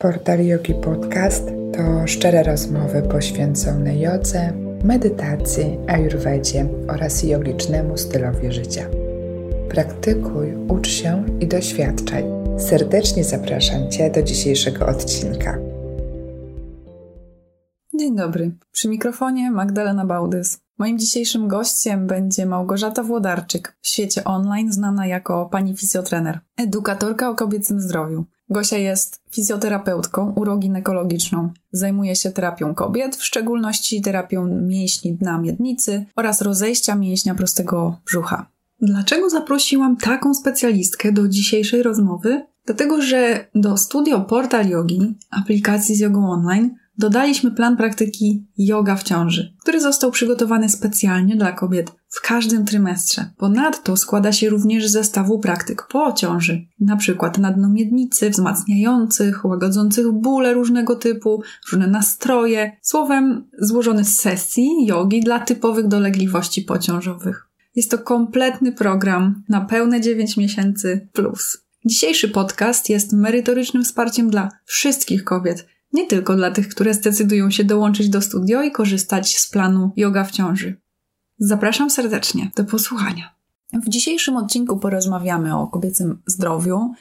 Portal 0.00 0.46
Yogi 0.46 0.74
Podcast 0.74 1.46
to 1.76 2.06
szczere 2.06 2.42
rozmowy 2.42 3.02
poświęcone 3.02 3.96
jodze, 3.96 4.52
medytacji, 4.84 5.78
ayurvedzie 5.86 6.66
oraz 6.88 7.22
jogicznemu 7.22 7.96
stylowi 7.96 8.52
życia. 8.52 8.86
Praktykuj, 9.68 10.54
ucz 10.68 10.88
się 10.88 11.24
i 11.40 11.46
doświadczaj. 11.46 12.24
Serdecznie 12.58 13.24
zapraszam 13.24 13.90
Cię 13.90 14.10
do 14.10 14.22
dzisiejszego 14.22 14.86
odcinka. 14.86 15.69
Dzień 18.00 18.16
dobry. 18.16 18.50
Przy 18.72 18.88
mikrofonie 18.88 19.50
Magdalena 19.50 20.06
Bałdys. 20.06 20.58
Moim 20.78 20.98
dzisiejszym 20.98 21.48
gościem 21.48 22.06
będzie 22.06 22.46
Małgorzata 22.46 23.02
Włodarczyk, 23.02 23.76
w 23.80 23.88
świecie 23.88 24.24
online 24.24 24.72
znana 24.72 25.06
jako 25.06 25.48
pani 25.52 25.76
fizjotrener, 25.76 26.40
edukatorka 26.56 27.30
o 27.30 27.34
kobiecym 27.34 27.80
zdrowiu. 27.80 28.24
Gosia 28.50 28.76
jest 28.78 29.20
fizjoterapeutką 29.30 30.32
uroginekologiczną. 30.32 31.50
Zajmuje 31.72 32.16
się 32.16 32.30
terapią 32.30 32.74
kobiet, 32.74 33.16
w 33.16 33.24
szczególności 33.24 34.02
terapią 34.02 34.46
mięśni 34.46 35.14
dna 35.14 35.38
miednicy 35.38 36.06
oraz 36.16 36.42
rozejścia 36.42 36.94
mięśnia 36.94 37.34
prostego 37.34 38.00
brzucha. 38.06 38.46
Dlaczego 38.82 39.30
zaprosiłam 39.30 39.96
taką 39.96 40.34
specjalistkę 40.34 41.12
do 41.12 41.28
dzisiejszej 41.28 41.82
rozmowy? 41.82 42.46
Dlatego, 42.66 43.02
że 43.02 43.46
do 43.54 43.76
Studio 43.76 44.20
Portal 44.20 44.68
Yogi, 44.68 45.14
aplikacji 45.30 45.96
z 45.96 45.98
jogą 46.00 46.30
online, 46.30 46.74
dodaliśmy 47.00 47.50
plan 47.50 47.76
praktyki 47.76 48.46
yoga 48.58 48.96
w 48.96 49.02
ciąży, 49.02 49.54
który 49.60 49.80
został 49.80 50.10
przygotowany 50.10 50.68
specjalnie 50.68 51.36
dla 51.36 51.52
kobiet 51.52 51.92
w 52.08 52.20
każdym 52.20 52.64
trymestrze. 52.64 53.30
Ponadto 53.36 53.96
składa 53.96 54.32
się 54.32 54.50
również 54.50 54.88
z 54.88 54.92
zestawu 54.92 55.38
praktyk 55.38 55.86
po 55.90 56.12
ciąży, 56.12 56.66
przykład 56.96 57.38
na 57.38 57.52
dno 57.52 57.68
miednicy, 57.68 58.30
wzmacniających, 58.30 59.44
łagodzących 59.44 60.12
bóle 60.12 60.54
różnego 60.54 60.96
typu, 60.96 61.42
różne 61.72 61.86
nastroje, 61.86 62.72
słowem 62.82 63.48
złożony 63.58 64.04
z 64.04 64.20
sesji 64.20 64.86
jogi 64.86 65.20
dla 65.20 65.38
typowych 65.38 65.88
dolegliwości 65.88 66.62
pociążowych. 66.62 67.46
Jest 67.76 67.90
to 67.90 67.98
kompletny 67.98 68.72
program 68.72 69.42
na 69.48 69.60
pełne 69.60 70.00
9 70.00 70.36
miesięcy 70.36 71.08
plus. 71.12 71.58
Dzisiejszy 71.84 72.28
podcast 72.28 72.90
jest 72.90 73.12
merytorycznym 73.12 73.84
wsparciem 73.84 74.30
dla 74.30 74.48
wszystkich 74.64 75.24
kobiet, 75.24 75.66
nie 75.92 76.06
tylko 76.06 76.36
dla 76.36 76.50
tych, 76.50 76.68
które 76.68 76.94
zdecydują 76.94 77.50
się 77.50 77.64
dołączyć 77.64 78.08
do 78.08 78.22
studio 78.22 78.62
i 78.62 78.70
korzystać 78.70 79.36
z 79.36 79.50
planu 79.50 79.92
yoga 79.96 80.24
w 80.24 80.30
ciąży. 80.30 80.80
Zapraszam 81.38 81.90
serdecznie 81.90 82.50
do 82.56 82.64
posłuchania. 82.64 83.34
W 83.72 83.88
dzisiejszym 83.88 84.36
odcinku 84.36 84.78
porozmawiamy 84.78 85.56
o 85.56 85.66
kobiecym 85.66 86.22
zdrowiu, 86.26 86.92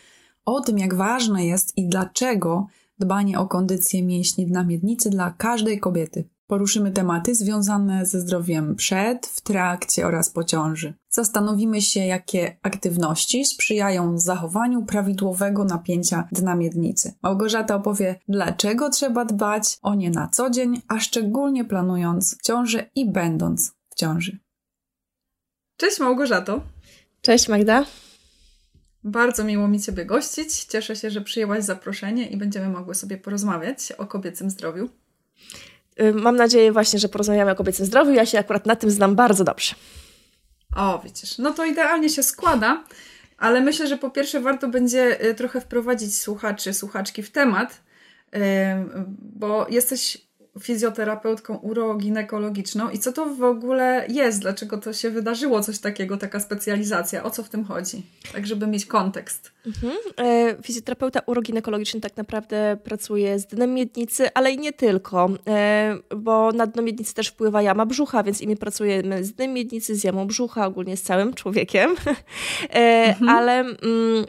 o 0.45 0.61
tym, 0.61 0.79
jak 0.79 0.95
ważne 0.95 1.45
jest 1.45 1.77
i 1.77 1.89
dlaczego 1.89 2.67
dbanie 2.99 3.39
o 3.39 3.47
kondycję 3.47 4.03
mięśni 4.03 4.45
dna 4.45 4.63
miednicy 4.63 5.09
dla 5.09 5.31
każdej 5.31 5.79
kobiety. 5.79 6.27
Poruszymy 6.49 6.91
tematy 6.91 7.35
związane 7.35 8.05
ze 8.05 8.19
zdrowiem 8.21 8.75
przed, 8.75 9.27
w 9.27 9.41
trakcie 9.41 10.07
oraz 10.07 10.29
po 10.29 10.43
ciąży. 10.43 10.93
Zastanowimy 11.09 11.81
się, 11.81 11.99
jakie 11.99 12.57
aktywności 12.61 13.45
sprzyjają 13.45 14.19
zachowaniu 14.19 14.85
prawidłowego 14.85 15.65
napięcia 15.65 16.27
dna 16.31 16.55
miednicy. 16.55 17.13
Małgorzata 17.23 17.75
opowie, 17.75 18.19
dlaczego 18.27 18.89
trzeba 18.89 19.25
dbać 19.25 19.77
o 19.81 19.95
nie 19.95 20.09
na 20.09 20.27
co 20.27 20.49
dzień, 20.49 20.81
a 20.87 20.99
szczególnie 20.99 21.65
planując 21.65 22.37
ciążę 22.43 22.89
i 22.95 23.11
będąc 23.11 23.71
w 23.89 23.95
ciąży. 23.95 24.37
Cześć 25.77 25.99
Małgorzato. 25.99 26.61
Cześć 27.21 27.47
Magda. 27.47 27.85
Bardzo 29.03 29.43
miło 29.43 29.67
mi 29.67 29.79
Ciebie 29.79 30.05
gościć. 30.05 30.65
Cieszę 30.65 30.95
się, 30.95 31.09
że 31.09 31.21
przyjęłaś 31.21 31.63
zaproszenie 31.63 32.27
i 32.27 32.37
będziemy 32.37 32.69
mogły 32.69 32.95
sobie 32.95 33.17
porozmawiać 33.17 33.91
o 33.91 34.05
kobiecym 34.05 34.49
zdrowiu. 34.49 34.89
Y, 36.01 36.13
mam 36.13 36.35
nadzieję 36.35 36.71
właśnie, 36.71 36.99
że 36.99 37.09
porozmawiamy 37.09 37.51
o 37.51 37.55
kobiecym 37.55 37.85
zdrowiu. 37.85 38.11
Ja 38.11 38.25
się 38.25 38.39
akurat 38.39 38.65
na 38.65 38.75
tym 38.75 38.91
znam 38.91 39.15
bardzo 39.15 39.43
dobrze. 39.43 39.75
O, 40.75 41.01
widzisz, 41.03 41.37
no 41.37 41.53
to 41.53 41.65
idealnie 41.65 42.09
się 42.09 42.23
składa, 42.23 42.83
ale 43.37 43.61
myślę, 43.61 43.87
że 43.87 43.97
po 43.97 44.09
pierwsze 44.09 44.39
warto 44.39 44.67
będzie 44.67 45.25
y, 45.25 45.35
trochę 45.35 45.61
wprowadzić 45.61 46.17
słuchaczy, 46.17 46.73
słuchaczki 46.73 47.23
w 47.23 47.31
temat, 47.31 47.81
bo 49.19 49.67
jesteś 49.69 50.28
fizjoterapeutką 50.61 51.55
uroginekologiczną 51.55 52.89
i 52.89 52.99
co 52.99 53.11
to 53.13 53.25
w 53.25 53.43
ogóle 53.43 54.05
jest? 54.09 54.41
Dlaczego 54.41 54.77
to 54.77 54.93
się 54.93 55.09
wydarzyło, 55.09 55.61
coś 55.61 55.79
takiego, 55.79 56.17
taka 56.17 56.39
specjalizacja? 56.39 57.23
O 57.23 57.29
co 57.29 57.43
w 57.43 57.49
tym 57.49 57.65
chodzi? 57.65 58.03
Tak, 58.33 58.47
żeby 58.47 58.67
mieć 58.67 58.85
kontekst. 58.85 59.51
Mhm. 59.65 59.93
E, 60.17 60.55
fizjoterapeuta 60.63 61.21
uroginekologiczny 61.25 62.01
tak 62.01 62.17
naprawdę 62.17 62.77
pracuje 62.83 63.39
z 63.39 63.45
dnem 63.45 63.73
miednicy, 63.73 64.33
ale 64.33 64.51
i 64.51 64.57
nie 64.57 64.73
tylko, 64.73 65.29
e, 65.47 65.95
bo 66.15 66.51
na 66.51 66.67
dno 66.67 66.81
miednicy 66.81 67.13
też 67.13 67.27
wpływa 67.27 67.61
jama 67.61 67.85
brzucha, 67.85 68.23
więc 68.23 68.41
i 68.41 68.47
my 68.47 68.55
pracujemy 68.55 69.23
z 69.23 69.33
dnem 69.33 69.53
miednicy, 69.53 69.95
z 69.95 70.03
jamą 70.03 70.27
brzucha, 70.27 70.65
ogólnie 70.65 70.97
z 70.97 71.01
całym 71.01 71.33
człowiekiem, 71.33 71.95
e, 72.69 72.79
mhm. 73.05 73.29
ale 73.29 73.59
mm, 73.59 74.25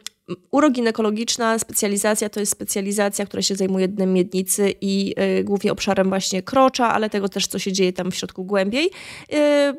Uroginekologiczna 0.51 1.59
specjalizacja 1.59 2.29
to 2.29 2.41
jest 2.41 2.53
specjalizacja, 2.53 3.27
która 3.27 3.43
się 3.43 3.55
zajmuje 3.55 3.89
dnem 3.89 4.13
miednicy 4.13 4.75
i 4.81 5.15
y, 5.39 5.45
głównie 5.45 5.73
obszarem 5.73 6.09
właśnie 6.09 6.43
krocza, 6.43 6.93
ale 6.93 7.11
tego 7.11 7.29
też, 7.29 7.47
co 7.47 7.59
się 7.59 7.73
dzieje 7.73 7.93
tam 7.93 8.11
w 8.11 8.15
środku 8.17 8.45
głębiej. 8.45 8.91
Y, 9.35 9.75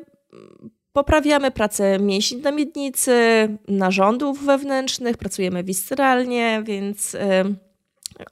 poprawiamy 0.92 1.50
pracę 1.50 1.98
mięśni 1.98 2.38
na 2.38 2.50
miednicy, 2.50 3.12
narządów 3.68 4.44
wewnętrznych, 4.44 5.16
pracujemy 5.16 5.64
visceralnie, 5.64 6.62
więc 6.66 7.14
y, 7.14 7.18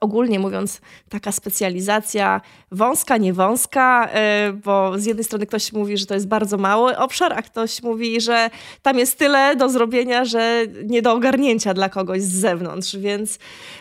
ogólnie 0.01 0.39
mówiąc, 0.39 0.81
taka 1.09 1.33
specjalizacja 1.33 2.41
wąska, 2.73 3.17
nie 3.17 3.33
wąska, 3.33 4.11
y, 4.49 4.53
bo 4.53 4.99
z 4.99 5.05
jednej 5.05 5.25
strony 5.25 5.47
ktoś 5.47 5.73
mówi, 5.73 5.99
że 5.99 6.07
to 6.07 6.15
jest 6.15 6.29
bardzo 6.29 6.57
mały 6.57 6.97
obszar, 6.99 7.33
a 7.33 7.43
ktoś 7.43 7.83
mówi, 7.83 8.21
że 8.21 8.51
tam 8.83 8.99
jest 8.99 9.19
tyle 9.19 9.57
do 9.57 9.69
zrobienia, 9.69 10.25
że 10.25 10.63
nie 10.85 11.03
do 11.03 11.13
ogarnięcia 11.13 11.75
dla 11.75 11.89
kogoś 11.89 12.23
z 12.23 12.33
zewnątrz, 12.33 12.97
więc 12.97 13.39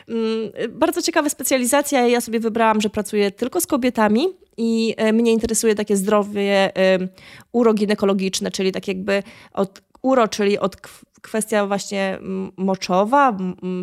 mm, 0.10 0.52
bardzo 0.70 1.02
ciekawa 1.02 1.30
specjalizacja. 1.30 2.08
Ja 2.08 2.22
sobie 2.22 2.40
wybrałam, 2.40 2.82
że 2.82 2.90
pracuję 2.90 3.32
tylko 3.32 3.62
z 3.62 3.68
kobietami 3.68 4.28
i 4.58 4.96
y, 5.10 5.14
mnie 5.14 5.32
interesuje 5.32 5.76
takie 5.76 5.98
zdrowie 5.98 6.72
y, 6.96 7.08
uroginekologiczne, 7.52 8.52
czyli 8.52 8.72
tak 8.72 8.88
jakby 8.88 9.24
od 9.54 9.82
uro, 10.02 10.28
czyli 10.28 10.60
od 10.60 10.78
kwestia 11.22 11.68
właśnie 11.68 12.20
moczowa, 12.58 13.38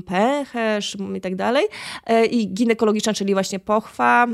pęcherz 0.06 0.96
i 1.16 1.20
tak 1.20 1.36
dalej, 1.36 1.66
e, 2.06 2.26
i 2.26 2.54
ginekologiczna, 2.54 3.14
czyli 3.14 3.34
właśnie 3.34 3.58
pochwa, 3.58 4.26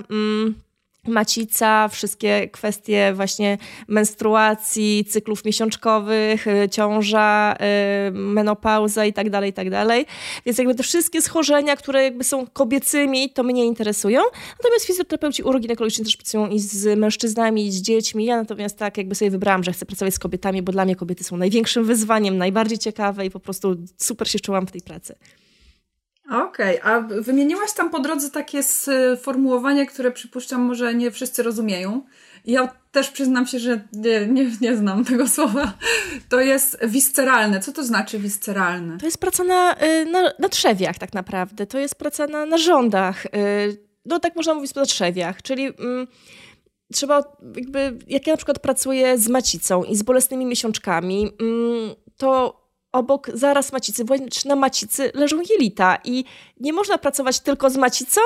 macica, 1.07 1.89
wszystkie 1.89 2.49
kwestie 2.49 3.13
właśnie 3.15 3.59
menstruacji, 3.89 5.05
cyklów 5.05 5.45
miesiączkowych, 5.45 6.47
y, 6.47 6.69
ciąża, 6.69 7.57
y, 8.09 8.11
menopauza 8.13 9.07
i 9.07 9.12
tak 9.12 9.31
dalej, 9.31 9.51
i 9.51 9.53
tak 9.53 9.71
dalej. 9.71 10.07
Więc 10.47 10.59
jakby 10.59 10.75
te 10.75 10.83
wszystkie 10.83 11.23
schorzenia, 11.23 11.77
które 11.77 12.05
jakby 12.05 12.25
są 12.25 12.47
kobiecymi, 12.47 13.31
to 13.31 13.43
mnie 13.43 13.65
interesują. 13.65 14.21
Natomiast 14.59 14.87
fizjoterapeuci 14.87 15.43
uroginekologiczni 15.43 16.05
też 16.05 16.17
pracują 16.17 16.49
i 16.49 16.59
z 16.59 16.99
mężczyznami, 16.99 17.67
i 17.67 17.73
z 17.73 17.83
dziećmi. 17.83 18.25
Ja 18.25 18.37
natomiast 18.37 18.79
tak 18.79 18.99
jakby 18.99 19.15
sobie 19.15 19.31
wybrałam, 19.31 19.65
że 19.65 19.73
chcę 19.73 19.87
pracować 19.87 20.15
z 20.15 20.19
kobietami, 20.19 20.62
bo 20.62 20.73
dla 20.73 20.85
mnie 20.85 20.97
kobiety 20.97 21.25
są 21.25 21.37
największym 21.37 21.85
wyzwaniem, 21.85 22.39
najbardziej 22.39 22.79
ciekawe 22.79 23.27
i 23.27 23.31
po 23.31 23.41
prostu 23.41 23.77
super 23.97 24.31
się 24.31 24.41
czułam 24.41 24.67
w 24.67 24.73
tej 24.73 24.81
pracy. 24.81 25.15
Okej, 26.31 26.81
okay. 26.81 26.93
a 26.93 27.00
wymieniłaś 27.00 27.72
tam 27.72 27.91
po 27.91 28.00
drodze 28.00 28.31
takie 28.31 28.62
sformułowania, 28.62 29.87
które 29.87 30.10
przypuszczam 30.10 30.60
może 30.62 30.94
nie 30.94 31.10
wszyscy 31.10 31.43
rozumieją. 31.43 32.03
Ja 32.44 32.72
też 32.93 33.10
przyznam 33.10 33.47
się, 33.47 33.59
że 33.59 33.81
nie, 33.93 34.27
nie, 34.27 34.50
nie 34.61 34.77
znam 34.77 35.05
tego 35.05 35.28
słowa. 35.37 35.72
To 36.28 36.41
jest 36.41 36.78
visceralne. 36.87 37.61
Co 37.61 37.72
to 37.72 37.84
znaczy 37.84 38.19
visceralne? 38.19 38.99
To 38.99 39.06
jest 39.06 39.19
praca 39.19 39.44
na, 39.44 39.77
y, 39.82 40.05
na, 40.05 40.32
na 40.38 40.49
trzewiach 40.49 40.99
tak 40.99 41.12
naprawdę. 41.12 41.66
To 41.66 41.78
jest 41.78 41.94
praca 41.94 42.27
na 42.27 42.47
narządach. 42.47 43.27
Y, 43.27 43.28
no 44.05 44.20
tak 44.20 44.37
można 44.37 44.55
mówić 44.55 44.75
na 44.75 44.85
trzewiach, 44.85 45.43
czyli... 45.43 45.67
Mm, 45.67 46.06
trzeba 46.93 47.23
jakby, 47.56 47.99
jak 48.06 48.26
ja 48.26 48.32
na 48.32 48.37
przykład 48.37 48.58
pracuję 48.58 49.19
z 49.19 49.29
macicą 49.29 49.85
i 49.85 49.97
z 49.97 50.02
bolesnymi 50.02 50.47
miesiączkami, 50.47 51.31
mm, 51.41 51.94
to 52.17 52.62
obok 52.93 53.31
zaraz 53.35 53.73
macicy, 53.73 54.05
wręcz 54.05 54.44
na 54.44 54.56
macicy 54.56 55.11
leżą 55.15 55.41
jelita 55.50 55.99
i 56.05 56.25
nie 56.61 56.73
można 56.73 56.99
pracować 56.99 57.41
tylko 57.41 57.71
z 57.71 57.77
macicą, 57.77 58.21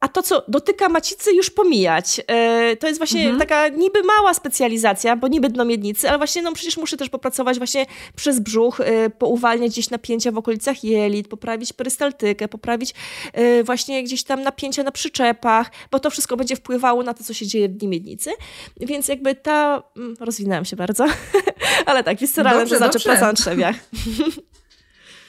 a 0.00 0.08
to, 0.08 0.22
co 0.22 0.42
dotyka 0.48 0.88
macicy, 0.88 1.32
już 1.32 1.50
pomijać. 1.50 2.20
E, 2.26 2.76
to 2.76 2.86
jest 2.86 3.00
właśnie 3.00 3.20
mhm. 3.20 3.38
taka 3.38 3.68
niby 3.68 4.02
mała 4.02 4.34
specjalizacja, 4.34 5.16
bo 5.16 5.28
niby 5.28 5.48
dno 5.48 5.64
miednicy, 5.64 6.08
ale 6.08 6.18
właśnie 6.18 6.42
no 6.42 6.52
przecież 6.52 6.76
muszę 6.76 6.96
też 6.96 7.08
popracować 7.08 7.58
właśnie 7.58 7.86
przez 8.16 8.40
brzuch, 8.40 8.80
e, 8.80 9.10
pouwalniać 9.10 9.72
gdzieś 9.72 9.90
napięcia 9.90 10.32
w 10.32 10.38
okolicach 10.38 10.84
jelit, 10.84 11.28
poprawić 11.28 11.72
perystaltykę, 11.72 12.48
poprawić 12.48 12.94
e, 13.32 13.64
właśnie 13.64 14.04
gdzieś 14.04 14.24
tam 14.24 14.42
napięcia 14.42 14.82
na 14.82 14.92
przyczepach, 14.92 15.70
bo 15.90 16.00
to 16.00 16.10
wszystko 16.10 16.36
będzie 16.36 16.56
wpływało 16.56 17.02
na 17.02 17.14
to, 17.14 17.24
co 17.24 17.34
się 17.34 17.46
dzieje 17.46 17.68
w 17.68 17.72
dnie 17.72 17.88
miednicy. 17.88 18.30
Więc 18.76 19.08
jakby 19.08 19.34
ta... 19.34 19.82
Mm, 19.96 20.16
rozwinęłam 20.20 20.64
się 20.64 20.76
bardzo, 20.76 21.06
ale 21.86 22.04
tak, 22.04 22.18
visceralne 22.18 22.66
to 22.66 22.76
znaczy 22.76 23.00
praca 23.00 23.26
na 23.26 23.32
trzewiach. 23.32 23.76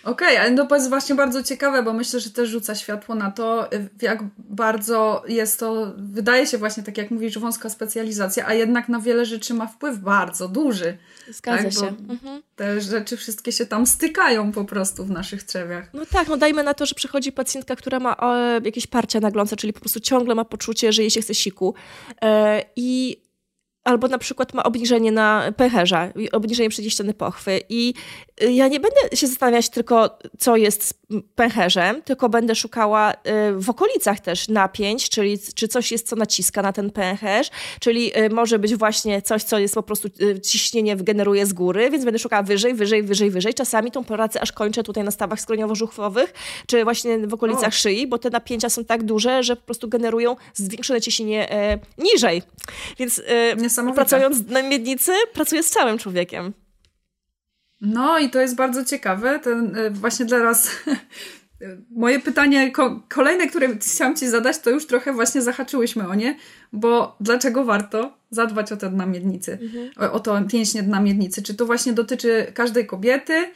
Okej, 0.03 0.27
okay, 0.27 0.39
ale 0.39 0.51
no 0.51 0.65
to 0.65 0.75
jest 0.75 0.89
właśnie 0.89 1.15
bardzo 1.15 1.44
ciekawe, 1.44 1.83
bo 1.83 1.94
myślę, 1.94 2.19
że 2.19 2.30
też 2.30 2.50
rzuca 2.50 2.75
światło 2.75 3.15
na 3.15 3.31
to, 3.31 3.69
jak 4.01 4.19
bardzo 4.38 5.24
jest 5.27 5.59
to, 5.59 5.94
wydaje 5.98 6.48
się 6.48 6.57
właśnie, 6.57 6.83
tak 6.83 6.98
jak 6.98 7.12
mówisz, 7.12 7.39
wąska 7.39 7.69
specjalizacja, 7.69 8.48
a 8.48 8.53
jednak 8.53 8.89
na 8.89 9.00
wiele 9.00 9.25
rzeczy 9.25 9.53
ma 9.53 9.68
wpływ 9.68 10.00
bardzo 10.00 10.48
duży. 10.48 10.98
Zgadza 11.30 11.63
tak? 11.63 11.74
się. 11.74 11.88
Mhm. 11.88 12.42
Te 12.56 12.81
rzeczy 12.81 13.18
wszystkie 13.18 13.51
się 13.51 13.65
tam 13.65 13.86
stykają 13.86 14.51
po 14.51 14.65
prostu 14.65 15.06
w 15.06 15.12
naszych 15.12 15.44
trzewiach. 15.44 15.94
No 15.94 16.06
tak, 16.06 16.27
no 16.27 16.38
dajmy 16.38 16.63
na 16.63 16.74
to, 16.74 16.86
że 16.86 16.95
przychodzi 16.95 17.31
pacjentka, 17.31 17.75
która 17.75 18.00
ma 18.00 18.15
e, 18.21 18.62
jakieś 18.65 18.88
parcia 18.88 19.19
na 19.19 19.31
glące, 19.31 19.56
czyli 19.56 19.74
po 19.74 19.80
prostu 19.80 20.00
ciągle 20.00 20.36
ma 20.36 20.45
poczucie, 20.45 20.94
że 20.94 21.01
jej 21.01 21.12
się 21.12 21.21
chce 21.21 21.36
siku. 21.36 21.75
E, 22.21 22.63
I 22.75 23.21
albo 23.83 24.07
na 24.07 24.18
przykład 24.18 24.54
ma 24.54 24.63
obniżenie 24.63 25.12
na 25.12 25.54
pęcherza, 25.57 26.10
obniżenie 26.31 26.69
przedziściany 26.69 27.13
pochwy 27.13 27.62
i 27.69 27.94
y, 28.44 28.51
ja 28.51 28.68
nie 28.68 28.80
będę 28.80 29.18
się 29.18 29.28
zastanawiać 29.28 29.69
tylko, 29.69 30.19
co 30.39 30.56
jest 30.56 30.83
z 30.83 30.94
pęcherzem, 31.36 32.01
tylko 32.01 32.30
będę 32.30 32.56
szukała 32.56 33.13
y, 33.13 33.16
w 33.56 33.69
okolicach 33.69 34.19
też 34.19 34.48
napięć, 34.48 35.10
czyli 35.10 35.39
czy 35.56 35.68
coś 35.68 35.92
jest, 35.92 36.10
co 36.10 36.16
naciska 36.16 36.62
na 36.62 36.74
ten 36.74 36.92
pęcherz, 36.92 37.50
czyli 37.80 38.18
y, 38.18 38.30
może 38.30 38.60
być 38.60 38.75
właśnie 38.75 39.22
coś, 39.22 39.44
co 39.44 39.60
jest 39.60 39.75
po 39.75 39.84
prostu 39.84 40.10
ciśnienie 40.44 40.95
generuje 40.95 41.45
z 41.45 41.54
góry, 41.54 41.89
więc 41.89 42.06
będę 42.06 42.19
szukała 42.19 42.44
wyżej, 42.44 42.74
wyżej, 42.74 43.04
wyżej, 43.04 43.31
wyżej. 43.31 43.54
Czasami 43.54 43.92
tą 43.92 44.04
pracę 44.04 44.42
aż 44.42 44.51
kończę 44.51 44.84
tutaj 44.84 45.04
na 45.04 45.12
stawach 45.12 45.39
skroniowo-żuchwowych, 45.39 46.34
czy 46.68 46.84
właśnie 46.84 47.27
w 47.27 47.34
okolicach 47.34 47.68
o. 47.68 47.72
szyi, 47.72 48.07
bo 48.07 48.18
te 48.18 48.30
napięcia 48.30 48.69
są 48.69 48.86
tak 48.86 49.04
duże, 49.04 49.44
że 49.44 49.56
po 49.56 49.62
prostu 49.62 49.88
generują 49.89 50.36
zwiększone 50.54 51.01
ciśnienie 51.01 51.51
e, 51.51 51.80
niżej. 51.98 52.42
Więc 53.00 53.22
Pracując 53.96 54.48
na 54.48 54.62
miednicy, 54.62 55.12
pracuję 55.34 55.64
z 55.64 55.70
całym 55.70 55.98
człowiekiem. 55.98 56.54
No 57.82 58.20
i 58.20 58.30
to 58.30 58.42
jest 58.42 58.56
bardzo 58.56 58.86
ciekawe. 58.86 59.40
Ten, 59.40 59.76
e, 59.76 59.90
właśnie 59.90 60.26
teraz 60.26 60.70
moje 61.92 62.20
pytanie 62.20 62.72
ko 62.72 63.04
kolejne, 63.10 63.48
które 63.48 63.78
chciałam 63.78 64.16
Ci 64.16 64.28
zadać, 64.28 64.60
to 64.60 64.70
już 64.70 64.88
trochę 64.88 65.14
właśnie 65.14 65.42
zahaczyłyśmy 65.42 66.08
o 66.08 66.16
nie, 66.16 66.38
bo 66.74 67.16
dlaczego 67.20 67.66
warto 67.66 68.18
zadbać 68.30 68.72
o 68.72 68.78
te 68.78 68.90
dna 68.90 69.06
miednicy, 69.06 69.52
mhm. 69.62 69.92
o, 70.00 70.14
o 70.14 70.20
to 70.20 70.42
pięśnie 70.52 70.84
dna 70.84 71.02
miednicy? 71.02 71.42
Czy 71.44 71.54
to 71.54 71.66
właśnie 71.66 71.94
dotyczy 71.94 72.52
każdej 72.54 72.88
kobiety, 72.88 73.52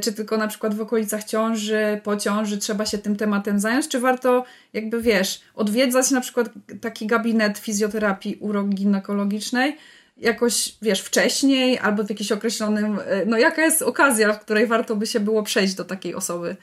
czy 0.00 0.12
tylko 0.12 0.36
na 0.36 0.48
przykład 0.48 0.74
w 0.74 0.80
okolicach 0.80 1.24
ciąży, 1.24 2.00
po 2.04 2.16
ciąży 2.16 2.58
trzeba 2.58 2.86
się 2.86 2.98
tym 2.98 3.16
tematem 3.16 3.60
zająć, 3.60 3.88
czy 3.88 4.00
warto 4.00 4.44
jakby 4.72 5.02
wiesz, 5.02 5.40
odwiedzać 5.54 6.10
na 6.10 6.20
przykład 6.20 6.50
taki 6.80 7.06
gabinet 7.06 7.58
fizjoterapii 7.58 8.36
uroginekologicznej, 8.40 9.76
jakoś, 10.16 10.76
wiesz, 10.82 11.00
wcześniej 11.00 11.78
albo 11.78 12.04
w 12.04 12.10
jakimś 12.10 12.32
określonym, 12.32 12.98
e, 13.06 13.26
no 13.26 13.38
jaka 13.38 13.62
jest 13.62 13.82
okazja, 13.82 14.32
w 14.32 14.40
której 14.40 14.66
warto 14.66 14.96
by 14.96 15.06
się 15.06 15.20
było 15.20 15.42
przejść 15.42 15.74
do 15.74 15.84
takiej 15.84 16.14
osoby? 16.14 16.56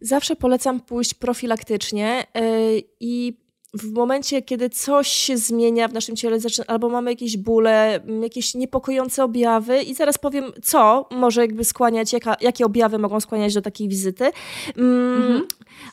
Zawsze 0.00 0.36
polecam 0.36 0.80
pójść 0.80 1.14
profilaktycznie 1.14 2.26
yy, 2.34 2.82
i 3.00 3.41
w 3.74 3.92
momencie, 3.92 4.42
kiedy 4.42 4.70
coś 4.70 5.08
się 5.08 5.36
zmienia 5.36 5.88
w 5.88 5.92
naszym 5.92 6.16
ciele, 6.16 6.38
albo 6.66 6.88
mamy 6.88 7.10
jakieś 7.10 7.36
bóle, 7.36 8.00
jakieś 8.22 8.54
niepokojące 8.54 9.24
objawy 9.24 9.82
i 9.82 9.94
zaraz 9.94 10.18
powiem, 10.18 10.44
co 10.62 11.08
może 11.10 11.40
jakby 11.40 11.64
skłaniać, 11.64 12.12
jaka, 12.12 12.36
jakie 12.40 12.66
objawy 12.66 12.98
mogą 12.98 13.20
skłaniać 13.20 13.54
do 13.54 13.62
takiej 13.62 13.88
wizyty. 13.88 14.30
Mm, 14.76 15.22
mhm. 15.22 15.46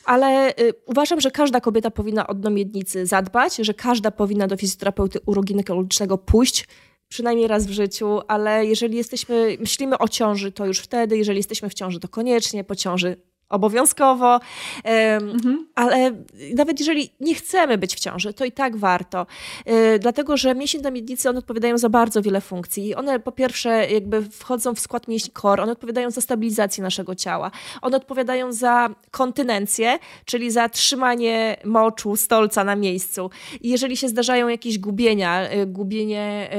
Ale 0.04 0.50
y, 0.50 0.72
uważam, 0.86 1.20
że 1.20 1.30
każda 1.30 1.60
kobieta 1.60 1.90
powinna 1.90 2.26
od 2.26 2.40
domiednicy 2.40 3.06
zadbać, 3.06 3.56
że 3.56 3.74
każda 3.74 4.10
powinna 4.10 4.46
do 4.46 4.56
fizjoterapeuty 4.56 5.18
uroginekologicznego 5.26 6.18
pójść, 6.18 6.66
przynajmniej 7.08 7.48
raz 7.48 7.66
w 7.66 7.70
życiu, 7.70 8.20
ale 8.28 8.66
jeżeli 8.66 8.96
jesteśmy, 8.96 9.56
myślimy 9.60 9.98
o 9.98 10.08
ciąży, 10.08 10.52
to 10.52 10.66
już 10.66 10.78
wtedy, 10.80 11.18
jeżeli 11.18 11.36
jesteśmy 11.36 11.68
w 11.68 11.74
ciąży, 11.74 12.00
to 12.00 12.08
koniecznie, 12.08 12.64
po 12.64 12.76
ciąży 12.76 13.16
obowiązkowo, 13.50 14.40
mhm. 14.84 15.66
ale 15.74 16.12
nawet 16.54 16.80
jeżeli 16.80 17.10
nie 17.20 17.34
chcemy 17.34 17.78
być 17.78 17.94
w 17.94 18.00
ciąży, 18.00 18.34
to 18.34 18.44
i 18.44 18.52
tak 18.52 18.76
warto, 18.76 19.26
e, 19.66 19.98
dlatego 19.98 20.36
że 20.36 20.54
mięśnie 20.54 20.80
na 20.80 20.90
miednicy, 20.90 21.28
one 21.28 21.38
odpowiadają 21.38 21.78
za 21.78 21.88
bardzo 21.88 22.22
wiele 22.22 22.40
funkcji. 22.40 22.94
One 22.94 23.20
po 23.20 23.32
pierwsze 23.32 23.90
jakby 23.90 24.22
wchodzą 24.22 24.74
w 24.74 24.80
skład 24.80 25.08
mięśni 25.08 25.32
core, 25.42 25.62
one 25.62 25.72
odpowiadają 25.72 26.10
za 26.10 26.20
stabilizację 26.20 26.82
naszego 26.82 27.14
ciała, 27.14 27.50
one 27.82 27.96
odpowiadają 27.96 28.52
za 28.52 28.94
kontynencję, 29.10 29.98
czyli 30.24 30.50
za 30.50 30.68
trzymanie 30.68 31.56
moczu, 31.64 32.16
stolca 32.16 32.64
na 32.64 32.76
miejscu. 32.76 33.30
I 33.60 33.68
jeżeli 33.68 33.96
się 33.96 34.08
zdarzają 34.08 34.48
jakieś 34.48 34.78
gubienia, 34.78 35.40
e, 35.40 35.66
gubienie 35.66 36.50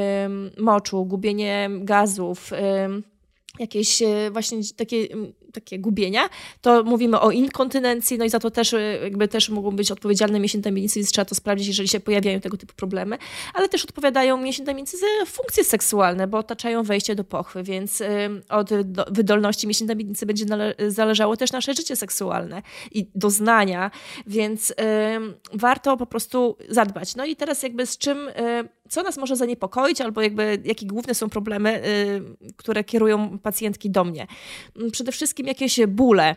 moczu, 0.58 1.06
gubienie 1.06 1.70
gazów, 1.72 2.52
jakieś 3.60 4.02
e, 4.02 4.32
właśnie 4.32 4.60
takie 4.78 5.08
takie 5.52 5.80
gubienia, 5.80 6.30
to 6.62 6.84
mówimy 6.84 7.20
o 7.20 7.32
inkontynencji, 7.32 8.18
no 8.18 8.26
i 8.26 8.30
za 8.30 8.40
to 8.40 8.52
też 8.52 8.74
y, 8.74 9.00
jakby 9.04 9.28
też 9.28 9.50
mogą 9.50 9.72
być 9.72 9.92
odpowiedzialne 9.92 10.40
mięśnie 10.40 10.62
tamienicy, 10.62 11.00
więc 11.00 11.12
trzeba 11.12 11.26
to 11.26 11.36
sprawdzić, 11.36 11.68
jeżeli 11.68 11.90
się 11.90 12.00
pojawiają 12.00 12.40
tego 12.40 12.58
typu 12.58 12.74
problemy, 12.76 13.18
ale 13.54 13.70
też 13.70 13.84
odpowiadają 13.84 14.38
mięśnie 14.38 14.66
tamienicy 14.66 14.98
za 14.98 15.26
funkcje 15.26 15.64
seksualne, 15.64 16.28
bo 16.28 16.38
otaczają 16.38 16.84
wejście 16.84 17.16
do 17.16 17.24
pochwy, 17.24 17.64
więc 17.64 18.02
y, 18.02 18.06
od 18.50 18.70
wydolności 19.12 19.68
mięśni 19.68 19.88
tamienicy 19.88 20.26
będzie 20.26 20.46
zależało 20.88 21.38
też 21.38 21.52
nasze 21.52 21.74
życie 21.74 21.96
seksualne 21.96 22.62
i 22.92 23.08
doznania, 23.16 23.92
więc 24.28 24.74
warto 25.54 25.98
po 25.98 26.06
prostu 26.06 26.58
zadbać. 26.70 27.16
No 27.16 27.26
i 27.26 27.36
teraz 27.36 27.64
jakby 27.64 27.86
z 27.86 27.98
czym, 27.98 28.30
co 28.92 29.04
nas 29.04 29.18
może 29.18 29.36
zaniepokoić, 29.36 30.02
albo 30.02 30.22
jakby 30.22 30.62
jakie 30.64 30.86
główne 30.86 31.16
są 31.16 31.30
problemy, 31.30 31.82
które 32.58 32.84
kierują 32.84 33.40
pacjentki 33.40 33.90
do 33.90 34.04
mnie. 34.04 34.28
Przede 34.92 35.12
wszystkim 35.12 35.48
jakieś 35.48 35.80
bóle. 35.88 36.36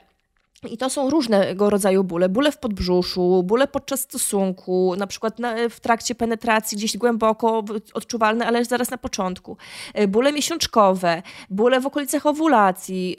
I 0.71 0.77
to 0.77 0.91
są 0.91 1.11
różnego 1.11 1.71
rodzaju 1.71 2.05
bóle. 2.05 2.29
Bóle 2.29 2.53
w 2.53 2.59
podbrzuszu, 2.59 3.43
bóle 3.43 3.67
podczas 3.69 4.01
stosunku, 4.01 4.95
na 4.99 5.07
przykład 5.07 5.37
w 5.71 5.81
trakcie 5.81 6.15
penetracji, 6.15 6.79
gdzieś 6.79 6.97
głęboko 6.97 7.65
odczuwalne, 7.95 8.47
ale 8.47 8.65
zaraz 8.65 8.91
na 8.91 8.99
początku. 8.99 9.57
E, 9.95 10.09
bóle 10.09 10.33
miesiączkowe, 10.33 11.23
bóle 11.51 11.81
w 11.81 11.87
okolicach 11.87 12.27
owulacji. 12.27 13.17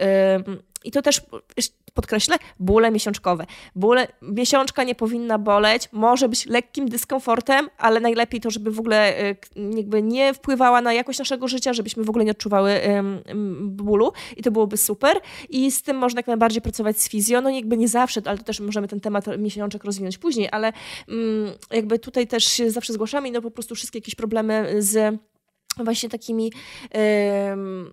I 0.84 0.92
to 0.92 1.02
też 1.02 1.22
podkreślę, 1.96 2.36
bóle 2.60 2.92
miesiączkowe. 2.92 3.46
Bóle, 3.76 4.08
miesiączka 4.22 4.84
nie 4.84 4.96
powinna 4.96 5.40
boleć, 5.40 5.90
może 5.92 6.30
być 6.30 6.46
lekkim 6.46 6.90
dyskomfortem, 6.90 7.70
ale 7.78 8.00
najlepiej 8.00 8.42
to, 8.42 8.52
żeby 8.52 8.72
w 8.72 8.80
ogóle 8.80 9.20
e, 9.20 9.36
jakby 9.76 10.02
nie 10.02 10.34
wpływała 10.34 10.82
na 10.82 10.94
jakość 10.94 11.20
naszego 11.20 11.48
życia, 11.48 11.74
żebyśmy 11.74 12.04
w 12.04 12.10
ogóle 12.10 12.26
nie 12.26 12.32
odczuwały 12.32 12.82
bólu 13.62 14.12
i 14.38 14.44
to 14.44 14.52
byłoby 14.52 14.78
super. 14.78 15.20
I 15.50 15.72
z 15.72 15.82
tym 15.82 15.98
można 15.98 16.20
jak 16.20 16.28
najbardziej 16.28 16.62
pracować 16.62 17.02
z 17.02 17.10
fizją, 17.10 17.42
no 17.42 17.50
jakby 17.50 17.78
nie 17.78 17.88
zawsze, 17.88 18.22
ale 18.26 18.38
to 18.38 18.44
też 18.44 18.60
możemy 18.60 18.88
ten 18.88 19.00
temat 19.00 19.26
miesiączek 19.38 19.84
rozwinąć 19.84 20.18
później, 20.18 20.50
ale 20.52 20.74
mm, 21.10 21.52
jakby 21.72 22.00
tutaj 22.00 22.28
też 22.28 22.44
się 22.44 22.72
zawsze 22.72 22.94
zgłaszamy 22.94 23.32
no 23.32 23.42
po 23.42 23.52
prostu 23.52 23.76
wszystkie 23.76 24.00
jakieś 24.00 24.16
problemy 24.16 24.76
z 24.80 25.20
właśnie 25.84 26.10
takimi 26.10 26.52
y, 26.52 27.00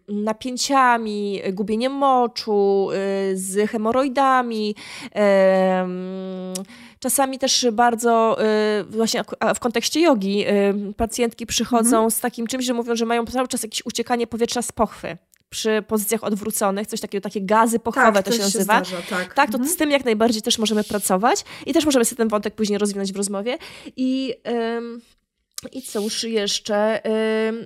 napięciami, 0.08 1.42
gubieniem 1.52 1.92
moczu, 1.92 2.88
y, 2.90 2.96
z 3.38 3.70
hemoroidami. 3.70 4.74
Y, 5.06 5.18
czasami 6.98 7.38
też 7.38 7.66
bardzo, 7.72 8.36
właśnie 8.90 9.24
w 9.54 9.60
kontekście 9.60 10.00
jogi, 10.00 10.44
pacjentki 10.96 11.46
przychodzą 11.46 11.96
mhm. 11.96 12.10
z 12.10 12.20
takim 12.20 12.46
czymś, 12.46 12.64
że 12.64 12.74
mówią, 12.74 12.96
że 12.96 13.06
mają 13.06 13.26
cały 13.26 13.48
czas 13.48 13.62
jakieś 13.62 13.86
uciekanie 13.86 14.26
powietrza 14.26 14.62
z 14.62 14.72
pochwy 14.72 15.18
przy 15.52 15.82
pozycjach 15.88 16.24
odwróconych, 16.24 16.86
coś 16.86 17.00
takiego, 17.00 17.22
takie 17.22 17.40
gazy 17.40 17.78
pochwowe 17.78 18.12
tak, 18.12 18.24
to 18.24 18.32
się 18.32 18.38
nazywa. 18.38 18.78
Się 18.78 18.84
zdarza, 18.84 19.02
tak. 19.10 19.34
tak, 19.34 19.50
to 19.50 19.56
mhm. 19.56 19.74
z 19.74 19.76
tym 19.76 19.90
jak 19.90 20.04
najbardziej 20.04 20.42
też 20.42 20.58
możemy 20.58 20.84
pracować 20.84 21.44
i 21.66 21.72
też 21.72 21.84
możemy 21.84 22.04
sobie 22.04 22.16
ten 22.16 22.28
wątek 22.28 22.54
później 22.54 22.78
rozwinąć 22.78 23.12
w 23.12 23.16
rozmowie. 23.16 23.58
I 23.96 24.34
i 25.72 25.82
cóż 25.82 26.24
jeszcze? 26.24 27.00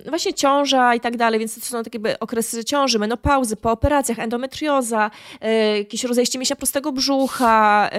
Yy, 0.03 0.09
właśnie 0.09 0.33
ciąża 0.33 0.95
i 0.95 0.99
tak 0.99 1.17
dalej, 1.17 1.39
więc 1.39 1.55
to 1.55 1.61
są 1.61 1.83
takie 1.83 2.19
okresy 2.19 2.65
ciąży, 2.65 2.99
menopauzy, 2.99 3.55
po 3.55 3.71
operacjach, 3.71 4.19
endometrioza, 4.19 5.11
yy, 5.41 5.77
jakieś 5.77 6.03
rozejście 6.03 6.39
mięśnia 6.39 6.55
prostego 6.55 6.91
brzucha, 6.91 7.89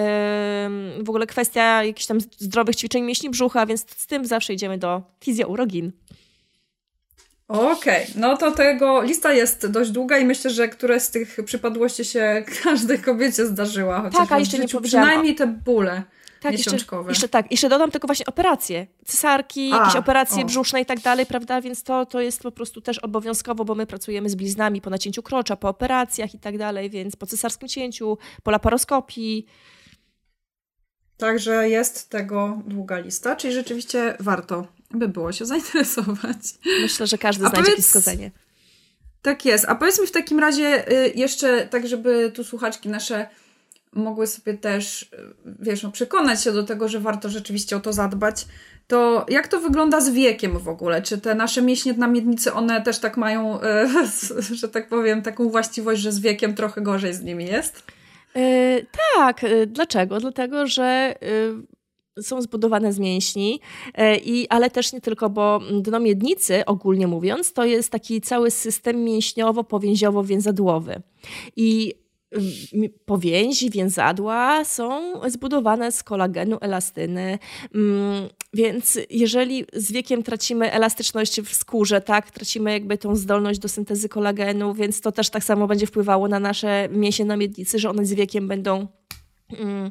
yy, 0.97 1.03
w 1.03 1.09
ogóle 1.09 1.27
kwestia 1.27 1.83
jakichś 1.83 2.05
tam 2.05 2.17
zdrowych 2.37 2.75
ćwiczeń 2.75 3.03
mięśni 3.03 3.29
brzucha, 3.29 3.65
więc 3.65 3.85
z 3.97 4.07
tym 4.07 4.25
zawsze 4.25 4.53
idziemy 4.53 4.77
do 4.77 5.01
fizjourogin. 5.23 5.91
Okej, 7.47 8.03
okay. 8.03 8.07
no 8.15 8.37
to 8.37 8.51
tego 8.51 9.01
lista 9.01 9.33
jest 9.33 9.67
dość 9.67 9.91
długa 9.91 10.17
i 10.17 10.25
myślę, 10.25 10.51
że 10.51 10.67
które 10.67 10.99
z 10.99 11.11
tych 11.11 11.37
przypadłości 11.45 12.05
się 12.05 12.43
każdej 12.63 12.99
kobiecie 12.99 13.45
zdarzyła. 13.45 14.01
Chociaż 14.01 14.19
tak, 14.19 14.31
a 14.31 14.39
jeszcze 14.39 14.59
nie 14.59 14.67
powiedziałam. 14.67 15.07
Przynajmniej 15.07 15.35
te 15.35 15.47
bóle 15.47 16.03
tak, 16.41 16.51
miesiączkowe. 16.51 17.01
Jeszcze, 17.01 17.11
jeszcze, 17.11 17.29
tak, 17.29 17.51
jeszcze 17.51 17.69
dodam 17.69 17.91
tylko 17.91 18.07
właśnie 18.07 18.25
operacje. 18.25 18.87
Cesarki, 19.05 19.71
a, 19.73 19.77
jakieś 19.77 19.95
operacje 19.95 20.43
o. 20.43 20.45
brzuszne 20.45 20.81
i 20.81 20.85
tak 20.85 20.99
dalej, 20.99 21.25
prawda? 21.25 21.61
Więc 21.61 21.83
to, 21.83 22.05
to 22.05 22.21
jest 22.21 22.43
po 22.43 22.51
prostu 22.51 22.81
też 22.81 22.99
obowiązkowo, 22.99 23.65
bo 23.65 23.75
my 23.75 23.85
pracujemy 23.85 24.29
z 24.29 24.35
bliznami 24.35 24.81
po 24.81 24.89
nacięciu 24.89 25.23
krocza, 25.23 25.55
po 25.55 25.69
operacjach 25.69 26.33
i 26.33 26.39
tak 26.39 26.57
dalej, 26.57 26.89
więc 26.89 27.15
po 27.15 27.25
cesarskim 27.25 27.67
cięciu, 27.67 28.17
po 28.43 28.51
laparoskopii. 28.51 29.45
Także 31.17 31.69
jest 31.69 32.09
tego 32.09 32.61
długa 32.65 32.99
lista, 32.99 33.35
czyli 33.35 33.53
rzeczywiście 33.53 34.15
warto 34.19 34.67
by 34.91 35.07
było 35.07 35.31
się 35.31 35.45
zainteresować. 35.51 36.37
Myślę, 36.81 37.07
że 37.07 37.17
każdy 37.17 37.49
znajdzie 37.49 37.71
jakieś 37.71 37.85
wskazanie. 37.85 38.31
Tak 39.21 39.45
jest. 39.45 39.65
A 39.67 39.75
powiedz 39.75 40.01
mi 40.01 40.07
w 40.07 40.11
takim 40.11 40.39
razie 40.39 40.91
y, 40.91 41.13
jeszcze, 41.15 41.67
tak 41.67 41.87
żeby 41.87 42.31
tu 42.35 42.43
słuchaczki 42.43 42.89
nasze 42.89 43.29
mogły 43.93 44.27
sobie 44.27 44.53
też, 44.53 45.03
y, 45.03 45.07
wiesz, 45.59 45.83
no, 45.83 45.91
przekonać 45.91 46.43
się 46.43 46.51
do 46.51 46.63
tego, 46.63 46.87
że 46.87 46.99
warto 46.99 47.29
rzeczywiście 47.29 47.77
o 47.77 47.79
to 47.79 47.93
zadbać, 47.93 48.45
to 48.87 49.25
jak 49.29 49.47
to 49.47 49.59
wygląda 49.59 50.01
z 50.01 50.09
wiekiem 50.09 50.59
w 50.59 50.67
ogóle? 50.67 51.01
Czy 51.01 51.17
te 51.17 51.35
nasze 51.35 51.61
mięśnie 51.61 51.93
na 51.93 52.07
miednicy, 52.07 52.53
one 52.53 52.81
też 52.81 52.99
tak 52.99 53.17
mają, 53.17 53.59
y, 53.61 53.65
że 54.59 54.69
tak 54.69 54.89
powiem, 54.89 55.21
taką 55.21 55.49
właściwość, 55.49 56.01
że 56.01 56.11
z 56.11 56.19
wiekiem 56.19 56.55
trochę 56.55 56.81
gorzej 56.81 57.13
z 57.13 57.23
nimi 57.23 57.45
jest? 57.45 57.83
Yy, 58.35 58.85
tak. 59.15 59.41
Dlaczego? 59.67 60.19
Dlatego, 60.19 60.67
że 60.67 61.15
yy, 61.21 62.23
są 62.23 62.41
zbudowane 62.41 62.93
z 62.93 62.99
mięśni, 62.99 63.59
i, 64.23 64.47
ale 64.49 64.69
też 64.69 64.93
nie 64.93 65.01
tylko, 65.01 65.29
bo 65.29 65.59
dno 65.81 65.99
miednicy, 65.99 66.65
ogólnie 66.65 67.07
mówiąc, 67.07 67.53
to 67.53 67.65
jest 67.65 67.89
taki 67.91 68.21
cały 68.21 68.51
system 68.51 69.05
mięśniowo-powięziowo-więzadłowy. 69.05 71.01
I 71.55 71.95
powięzi, 73.05 73.69
więzadła 73.69 74.65
są 74.65 75.11
zbudowane 75.29 75.91
z 75.91 76.03
kolagenu, 76.03 76.57
elastyny, 76.61 77.39
mm, 77.75 78.29
więc 78.53 78.99
jeżeli 79.09 79.65
z 79.73 79.91
wiekiem 79.91 80.23
tracimy 80.23 80.71
elastyczność 80.71 81.41
w 81.41 81.53
skórze, 81.53 82.01
tak, 82.01 82.31
tracimy 82.31 82.71
jakby 82.71 82.97
tą 82.97 83.15
zdolność 83.15 83.59
do 83.59 83.67
syntezy 83.67 84.09
kolagenu, 84.09 84.73
więc 84.73 85.01
to 85.01 85.11
też 85.11 85.29
tak 85.29 85.43
samo 85.43 85.67
będzie 85.67 85.87
wpływało 85.87 86.27
na 86.27 86.39
nasze 86.39 86.89
mięśnie 86.91 87.25
na 87.25 87.37
miednicy, 87.37 87.79
że 87.79 87.89
one 87.89 88.05
z 88.05 88.13
wiekiem 88.13 88.47
będą 88.47 88.87
mm, 89.59 89.89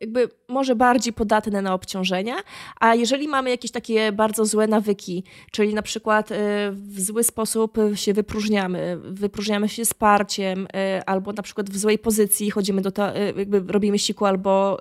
jakby 0.00 0.28
może 0.48 0.76
bardziej 0.76 1.12
podatne 1.12 1.62
na 1.62 1.74
obciążenia, 1.74 2.34
a 2.80 2.94
jeżeli 2.94 3.28
mamy 3.28 3.50
jakieś 3.50 3.70
takie 3.70 4.12
bardzo 4.12 4.44
złe 4.44 4.66
nawyki, 4.66 5.24
czyli 5.52 5.74
na 5.74 5.82
przykład 5.82 6.30
y, 6.30 6.34
w 6.72 7.00
zły 7.00 7.24
sposób 7.24 7.76
się 7.94 8.12
wypróżniamy, 8.12 8.98
wypróżniamy 9.04 9.68
się 9.68 9.84
wsparciem, 9.84 10.66
y, 10.66 11.04
albo 11.06 11.32
na 11.32 11.42
przykład 11.42 11.70
w 11.70 11.76
złej 11.76 11.98
pozycji 11.98 12.50
chodzimy 12.50 12.82
do 12.82 12.92
to, 12.92 13.16
y, 13.16 13.34
jakby 13.36 13.72
robimy 13.72 13.98
siku 13.98 14.26
albo 14.26 14.78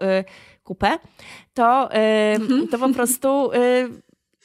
kupę, 0.63 0.97
to, 1.53 1.93
mhm. 1.93 2.67
to 2.67 2.79
po 2.79 2.89
prostu 2.89 3.51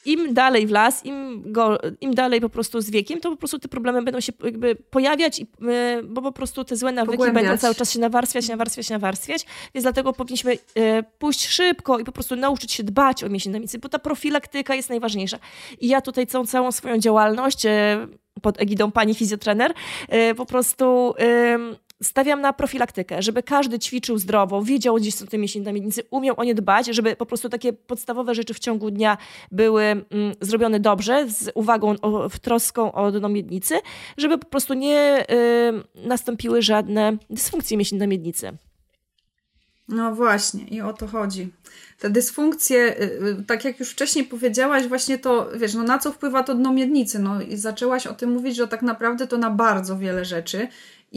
im 0.05 0.33
dalej 0.33 0.67
w 0.67 0.71
las, 0.71 1.05
im, 1.05 1.43
go, 1.51 1.77
im 2.01 2.13
dalej 2.13 2.41
po 2.41 2.49
prostu 2.49 2.81
z 2.81 2.89
wiekiem, 2.89 3.19
to 3.19 3.31
po 3.31 3.37
prostu 3.37 3.59
te 3.59 3.67
problemy 3.67 4.01
będą 4.01 4.19
się 4.19 4.33
jakby 4.43 4.75
pojawiać, 4.75 5.39
i, 5.39 5.47
e, 5.69 6.03
bo 6.03 6.21
po 6.21 6.31
prostu 6.31 6.63
te 6.63 6.75
złe 6.75 6.91
nawyki 6.91 7.17
Pogłębiać. 7.17 7.43
będą 7.43 7.57
cały 7.57 7.75
czas 7.75 7.91
się 7.91 7.99
nawarstwiać, 7.99 8.49
nawarstwiać, 8.49 8.89
nawarstwiać, 8.89 9.45
więc 9.73 9.83
dlatego 9.83 10.13
powinniśmy 10.13 10.57
e, 10.75 11.03
pójść 11.03 11.47
szybko 11.47 11.99
i 11.99 12.03
po 12.03 12.11
prostu 12.11 12.35
nauczyć 12.35 12.71
się 12.71 12.83
dbać 12.83 13.23
o 13.23 13.29
mięśnie 13.29 13.61
bo 13.81 13.89
ta 13.89 13.99
profilaktyka 13.99 14.75
jest 14.75 14.89
najważniejsza. 14.89 15.39
I 15.81 15.87
ja 15.87 16.01
tutaj 16.01 16.27
całą, 16.27 16.45
całą 16.45 16.71
swoją 16.71 16.97
działalność 16.97 17.65
e, 17.65 18.07
pod 18.41 18.61
egidą 18.61 18.91
pani 18.91 19.15
fizjotrener 19.15 19.73
po 20.37 20.45
prostu 20.45 21.13
stawiam 22.03 22.41
na 22.41 22.53
profilaktykę, 22.53 23.21
żeby 23.21 23.43
każdy 23.43 23.79
ćwiczył 23.79 24.17
zdrowo, 24.17 24.61
wiedział 24.61 24.95
gdzie 24.95 25.11
są 25.11 25.27
te 25.27 25.37
mięśnie 25.37 25.61
na 25.61 25.73
miednicy, 25.73 26.03
umiał 26.09 26.35
o 26.39 26.43
nie 26.43 26.55
dbać, 26.55 26.85
żeby 26.85 27.15
po 27.15 27.25
prostu 27.25 27.49
takie 27.49 27.73
podstawowe 27.73 28.35
rzeczy 28.35 28.53
w 28.53 28.59
ciągu 28.59 28.91
dnia 28.91 29.17
były 29.51 29.83
mm, 29.83 30.05
zrobione 30.41 30.79
dobrze, 30.79 31.29
z 31.29 31.51
uwagą, 31.55 31.95
o, 32.01 32.29
w 32.29 32.39
troską 32.39 32.91
o 32.91 33.11
dno 33.11 33.29
miednicy, 33.29 33.75
żeby 34.17 34.37
po 34.37 34.45
prostu 34.45 34.73
nie 34.73 35.25
y, 35.95 36.07
nastąpiły 36.07 36.61
żadne 36.61 37.17
dysfunkcje 37.29 37.77
mięśni 37.77 37.97
na 37.97 38.07
miednicy. 38.07 38.57
No 39.87 40.15
właśnie, 40.15 40.63
i 40.63 40.81
o 40.81 40.93
to 40.93 41.07
chodzi. 41.07 41.53
Te 41.99 42.09
dysfunkcje, 42.09 43.01
y, 43.01 43.03
y, 43.39 43.43
tak 43.47 43.65
jak 43.65 43.79
już 43.79 43.91
wcześniej 43.91 44.25
powiedziałaś, 44.25 44.87
właśnie 44.87 45.17
to, 45.17 45.49
wiesz, 45.55 45.73
no 45.73 45.83
na 45.83 45.99
co 45.99 46.11
wpływa 46.11 46.43
to 46.43 46.55
dno 46.55 46.73
miednicy? 46.73 47.19
No 47.19 47.41
i 47.41 47.57
zaczęłaś 47.57 48.07
o 48.07 48.13
tym 48.13 48.31
mówić, 48.31 48.55
że 48.55 48.67
tak 48.67 48.81
naprawdę 48.81 49.27
to 49.27 49.37
na 49.37 49.49
bardzo 49.49 49.97
wiele 49.97 50.25
rzeczy. 50.25 50.67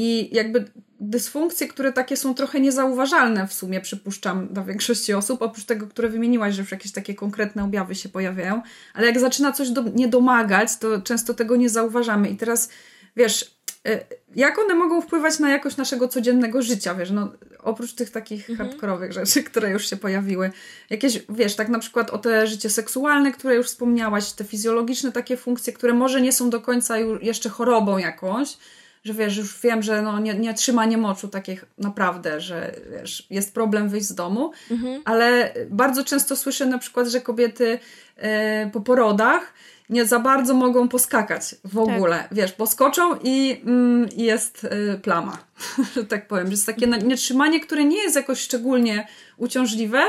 I 0.00 0.36
jakby 0.36 0.64
dysfunkcje, 1.00 1.68
które 1.68 1.92
takie 1.92 2.16
są 2.16 2.34
trochę 2.34 2.60
niezauważalne 2.60 3.48
w 3.48 3.52
sumie, 3.52 3.80
przypuszczam, 3.80 4.48
dla 4.48 4.62
większości 4.64 5.14
osób, 5.14 5.42
oprócz 5.42 5.64
tego, 5.64 5.86
które 5.86 6.08
wymieniłaś, 6.08 6.54
że 6.54 6.62
już 6.62 6.70
jakieś 6.70 6.92
takie 6.92 7.14
konkretne 7.14 7.64
objawy 7.64 7.94
się 7.94 8.08
pojawiają, 8.08 8.62
ale 8.94 9.06
jak 9.06 9.20
zaczyna 9.20 9.52
coś 9.52 9.70
do, 9.70 9.82
nie 9.82 10.08
domagać, 10.08 10.76
to 10.76 11.02
często 11.02 11.34
tego 11.34 11.56
nie 11.56 11.68
zauważamy. 11.68 12.28
I 12.28 12.36
teraz, 12.36 12.68
wiesz, 13.16 13.58
y, 13.88 14.00
jak 14.34 14.58
one 14.58 14.74
mogą 14.74 15.00
wpływać 15.00 15.38
na 15.38 15.50
jakość 15.50 15.76
naszego 15.76 16.08
codziennego 16.08 16.62
życia, 16.62 16.94
wiesz, 16.94 17.10
no 17.10 17.32
oprócz 17.58 17.94
tych 17.94 18.10
takich 18.10 18.50
mhm. 18.50 18.68
hardkorowych 18.68 19.12
rzeczy, 19.12 19.42
które 19.42 19.70
już 19.70 19.90
się 19.90 19.96
pojawiły. 19.96 20.50
Jakieś, 20.90 21.22
wiesz, 21.28 21.56
tak 21.56 21.68
na 21.68 21.78
przykład 21.78 22.10
o 22.10 22.18
te 22.18 22.46
życie 22.46 22.70
seksualne, 22.70 23.32
które 23.32 23.54
już 23.54 23.66
wspomniałaś, 23.66 24.32
te 24.32 24.44
fizjologiczne 24.44 25.12
takie 25.12 25.36
funkcje, 25.36 25.72
które 25.72 25.94
może 25.94 26.20
nie 26.20 26.32
są 26.32 26.50
do 26.50 26.60
końca 26.60 26.98
już 26.98 27.22
jeszcze 27.22 27.48
chorobą 27.48 27.98
jakąś, 27.98 28.56
że 29.04 29.14
wiesz, 29.14 29.36
już 29.36 29.60
wiem, 29.60 29.82
że 29.82 30.02
no 30.02 30.18
nie, 30.18 30.34
nie 30.34 30.54
trzymanie 30.54 30.98
moczu 30.98 31.28
takich 31.28 31.64
naprawdę, 31.78 32.40
że 32.40 32.74
wiesz, 32.90 33.26
jest 33.30 33.54
problem 33.54 33.88
wyjść 33.88 34.06
z 34.06 34.14
domu, 34.14 34.52
mhm. 34.70 35.02
ale 35.04 35.54
bardzo 35.70 36.04
często 36.04 36.36
słyszę 36.36 36.66
na 36.66 36.78
przykład, 36.78 37.08
że 37.08 37.20
kobiety 37.20 37.78
e, 38.16 38.70
po 38.70 38.80
porodach 38.80 39.52
nie 39.90 40.06
za 40.06 40.18
bardzo 40.18 40.54
mogą 40.54 40.88
poskakać 40.88 41.54
w 41.64 41.74
tak. 41.74 41.96
ogóle, 41.96 42.16
tak. 42.16 42.34
wiesz, 42.34 42.52
poskoczą 42.52 43.18
i 43.22 43.60
mm, 43.64 44.08
jest 44.16 44.64
y, 44.64 44.98
plama, 45.02 45.38
że 45.94 46.04
tak 46.04 46.28
powiem, 46.28 46.46
że 46.46 46.52
jest 46.52 46.66
takie 46.66 46.86
nietrzymanie, 46.86 47.60
które 47.60 47.84
nie 47.84 48.02
jest 48.02 48.16
jakoś 48.16 48.40
szczególnie 48.40 49.08
uciążliwe, 49.36 50.02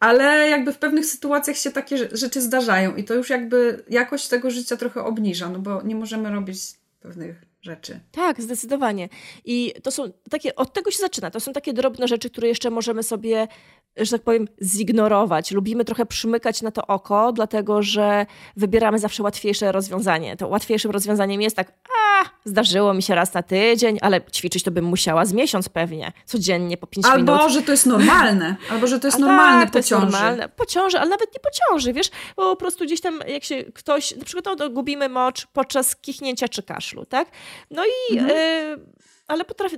ale 0.00 0.48
jakby 0.48 0.72
w 0.72 0.78
pewnych 0.78 1.06
sytuacjach 1.06 1.56
się 1.56 1.70
takie 1.70 1.96
rzeczy 2.12 2.42
zdarzają 2.42 2.96
i 2.96 3.04
to 3.04 3.14
już 3.14 3.30
jakby 3.30 3.84
jakość 3.90 4.28
tego 4.28 4.50
życia 4.50 4.76
trochę 4.76 5.04
obniża, 5.04 5.48
no 5.48 5.58
bo 5.58 5.82
nie 5.82 5.94
możemy 5.94 6.30
robić 6.30 6.58
pewnych 7.00 7.53
rzeczy. 7.64 8.00
Tak, 8.12 8.42
zdecydowanie. 8.42 9.08
I 9.44 9.72
to 9.82 9.90
są 9.90 10.12
takie, 10.30 10.54
od 10.54 10.72
tego 10.72 10.90
się 10.90 10.98
zaczyna. 10.98 11.30
To 11.30 11.40
są 11.40 11.52
takie 11.52 11.72
drobne 11.72 12.08
rzeczy, 12.08 12.30
które 12.30 12.48
jeszcze 12.48 12.70
możemy 12.70 13.02
sobie 13.02 13.48
że 13.96 14.10
tak 14.10 14.22
powiem, 14.22 14.48
zignorować. 14.62 15.50
Lubimy 15.50 15.84
trochę 15.84 16.06
przymykać 16.06 16.62
na 16.62 16.70
to 16.70 16.86
oko, 16.86 17.32
dlatego 17.32 17.82
że 17.82 18.26
wybieramy 18.56 18.98
zawsze 18.98 19.22
łatwiejsze 19.22 19.72
rozwiązanie. 19.72 20.36
To 20.36 20.48
łatwiejszym 20.48 20.90
rozwiązaniem 20.90 21.42
jest 21.42 21.56
tak, 21.56 21.72
a 21.88 22.24
zdarzyło 22.44 22.94
mi 22.94 23.02
się 23.02 23.14
raz 23.14 23.34
na 23.34 23.42
tydzień, 23.42 23.98
ale 24.02 24.20
ćwiczyć 24.32 24.62
to 24.62 24.70
bym 24.70 24.84
musiała 24.84 25.24
z 25.24 25.32
miesiąc 25.32 25.68
pewnie, 25.68 26.12
codziennie 26.24 26.76
po 26.76 26.86
5 26.86 27.06
albo, 27.06 27.18
minut. 27.18 27.40
Albo, 27.40 27.48
że 27.48 27.62
to 27.62 27.72
jest 27.72 27.86
normalne, 27.86 28.56
albo, 28.70 28.86
że 28.86 29.00
to 29.00 29.06
jest 29.06 29.16
a 29.16 29.20
normalne 29.20 29.62
tak, 29.62 29.72
po 29.72 29.78
to 29.78 29.82
ciąży. 29.82 30.06
Normalne. 30.06 30.48
Po 30.48 30.66
ciąży, 30.66 30.98
ale 30.98 31.10
nawet 31.10 31.34
nie 31.34 31.40
po 31.40 31.50
ciąży, 31.50 31.92
wiesz, 31.92 32.10
bo 32.36 32.42
po 32.42 32.56
prostu 32.56 32.84
gdzieś 32.84 33.00
tam 33.00 33.20
jak 33.26 33.44
się 33.44 33.64
ktoś, 33.64 34.16
na 34.16 34.24
przykład 34.24 34.58
no, 34.58 34.70
gubimy 34.70 35.08
mocz 35.08 35.46
podczas 35.46 35.96
kichnięcia 35.96 36.48
czy 36.48 36.62
kaszlu, 36.62 37.06
tak? 37.06 37.28
No 37.70 37.82
i... 37.84 38.18
Mhm. 38.18 38.30
Y 38.30 39.03
ale 39.26 39.44
potrafię, 39.44 39.76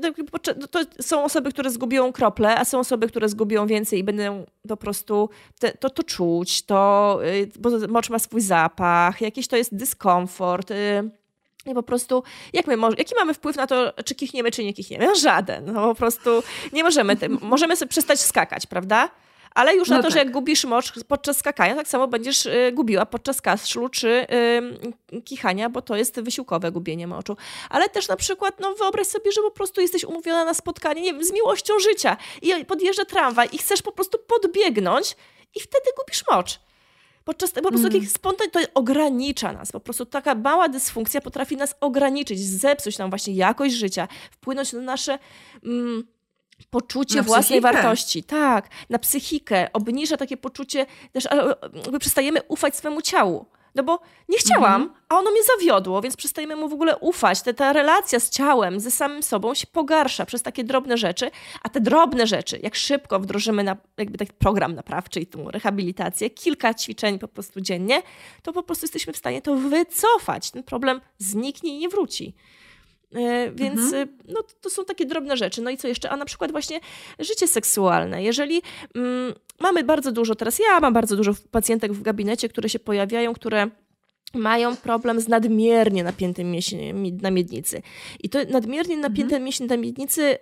no, 0.57 0.67
to 0.67 0.81
są 1.01 1.25
osoby, 1.25 1.53
które 1.53 1.71
zgubią 1.71 2.13
krople, 2.13 2.59
a 2.59 2.65
są 2.65 2.79
osoby, 2.79 3.09
które 3.09 3.29
zgubią 3.29 3.67
więcej 3.67 3.99
i 3.99 4.05
będą 4.05 4.47
po 4.69 4.77
prostu 4.77 5.31
te, 5.59 5.73
to, 5.73 5.91
to 5.91 6.03
czuć, 6.03 6.63
to, 6.63 7.19
y, 7.25 7.51
bo 7.59 7.71
mocz 7.89 8.11
ma 8.11 8.19
swój 8.19 8.41
zapach, 8.41 9.21
jakiś 9.21 9.49
to 9.49 9.57
jest 9.57 9.77
dyskomfort. 9.77 10.71
Y, 10.71 11.11
I 11.67 11.75
po 11.75 11.83
prostu, 11.83 12.23
jak 12.53 12.67
my, 12.67 12.77
jaki 12.99 13.15
mamy 13.19 13.35
wpływ 13.35 13.57
na 13.57 13.67
to, 13.67 13.93
czy 14.05 14.15
kichniemy, 14.15 14.51
czy 14.51 14.65
nie 14.65 14.73
kichniemy? 14.73 15.07
No 15.07 15.15
żaden. 15.15 15.73
No 15.73 15.89
po 15.89 15.95
prostu 15.95 16.43
nie 16.73 16.85
możemy, 16.85 17.17
możemy 17.41 17.77
sobie 17.77 17.89
przestać 17.89 18.21
skakać, 18.21 18.67
prawda? 18.67 19.11
Ale 19.57 19.77
już 19.77 19.89
no 19.89 19.97
na 19.97 20.03
to, 20.03 20.09
tak. 20.09 20.13
że 20.13 20.19
jak 20.19 20.31
gubisz 20.31 20.65
mocz 20.65 20.93
podczas 21.09 21.39
skakania, 21.39 21.75
tak 21.75 21.89
samo 21.89 22.09
będziesz 22.09 22.47
y, 22.47 22.73
gubiła 22.73 23.07
podczas 23.07 23.41
kaszlu 23.41 23.89
czy 23.89 24.27
kichania, 25.25 25.71
bo 25.71 25.83
to 25.83 25.97
jest 25.97 26.21
wysiłkowe 26.21 26.73
gubienie 26.73 27.07
moczu. 27.07 27.37
Ale 27.71 27.89
też 27.89 28.09
na 28.09 28.17
przykład, 28.17 28.61
no 28.61 28.75
wyobraź 28.75 29.07
sobie, 29.07 29.33
że 29.33 29.41
po 29.41 29.51
prostu 29.51 29.81
jesteś 29.81 30.05
umówiona 30.05 30.45
na 30.45 30.55
spotkanie, 30.55 31.03
nie 31.03 31.13
wiem, 31.13 31.25
z 31.25 31.33
miłością 31.33 31.79
życia 31.79 32.17
i 32.43 32.65
podjeżdża 32.65 33.05
tramwaj 33.05 33.49
i 33.53 33.59
chcesz 33.59 33.83
po 33.83 33.93
prostu 33.93 34.19
podbiegnąć 34.19 35.17
i 35.55 35.61
wtedy 35.61 35.87
gubisz 35.99 36.25
mocz. 36.31 36.61
Podczas 37.25 37.53
po 37.53 37.63
prostu 37.63 37.87
mm. 37.87 37.93
takich 37.93 38.11
spontan 38.11 38.51
to 38.51 38.61
ogranicza 38.75 39.53
nas. 39.53 39.73
Po 39.73 39.81
prostu 39.81 40.07
taka 40.07 40.35
mała 40.35 40.69
dysfunkcja 40.69 41.21
potrafi 41.21 41.57
nas 41.57 41.75
ograniczyć, 41.81 42.41
zepsuć 42.41 42.99
nam 42.99 43.11
właśnie 43.11 43.35
jakość 43.35 43.75
życia, 43.75 44.09
wpłynąć 44.31 44.73
na 44.73 44.81
nasze 44.81 45.19
mm, 45.65 46.16
poczucie 46.71 47.23
własnej 47.23 47.61
wartości. 47.61 48.25
Tak, 48.25 48.69
na 48.91 48.99
psychikę. 48.99 49.73
Obniża 49.73 50.17
takie 50.17 50.37
poczucie, 50.37 50.87
też 51.13 51.29
jakby 51.75 51.99
przestajemy 51.99 52.43
ufać 52.49 52.77
swemu 52.77 53.03
ciału. 53.03 53.47
No 53.77 53.83
bo 53.83 54.01
nie 54.29 54.39
chciałam, 54.39 54.83
mhm. 54.83 55.01
a 55.09 55.19
ono 55.19 55.31
mnie 55.31 55.41
zawiodło, 55.57 56.03
więc 56.03 56.17
przestajemy 56.17 56.57
mu 56.57 56.69
w 56.69 56.73
ogóle 56.73 56.99
ufać. 56.99 57.43
Ta, 57.43 57.53
ta 57.53 57.73
relacja 57.73 58.21
z 58.21 58.31
ciałem, 58.31 58.81
ze 58.81 58.91
samym 58.91 59.23
sobą 59.23 59.55
się 59.55 59.67
pogarsza 59.67 60.27
przez 60.27 60.43
takie 60.43 60.65
drobne 60.65 60.97
rzeczy, 60.97 61.31
a 61.63 61.69
te 61.69 61.81
drobne 61.81 62.27
rzeczy, 62.27 62.59
jak 62.63 62.75
szybko 62.75 63.21
wdrożymy 63.21 63.65
na, 63.65 63.77
jakby 63.99 64.19
taki 64.19 64.33
program 64.33 64.75
naprawczy 64.75 65.21
i 65.21 65.27
tą 65.27 65.51
rehabilitację, 65.51 66.31
kilka 66.31 66.75
ćwiczeń 66.75 67.19
po 67.19 67.29
prostu 67.29 67.61
dziennie, 67.61 68.03
to 68.43 68.53
po 68.53 68.63
prostu 68.63 68.85
jesteśmy 68.85 69.13
w 69.13 69.17
stanie 69.17 69.43
to 69.43 69.55
wycofać. 69.55 70.51
Ten 70.51 70.63
problem 70.63 71.01
zniknie 71.19 71.77
i 71.77 71.79
nie 71.79 71.89
wróci. 71.89 72.35
E, 73.15 73.51
więc 73.51 73.81
mhm. 73.81 74.09
E, 74.09 74.33
no, 74.33 74.41
to 74.61 74.71
są 74.71 74.85
takie 74.85 75.07
drobne 75.07 75.37
rzeczy. 75.37 75.63
No 75.63 75.71
i 75.71 75.77
co 75.77 75.89
jeszcze? 75.89 76.11
A 76.11 76.17
na 76.17 76.25
przykład 76.25 76.53
właśnie 76.53 76.81
życie 77.19 77.49
seksualne. 77.49 78.23
Jeżeli 78.23 78.63
mm, 78.95 79.35
mamy 79.61 79.85
bardzo 79.85 80.13
dużo, 80.13 80.35
teraz 80.35 80.59
ja 80.59 80.81
mam 80.81 80.93
bardzo 80.93 81.17
dużo 81.17 81.33
pacjentek 81.51 81.93
w 81.93 82.03
gabinecie, 82.03 82.49
które 82.49 82.69
się 82.69 82.79
pojawiają, 82.79 83.35
które 83.35 83.71
mają 84.35 84.77
problem 84.77 85.21
z 85.21 85.29
nadmiernie 85.29 86.05
napiętym 86.05 86.51
mięśniem 86.51 87.17
na 87.17 87.31
miednicy. 87.31 87.83
I 88.21 88.29
to 88.29 88.39
nadmiernie 88.51 88.97
napięte 88.97 89.25
mhm. 89.25 89.45
mięśnie 89.45 89.67
na 89.67 89.77
miednicy 89.77 90.23
y, 90.23 90.39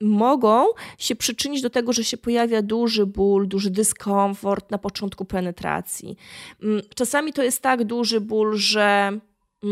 mogą 0.00 0.66
się 0.98 1.16
przyczynić 1.16 1.62
do 1.62 1.70
tego, 1.70 1.92
że 1.92 2.04
się 2.04 2.16
pojawia 2.16 2.62
duży 2.62 3.06
ból, 3.06 3.48
duży 3.48 3.70
dyskomfort 3.70 4.70
na 4.70 4.78
początku 4.78 5.24
penetracji. 5.24 6.16
Y, 6.62 6.82
czasami 6.94 7.32
to 7.32 7.42
jest 7.42 7.62
tak 7.62 7.84
duży 7.84 8.20
ból, 8.20 8.56
że 8.56 9.18
y, 9.64 9.68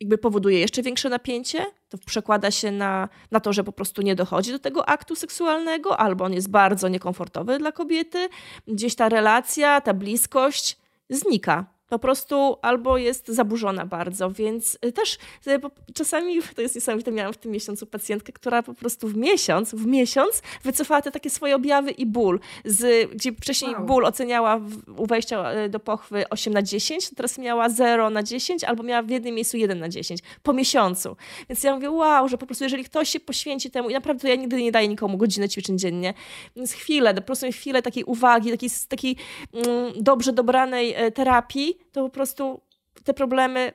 jakby 0.00 0.18
powoduje 0.18 0.58
jeszcze 0.58 0.82
większe 0.82 1.08
napięcie, 1.08 1.66
to 1.88 1.98
przekłada 1.98 2.50
się 2.50 2.72
na, 2.72 3.08
na 3.30 3.40
to, 3.40 3.52
że 3.52 3.64
po 3.64 3.72
prostu 3.72 4.02
nie 4.02 4.14
dochodzi 4.14 4.52
do 4.52 4.58
tego 4.58 4.88
aktu 4.88 5.16
seksualnego, 5.16 6.00
albo 6.00 6.24
on 6.24 6.32
jest 6.32 6.50
bardzo 6.50 6.88
niekomfortowy 6.88 7.58
dla 7.58 7.72
kobiety. 7.72 8.28
Gdzieś 8.68 8.94
ta 8.94 9.08
relacja, 9.08 9.80
ta 9.80 9.94
bliskość 9.94 10.78
znika 11.10 11.79
po 11.90 11.98
prostu 11.98 12.56
albo 12.62 12.98
jest 12.98 13.28
zaburzona 13.28 13.86
bardzo, 13.86 14.30
więc 14.30 14.78
y, 14.86 14.92
też 14.92 15.18
y, 15.46 15.60
czasami, 15.94 16.42
to 16.56 16.62
jest 16.62 16.74
niesamowite, 16.74 17.12
miałam 17.12 17.32
w 17.32 17.36
tym 17.36 17.52
miesiącu 17.52 17.86
pacjentkę, 17.86 18.32
która 18.32 18.62
po 18.62 18.74
prostu 18.74 19.08
w 19.08 19.16
miesiąc, 19.16 19.74
w 19.74 19.86
miesiąc 19.86 20.42
wycofała 20.62 21.02
te 21.02 21.10
takie 21.10 21.30
swoje 21.30 21.56
objawy 21.56 21.90
i 21.90 22.06
ból, 22.06 22.40
z, 22.64 23.10
gdzie 23.10 23.32
wcześniej 23.32 23.74
wow. 23.74 23.86
ból 23.86 24.04
oceniała 24.04 24.58
w, 24.58 25.00
u 25.00 25.06
wejścia 25.06 25.54
y, 25.54 25.68
do 25.68 25.80
pochwy 25.80 26.28
8 26.28 26.52
na 26.52 26.62
10, 26.62 27.10
teraz 27.10 27.38
miała 27.38 27.68
0 27.68 28.10
na 28.10 28.22
10 28.22 28.64
albo 28.64 28.82
miała 28.82 29.02
w 29.02 29.10
jednym 29.10 29.34
miejscu 29.34 29.56
1 29.56 29.78
na 29.78 29.88
10 29.88 30.20
po 30.42 30.52
miesiącu. 30.52 31.16
Więc 31.48 31.64
ja 31.64 31.74
mówię, 31.74 31.90
wow, 31.90 32.28
że 32.28 32.38
po 32.38 32.46
prostu 32.46 32.64
jeżeli 32.64 32.84
ktoś 32.84 33.08
się 33.08 33.20
poświęci 33.20 33.70
temu 33.70 33.90
i 33.90 33.92
naprawdę 33.92 34.22
to 34.22 34.28
ja 34.28 34.34
nigdy 34.34 34.62
nie 34.62 34.72
daję 34.72 34.88
nikomu 34.88 35.16
godziny 35.16 35.48
ćwiczeń 35.48 35.78
dziennie, 35.78 36.14
więc 36.56 36.72
chwilę, 36.72 37.14
po 37.14 37.22
prostu 37.22 37.46
chwilę 37.52 37.82
takiej 37.82 38.04
uwagi, 38.04 38.50
takiej, 38.50 38.70
takiej 38.88 39.16
mm, 39.52 39.92
dobrze 39.96 40.32
dobranej 40.32 40.94
e, 40.94 41.10
terapii, 41.10 41.78
to 41.92 42.04
po 42.04 42.10
prostu 42.10 42.60
te 43.04 43.14
problemy 43.14 43.72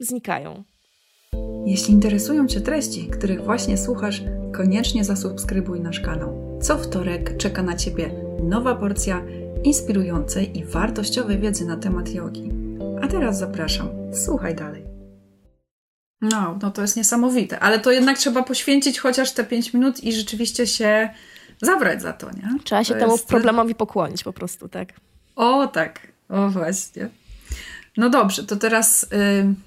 znikają. 0.00 0.64
Jeśli 1.66 1.94
interesują 1.94 2.46
Cię 2.46 2.60
treści, 2.60 3.08
których 3.08 3.44
właśnie 3.44 3.78
słuchasz, 3.78 4.22
koniecznie 4.52 5.04
zasubskrybuj 5.04 5.80
nasz 5.80 6.00
kanał. 6.00 6.58
Co 6.62 6.78
wtorek 6.78 7.36
czeka 7.36 7.62
na 7.62 7.76
Ciebie 7.76 8.10
nowa 8.42 8.74
porcja 8.74 9.22
inspirującej 9.64 10.58
i 10.58 10.64
wartościowej 10.64 11.38
wiedzy 11.38 11.66
na 11.66 11.76
temat 11.76 12.14
jogi. 12.14 12.50
A 13.02 13.08
teraz 13.08 13.38
zapraszam, 13.38 13.88
słuchaj 14.12 14.54
dalej. 14.54 14.84
No, 16.20 16.58
no 16.62 16.70
to 16.70 16.82
jest 16.82 16.96
niesamowite, 16.96 17.60
ale 17.60 17.78
to 17.78 17.90
jednak 17.90 18.18
trzeba 18.18 18.42
poświęcić 18.42 18.98
chociaż 18.98 19.32
te 19.32 19.44
5 19.44 19.74
minut 19.74 20.04
i 20.04 20.12
rzeczywiście 20.12 20.66
się 20.66 21.10
zabrać 21.62 22.02
za 22.02 22.12
to, 22.12 22.30
nie? 22.30 22.58
Trzeba 22.64 22.84
się 22.84 22.94
to 22.94 23.00
temu 23.00 23.12
jest... 23.12 23.28
problemowi 23.28 23.74
pokłonić 23.74 24.24
po 24.24 24.32
prostu, 24.32 24.68
tak? 24.68 24.88
O, 25.36 25.66
tak. 25.66 26.06
O, 26.28 26.48
właśnie. 26.48 27.08
No 27.96 28.10
dobrze, 28.10 28.44
to 28.44 28.56
teraz 28.56 29.06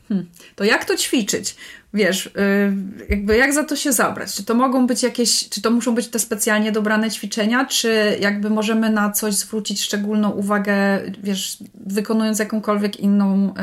yy, 0.09 0.25
to 0.55 0.63
jak 0.63 0.85
to 0.85 0.97
ćwiczyć? 0.97 1.55
Wiesz, 1.93 2.25
yy, 2.25 3.05
jakby 3.09 3.37
jak 3.37 3.53
za 3.53 3.63
to 3.63 3.75
się 3.75 3.93
zabrać? 3.93 4.35
Czy 4.35 4.43
to 4.43 4.53
mogą 4.55 4.87
być 4.87 5.03
jakieś, 5.03 5.49
czy 5.49 5.61
to 5.61 5.71
muszą 5.71 5.95
być 5.95 6.07
te 6.07 6.19
specjalnie 6.19 6.71
dobrane 6.71 7.11
ćwiczenia, 7.11 7.65
czy 7.65 8.17
jakby 8.19 8.49
możemy 8.49 8.89
na 8.89 9.11
coś 9.11 9.33
zwrócić 9.33 9.81
szczególną 9.81 10.29
uwagę, 10.29 11.01
wiesz, 11.23 11.57
wykonując 11.85 12.39
jakąkolwiek 12.39 12.99
inną 12.99 13.53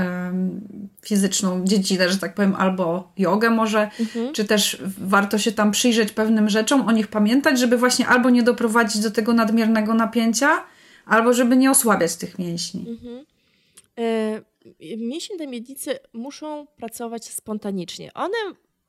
fizyczną 1.03 1.65
dziedzinę, 1.65 2.09
że 2.09 2.19
tak 2.19 2.35
powiem, 2.35 2.55
albo 2.55 3.13
jogę 3.19 3.51
może, 3.51 3.91
mhm. 4.01 4.33
czy 4.33 4.45
też 4.45 4.83
warto 4.99 5.39
się 5.39 5.53
tam 5.53 5.71
przyjrzeć 5.71 6.13
pewnym 6.13 6.49
rzeczom, 6.49 6.89
o 6.89 6.93
nich 6.93 7.09
pamiętać, 7.09 7.59
żeby 7.59 7.79
właśnie 7.79 8.07
albo 8.07 8.31
nie 8.31 8.43
doprowadzić 8.43 9.03
do 9.03 9.11
tego 9.11 9.33
nadmiernego 9.33 9.95
napięcia, 9.95 10.51
albo 11.07 11.33
żeby 11.33 11.57
nie 11.57 11.71
osłabiać 11.71 12.17
tych 12.17 12.39
mięśni. 12.39 12.87
Mhm. 12.89 13.25
Y, 13.99 14.50
mięśnie 14.97 15.39
tej 15.39 15.49
miednicy 15.49 15.99
muszą 16.13 16.67
pracować 16.67 17.25
spontanicznie. 17.25 18.15
One 18.15 18.37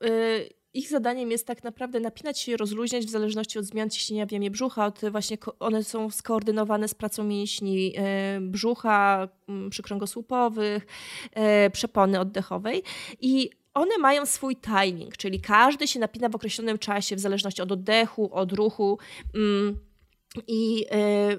y, 0.04 0.48
ich 0.74 0.88
zadaniem 0.88 1.30
jest 1.30 1.46
tak 1.46 1.64
naprawdę 1.64 2.00
napinać 2.00 2.38
się 2.38 2.52
i 2.52 2.56
rozluźniać 2.56 3.06
w 3.06 3.10
zależności 3.10 3.58
od 3.58 3.64
zmian 3.64 3.90
ciśnienia 3.90 4.26
w 4.26 4.32
jamie 4.32 4.50
brzucha. 4.50 4.86
Od 4.86 5.00
właśnie 5.10 5.36
one 5.60 5.84
są 5.84 6.10
skoordynowane 6.10 6.88
z 6.88 6.94
pracą 6.94 7.24
mięśni 7.24 7.98
y, 7.98 8.40
brzucha, 8.40 9.28
mm, 9.48 9.70
przykręgosłupowych, 9.70 10.86
przepony 11.72 12.20
oddechowej 12.20 12.82
i 13.20 13.50
one 13.74 13.98
mają 13.98 14.26
swój 14.26 14.56
timing, 14.56 15.16
czyli 15.16 15.40
każdy 15.40 15.88
się 15.88 16.00
napina 16.00 16.28
w 16.28 16.34
określonym 16.34 16.78
czasie 16.78 17.16
w 17.16 17.20
zależności 17.20 17.62
od 17.62 17.72
oddechu, 17.72 18.34
od 18.34 18.52
ruchu. 18.52 18.98
Mm, 19.34 19.78
i 20.46 20.86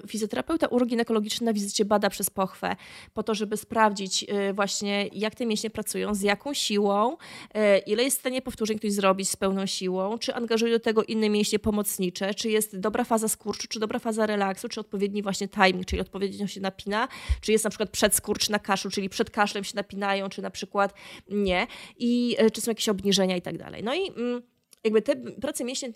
y, 0.04 0.08
fizjoterapeuta 0.08 0.66
uroginekologiczny 0.66 1.44
na 1.44 1.52
wizycie 1.52 1.84
bada 1.84 2.10
przez 2.10 2.30
pochwę, 2.30 2.76
po 3.14 3.22
to, 3.22 3.34
żeby 3.34 3.56
sprawdzić 3.56 4.22
y, 4.22 4.52
właśnie, 4.52 5.08
jak 5.12 5.34
te 5.34 5.46
mięśnie 5.46 5.70
pracują, 5.70 6.14
z 6.14 6.20
jaką 6.20 6.54
siłą, 6.54 7.12
y, 7.12 7.78
ile 7.78 8.02
jest 8.02 8.16
w 8.16 8.20
stanie 8.20 8.42
powtórzeń 8.42 8.78
ktoś 8.78 8.92
zrobić 8.92 9.28
z 9.28 9.36
pełną 9.36 9.66
siłą, 9.66 10.18
czy 10.18 10.34
angażuje 10.34 10.72
do 10.72 10.80
tego 10.80 11.04
inne 11.04 11.28
mięśnie 11.28 11.58
pomocnicze, 11.58 12.34
czy 12.34 12.50
jest 12.50 12.78
dobra 12.78 13.04
faza 13.04 13.28
skurczu, 13.28 13.68
czy 13.68 13.80
dobra 13.80 13.98
faza 13.98 14.26
relaksu, 14.26 14.68
czy 14.68 14.80
odpowiedni 14.80 15.22
właśnie 15.22 15.48
timing, 15.48 15.86
czyli 15.86 16.00
odpowiednio 16.00 16.46
się 16.46 16.60
napina, 16.60 17.08
czy 17.40 17.52
jest 17.52 17.64
na 17.64 17.70
przykład 17.70 17.90
przedskurcz 17.90 18.48
na 18.48 18.58
kaszu, 18.58 18.90
czyli 18.90 19.08
przed 19.08 19.30
kaszlem 19.30 19.64
się 19.64 19.72
napinają, 19.76 20.28
czy 20.28 20.42
na 20.42 20.50
przykład 20.50 20.94
nie, 21.28 21.66
i 21.98 22.36
czy 22.52 22.60
są 22.60 22.70
jakieś 22.70 22.88
obniżenia 22.88 23.36
i 23.36 23.42
tak 23.42 23.58
dalej. 23.58 23.82
No 23.82 23.94
i 23.94 24.08
mm, 24.08 24.42
jakby 24.84 25.02
te 25.02 25.16
prace 25.16 25.64
mięśni, 25.64 25.88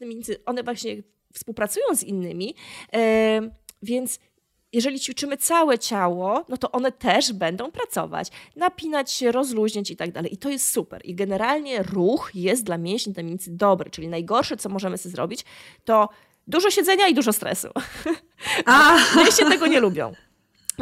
one 0.47 0.63
właśnie 0.63 0.97
współpracują 1.39 1.87
z 1.95 2.03
innymi, 2.03 2.55
więc 3.83 4.19
jeżeli 4.73 5.01
ćwiczymy 5.01 5.37
całe 5.37 5.79
ciało, 5.79 6.45
no 6.49 6.57
to 6.57 6.73
one 6.73 6.93
też 6.93 7.33
będą 7.33 7.71
pracować, 7.71 8.29
napinać 8.57 9.13
się, 9.13 9.33
rozluźniać 9.33 9.91
i 9.91 9.97
tak 9.97 10.13
dalej. 10.13 10.35
I 10.35 10.37
to 10.37 10.49
jest 10.51 10.73
super. 10.73 11.01
I 11.05 11.15
generalnie 11.15 11.83
ruch 11.83 12.31
jest 12.35 12.65
dla 12.65 12.79
mięśni 12.79 13.15
tamienicy 13.15 13.51
dobry, 13.57 13.91
czyli 13.91 14.09
najgorsze, 14.09 14.57
co 14.57 14.69
możemy 14.69 14.99
sobie 14.99 15.13
zrobić, 15.13 15.45
to 15.85 16.09
dużo 16.47 16.71
siedzenia 16.71 17.09
i 17.09 17.15
dużo 17.15 17.33
stresu. 17.33 17.69
A. 18.65 18.97
Mięśnie 19.17 19.51
tego 19.51 19.67
nie 19.67 19.81
lubią. 19.81 20.13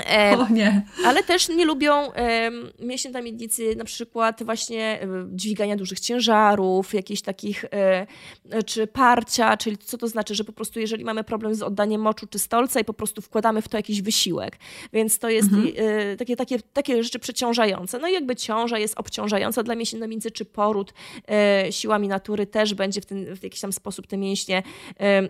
E, 0.04 0.38
o 0.38 0.48
nie. 0.48 0.82
Ale 1.04 1.22
też 1.22 1.48
nie 1.48 1.64
lubią 1.64 2.12
e, 2.12 2.50
mięśnie 2.78 3.11
na 3.11 3.22
miednicy 3.22 3.76
na 3.76 3.85
przykład 3.85 4.42
właśnie 4.42 5.02
e, 5.02 5.09
dźwigania 5.32 5.76
dużych 5.76 6.00
ciężarów, 6.00 6.94
jakichś 6.94 7.22
takich, 7.22 7.64
e, 7.64 8.06
czy 8.66 8.87
parcia, 8.87 9.56
czyli 9.56 9.78
co 9.78 9.98
to 9.98 10.09
znaczy, 10.09 10.35
że 10.35 10.44
po 10.44 10.52
prostu 10.52 10.80
jeżeli 10.80 11.04
mamy 11.04 11.24
problem 11.24 11.54
z 11.54 11.62
oddaniem 11.62 12.00
moczu 12.00 12.26
czy 12.26 12.38
stolca 12.38 12.80
i 12.80 12.85
po 12.85 12.94
prostu 12.94 13.22
wkładamy 13.22 13.62
w 13.62 13.68
to 13.68 13.76
jakiś 13.76 14.02
wysiłek, 14.02 14.59
więc 14.92 15.18
to 15.18 15.28
jest 15.28 15.48
mhm. 15.52 15.72
E, 15.76 16.16
takie, 16.16 16.37
takie, 16.37 16.59
takie 16.72 17.02
rzeczy 17.02 17.18
przeciążające. 17.18 17.98
No 17.98 18.09
i 18.09 18.12
jakby 18.12 18.37
ciąża 18.37 18.78
jest 18.78 18.98
obciążająca 18.98 19.62
dla 19.62 19.74
mięśni 19.74 19.98
na 19.98 20.06
miednicy, 20.06 20.30
czy 20.30 20.44
poród 20.44 20.94
e, 21.28 21.72
siłami 21.72 22.09
natury 22.09 22.46
też 22.46 22.74
będzie 22.74 23.00
w, 23.00 23.06
ten, 23.06 23.37
w 23.37 23.42
jakiś 23.42 23.61
tam 23.61 23.72
sposób 23.72 24.06
te 24.06 24.16
mięśnie 24.16 24.62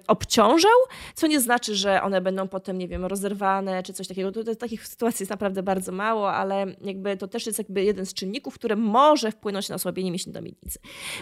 obciążał, 0.07 0.71
co 1.15 1.27
nie 1.27 1.41
znaczy, 1.41 1.75
że 1.75 2.03
one 2.03 2.21
będą 2.21 2.49
potem, 2.49 2.79
nie 2.79 2.89
wiem, 2.89 3.05
rozerwane, 3.05 3.83
czy 3.83 3.93
coś 3.93 4.09
takiego. 4.09 4.33
To, 4.33 4.45
to 4.45 4.56
takich 4.57 4.87
sytuacji 4.87 5.23
jest 5.23 5.31
naprawdę 5.31 5.63
bardzo 5.63 5.93
mało, 5.93 6.33
ale 6.33 6.67
jakby 6.81 7.17
to 7.17 7.29
też 7.29 7.47
jest 7.47 7.59
jakby 7.59 7.85
jeden 7.85 8.07
z 8.07 8.15
czynników, 8.15 8.55
który 8.55 8.77
może 8.77 9.31
wpłynąć 9.33 9.69
na 9.69 9.75
osłabienie 9.75 10.11
mięśni 10.11 10.33
do. 10.33 10.41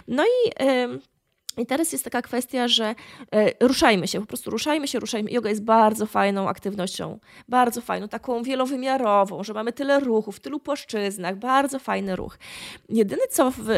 No 0.07 0.23
i 0.23 0.51
i 1.57 1.65
teraz 1.65 1.91
jest 1.91 2.03
taka 2.03 2.21
kwestia, 2.21 2.67
że 2.67 2.95
e, 3.31 3.67
ruszajmy 3.67 4.07
się, 4.07 4.19
po 4.19 4.25
prostu 4.25 4.51
ruszajmy 4.51 4.87
się, 4.87 4.99
ruszajmy. 4.99 5.31
Yoga 5.31 5.49
jest 5.49 5.63
bardzo 5.63 6.05
fajną 6.05 6.49
aktywnością, 6.49 7.19
bardzo 7.47 7.81
fajną, 7.81 8.07
taką 8.07 8.43
wielowymiarową, 8.43 9.43
że 9.43 9.53
mamy 9.53 9.73
tyle 9.73 9.99
ruchów, 9.99 10.35
w 10.35 10.39
tylu 10.39 10.59
płaszczyznach, 10.59 11.39
bardzo 11.39 11.79
fajny 11.79 12.15
ruch. 12.15 12.37
Jedyne 12.89 13.21
co 13.29 13.51
w, 13.51 13.69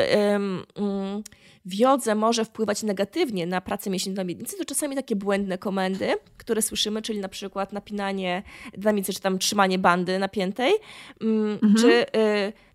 w 1.68 1.74
jodze 1.74 2.16
może 2.16 2.46
wpływać 2.46 2.84
negatywnie 2.84 3.48
na 3.48 3.62
pracę 3.62 3.90
mięśni 3.90 4.14
dla 4.14 4.24
miednicy, 4.24 4.58
to 4.58 4.66
czasami 4.66 4.96
takie 4.96 5.16
błędne 5.16 5.58
komendy, 5.58 6.16
które 6.38 6.62
słyszymy, 6.62 7.02
czyli 7.02 7.20
na 7.20 7.30
przykład 7.30 7.74
napinanie 7.74 8.44
dla 8.78 8.94
miednicy, 8.94 9.14
czy 9.14 9.22
tam 9.22 9.40
trzymanie 9.40 9.80
bandy 9.80 10.20
napiętej, 10.20 10.74
mhm. 11.22 11.76
czy 11.76 12.02
y, 12.02 12.06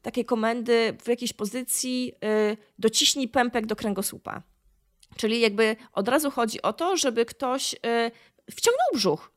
takie 0.02 0.24
komendy 0.24 0.96
w 1.04 1.08
jakiejś 1.08 1.32
pozycji 1.32 2.12
y, 2.52 2.56
dociśnij 2.78 3.28
pępek 3.28 3.66
do 3.66 3.76
kręgosłupa 3.76 4.42
Czyli 5.16 5.40
jakby 5.40 5.76
od 5.92 6.08
razu 6.08 6.30
chodzi 6.30 6.62
o 6.62 6.72
to, 6.72 6.96
żeby 6.96 7.24
ktoś 7.24 7.74
e, 7.74 8.10
wciągnął 8.50 8.86
brzuch. 8.94 9.32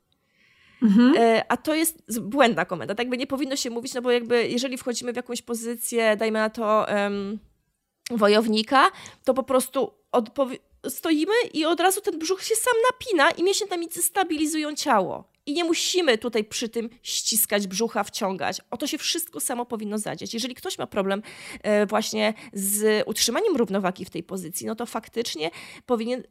Mhm. 0.82 1.14
E, 1.18 1.52
a 1.52 1.58
to 1.58 1.76
jest 1.76 2.22
błędna 2.22 2.66
komenda. 2.66 2.96
Tak 2.96 3.10
by 3.10 3.18
nie 3.18 3.28
powinno 3.28 3.56
się 3.56 3.70
mówić, 3.70 3.94
no 3.94 4.02
bo 4.02 4.12
jakby 4.12 4.48
jeżeli 4.48 4.78
wchodzimy 4.78 5.14
w 5.14 5.16
jakąś 5.16 5.42
pozycję, 5.42 6.18
dajmy 6.18 6.40
na 6.40 6.50
to 6.50 6.86
um, 6.90 7.40
wojownika, 8.12 8.92
to 9.24 9.34
po 9.34 9.44
prostu 9.44 9.92
stoimy 10.90 11.34
i 11.54 11.66
od 11.66 11.80
razu 11.80 12.02
ten 12.02 12.20
brzuch 12.20 12.44
się 12.44 12.56
sam 12.56 12.74
napina 12.92 13.32
i 13.32 13.44
mięśnie 13.44 13.68
tamicy 13.68 14.02
stabilizują 14.02 14.76
ciało. 14.76 15.35
I 15.46 15.54
nie 15.54 15.64
musimy 15.64 16.18
tutaj 16.18 16.44
przy 16.44 16.70
tym 16.70 16.90
ściskać 17.04 17.68
brzucha, 17.68 18.04
wciągać. 18.04 18.62
Oto 18.72 18.88
się 18.88 18.98
wszystko 18.98 19.40
samo 19.40 19.66
powinno 19.66 19.98
zadziać. 19.98 20.34
Jeżeli 20.34 20.56
ktoś 20.56 20.78
ma 20.78 20.88
problem 20.88 21.22
e, 21.64 21.86
właśnie 21.86 22.34
z 22.54 23.08
utrzymaniem 23.08 23.56
równowagi 23.56 24.06
w 24.06 24.10
tej 24.10 24.24
pozycji, 24.24 24.68
no 24.68 24.76
to 24.76 24.86
faktycznie 24.86 25.52
powinien 25.86 26.24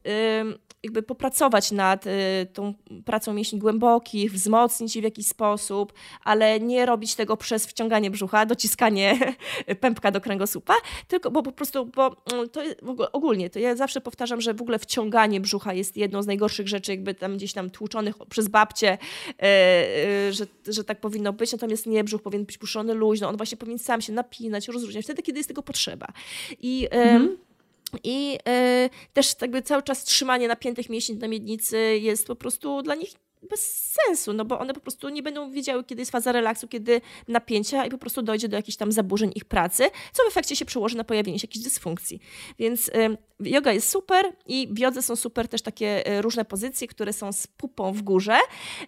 jakby 0.83 1.03
popracować 1.03 1.73
nad 1.73 2.05
tą 2.53 2.75
pracą 3.05 3.33
mięśni 3.35 3.59
głębokich, 3.59 4.33
wzmocnić 4.33 4.97
je 4.97 5.03
w 5.03 5.05
jakiś 5.05 5.27
sposób, 5.27 5.93
ale 6.25 6.61
nie 6.61 6.87
robić 6.87 7.15
tego 7.15 7.37
przez 7.37 7.67
wciąganie 7.67 8.11
brzucha, 8.11 8.47
dociskanie 8.47 9.19
pępka 9.81 10.11
do 10.11 10.21
kręgosłupa, 10.21 10.75
tylko 11.09 11.31
bo 11.31 11.43
po 11.43 11.53
prostu, 11.53 11.87
bo 11.87 12.17
mm, 12.33 12.49
to 12.49 12.63
jest, 12.63 12.81
ogólnie, 13.13 13.51
to 13.51 13.59
ja 13.59 13.77
zawsze 13.77 14.01
powtarzam, 14.01 14.41
że 14.41 14.55
w 14.55 14.63
ogóle 14.63 14.79
wciąganie 14.79 15.41
brzucha 15.41 15.75
jest 15.75 15.97
jedną 15.97 16.23
z 16.23 16.27
najgorszych 16.27 16.69
rzeczy, 16.69 16.93
jakby 16.93 17.15
tam 17.15 17.37
gdzieś 17.37 17.53
tam 17.53 17.71
tłuczonych 17.71 18.15
przez 18.29 18.49
babcie, 18.49 18.89
e, 18.89 18.93
e, 18.93 18.99
że, 20.31 20.47
że 20.67 20.85
tak 20.85 21.01
powinno 21.01 21.33
być, 21.33 21.53
natomiast 21.53 21.87
nie, 21.87 22.05
brzuch 22.05 22.23
powinien 22.23 22.47
być 22.47 22.59
puszczony 22.59 22.95
luźno, 22.95 23.29
on 23.29 23.37
właśnie 23.37 23.59
powinien 23.59 23.79
sam 23.79 24.01
się 24.01 24.13
napinać, 24.13 24.69
rozróżniać, 24.69 25.05
wtedy, 25.05 25.23
kiedy 25.23 25.39
jest 25.39 25.49
tego 25.49 25.63
potrzeba. 25.63 26.07
I 26.61 26.89
mhm. 26.91 27.37
I 28.05 28.39
y, 28.87 28.91
też 29.13 29.35
jakby 29.41 29.63
cały 29.63 29.83
czas 29.83 30.05
trzymanie 30.05 30.49
napiętych 30.49 30.91
mięśni 30.91 31.17
na 31.17 31.29
miednicy 31.29 31.79
jest 31.79 32.27
po 32.27 32.37
prostu 32.37 32.83
dla 32.83 32.95
nich 32.95 33.11
bez 33.51 33.95
sensu, 34.07 34.33
no 34.33 34.45
bo 34.45 34.59
one 34.59 34.75
po 34.75 34.81
prostu 34.81 35.09
nie 35.09 35.23
będą 35.23 35.51
wiedziały, 35.51 35.85
kiedy 35.85 36.03
jest 36.03 36.13
faza 36.13 36.33
relaksu, 36.33 36.69
kiedy 36.69 37.01
napięcia 37.29 37.87
i 37.87 37.91
po 37.91 37.99
prostu 37.99 38.23
dojdzie 38.23 38.49
do 38.49 38.57
jakichś 38.57 38.77
tam 38.77 38.93
zaburzeń 38.93 39.33
ich 39.35 39.45
pracy, 39.45 39.85
co 40.13 40.23
w 40.23 40.29
efekcie 40.29 40.57
się 40.57 40.65
przełoży 40.65 40.97
na 40.97 41.05
pojawienie 41.05 41.39
się 41.39 41.45
jakichś 41.45 41.65
dysfunkcji. 41.65 42.21
Więc 42.59 42.89
y, 42.89 43.17
yoga 43.41 43.73
jest 43.73 43.89
super 43.89 44.33
i 44.47 44.69
w 44.71 44.79
jodze 44.79 45.03
są 45.03 45.17
super 45.17 45.49
też 45.49 45.63
takie 45.63 46.19
y, 46.19 46.23
różne 46.23 46.45
pozycje, 46.45 46.89
które 46.89 47.13
są 47.13 47.33
z 47.33 47.47
pupą 47.47 47.93
w 47.93 48.03
górze, 48.03 48.39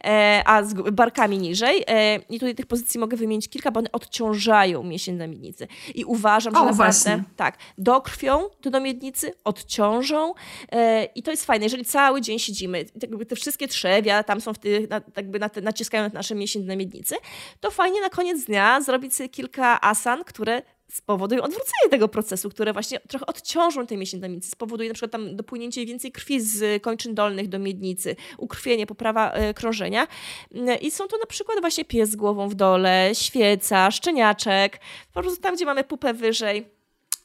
e, 0.04 0.42
a 0.46 0.64
z 0.64 0.74
barkami 0.92 1.38
niżej. 1.38 1.84
E, 1.88 2.16
I 2.16 2.38
tutaj 2.38 2.54
tych 2.54 2.66
pozycji 2.66 3.00
mogę 3.00 3.16
wymienić 3.16 3.48
kilka, 3.48 3.70
bo 3.70 3.78
one 3.78 3.92
odciążają 3.92 4.82
mięsień 4.82 5.14
na 5.14 5.26
miednicy. 5.26 5.68
I 5.94 6.04
uważam, 6.04 6.54
że 6.54 6.60
o, 6.60 6.64
naprawdę 6.64 6.76
właśnie. 6.76 7.24
tak, 7.36 7.58
dokrwią 7.78 8.48
do 8.62 8.80
miednicy, 8.80 9.32
odciążą 9.44 10.34
e, 10.72 11.04
i 11.04 11.22
to 11.22 11.30
jest 11.30 11.44
fajne. 11.44 11.64
Jeżeli 11.64 11.84
cały 11.84 12.20
dzień 12.20 12.38
siedzimy, 12.38 12.84
te 13.28 13.36
wszystkie 13.36 13.68
trzewia 13.68 14.22
tam 14.22 14.40
są 14.46 14.54
w 14.54 14.58
tych, 14.58 14.88
jakby 15.16 15.38
na 15.38 15.48
te, 15.48 15.60
naciskają 15.60 16.04
na 16.04 16.08
nasze 16.08 16.34
mięśnie 16.34 16.62
na 16.62 16.76
miednicy, 16.76 17.14
to 17.60 17.70
fajnie 17.70 18.00
na 18.00 18.08
koniec 18.08 18.44
dnia 18.44 18.80
zrobić 18.80 19.14
sobie 19.14 19.28
kilka 19.28 19.80
asan, 19.80 20.24
które 20.24 20.62
spowodują 20.90 21.42
odwrócenie 21.42 21.90
tego 21.90 22.08
procesu, 22.08 22.50
które 22.50 22.72
właśnie 22.72 23.00
trochę 23.00 23.26
odciążą 23.26 23.86
te 23.86 23.96
mięśnie 23.96 24.20
miednicy, 24.20 24.50
spowoduje 24.50 24.88
na 24.88 24.94
przykład 24.94 25.12
tam 25.12 25.36
dopłynięcie 25.36 25.86
więcej 25.86 26.12
krwi 26.12 26.40
z 26.40 26.82
kończyn 26.82 27.14
dolnych 27.14 27.48
do 27.48 27.58
miednicy, 27.58 28.16
ukrwienie, 28.38 28.86
poprawa 28.86 29.32
e, 29.32 29.54
krążenia 29.54 30.06
mm, 30.54 30.80
i 30.80 30.90
są 30.90 31.06
to 31.06 31.18
na 31.18 31.26
przykład 31.26 31.60
właśnie 31.60 31.84
pies 31.84 32.10
z 32.10 32.16
głową 32.16 32.48
w 32.48 32.54
dole, 32.54 33.10
świeca, 33.14 33.90
szczeniaczek, 33.90 34.80
po 35.12 35.22
prostu 35.22 35.42
tam, 35.42 35.54
gdzie 35.54 35.64
mamy 35.64 35.84
pupę 35.84 36.14
wyżej 36.14 36.68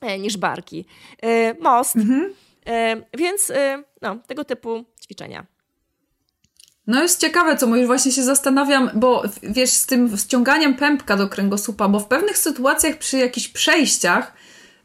e, 0.02 0.20
niż 0.20 0.38
barki. 0.38 0.86
E, 1.24 1.54
most. 1.54 1.96
Mhm. 1.96 2.34
Więc 3.18 3.52
no, 4.02 4.18
tego 4.28 4.46
typu 4.46 4.86
ćwiczenia. 5.04 5.51
No 6.92 7.02
jest 7.02 7.22
ciekawe, 7.22 7.58
co 7.58 7.68
mówisz, 7.68 7.86
właśnie 7.86 8.12
się 8.12 8.24
zastanawiam, 8.24 8.90
bo 8.94 9.24
wiesz, 9.44 9.70
z 9.70 9.86
tym 9.86 10.18
ściąganiem 10.18 10.74
pępka 10.74 11.18
do 11.18 11.30
kręgosłupa, 11.30 11.88
bo 11.88 12.00
w 12.00 12.06
pewnych 12.06 12.38
sytuacjach 12.38 12.98
przy 12.98 13.18
jakichś 13.18 13.48
przejściach 13.48 14.34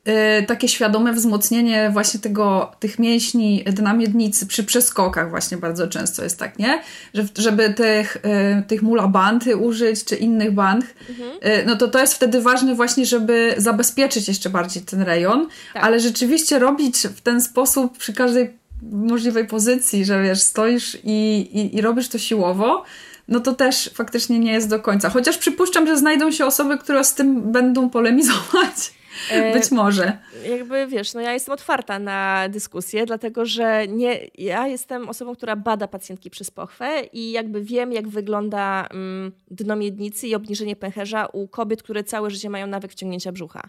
yy, 0.05 0.15
takie 0.47 0.69
świadome 0.69 1.13
wzmocnienie 1.13 1.91
właśnie 1.93 2.21
tego, 2.21 2.73
tych 2.81 2.99
mięśni 2.99 3.65
dna 3.65 3.95
miednicy 3.95 4.47
przy 4.47 4.65
przeskokach 4.65 5.31
właśnie 5.31 5.57
bardzo 5.57 5.89
często 5.89 6.25
jest 6.25 6.39
tak, 6.39 6.59
nie? 6.59 6.83
Że, 7.15 7.25
żeby 7.39 7.75
tych, 7.75 8.17
yy, 8.25 8.63
tych 8.63 8.83
mula 8.83 9.09
bandy 9.09 9.57
użyć, 9.57 10.05
czy 10.05 10.17
innych 10.17 10.53
band, 10.53 10.85
mhm. 11.11 11.31
yy, 11.43 11.65
no 11.67 11.77
to 11.77 11.89
to 11.89 11.99
jest 11.99 12.15
wtedy 12.15 12.41
ważne 12.41 12.75
właśnie, 12.75 13.07
żeby 13.07 13.55
zabezpieczyć 13.57 14.29
jeszcze 14.29 14.51
bardziej 14.51 14.83
ten 14.83 15.03
rejon, 15.03 15.49
tak. 15.75 15.85
ale 15.85 16.01
rzeczywiście 16.01 16.59
robić 16.59 16.97
w 16.97 17.21
ten 17.21 17.41
sposób 17.41 17.99
przy 17.99 18.13
każdej 18.13 18.66
możliwej 18.83 19.47
pozycji, 19.47 20.05
że 20.05 20.23
wiesz, 20.23 20.41
stoisz 20.41 20.99
i, 21.05 21.41
i, 21.53 21.77
i 21.77 21.81
robisz 21.81 22.09
to 22.09 22.19
siłowo, 22.19 22.85
no 23.29 23.41
to 23.41 23.55
też 23.55 23.91
faktycznie 23.95 24.39
nie 24.39 24.53
jest 24.53 24.69
do 24.69 24.81
końca. 24.81 25.11
Chociaż 25.11 25.39
przypuszczam, 25.39 25.87
że 25.87 25.97
znajdą 25.97 26.31
się 26.31 26.47
osoby, 26.47 26.79
które 26.79 27.05
z 27.05 27.15
tym 27.15 27.53
będą 27.53 27.91
polemizować. 27.91 28.97
E, 29.31 29.53
Być 29.53 29.71
może. 29.71 30.19
Jakby 30.49 30.87
wiesz, 30.87 31.15
no 31.15 31.21
ja 31.21 31.33
jestem 31.33 31.53
otwarta 31.53 31.99
na 31.99 32.49
dyskusję, 32.49 33.07
dlatego 33.07 33.47
że 33.47 33.89
nie, 33.89 34.21
ja 34.39 34.67
jestem 34.67 35.09
osobą, 35.09 35.35
która 35.35 35.57
bada 35.57 35.89
pacjentki 35.89 36.31
przez 36.31 36.51
pochwę 36.51 37.03
i 37.13 37.31
jakby 37.31 37.63
wiem, 37.63 37.93
jak 37.93 38.09
wygląda 38.09 38.87
mm, 38.91 39.33
dno 39.51 39.77
miednicy 39.77 40.29
i 40.29 40.35
obniżenie 40.35 40.77
pęcherza 40.77 41.27
u 41.27 41.49
kobiet, 41.49 41.83
które 41.83 42.05
całe 42.05 42.31
życie 42.31 42.51
mają 42.51 42.67
nawyk 42.67 42.93
wciągnięcia 42.93 43.33
brzucha 43.33 43.63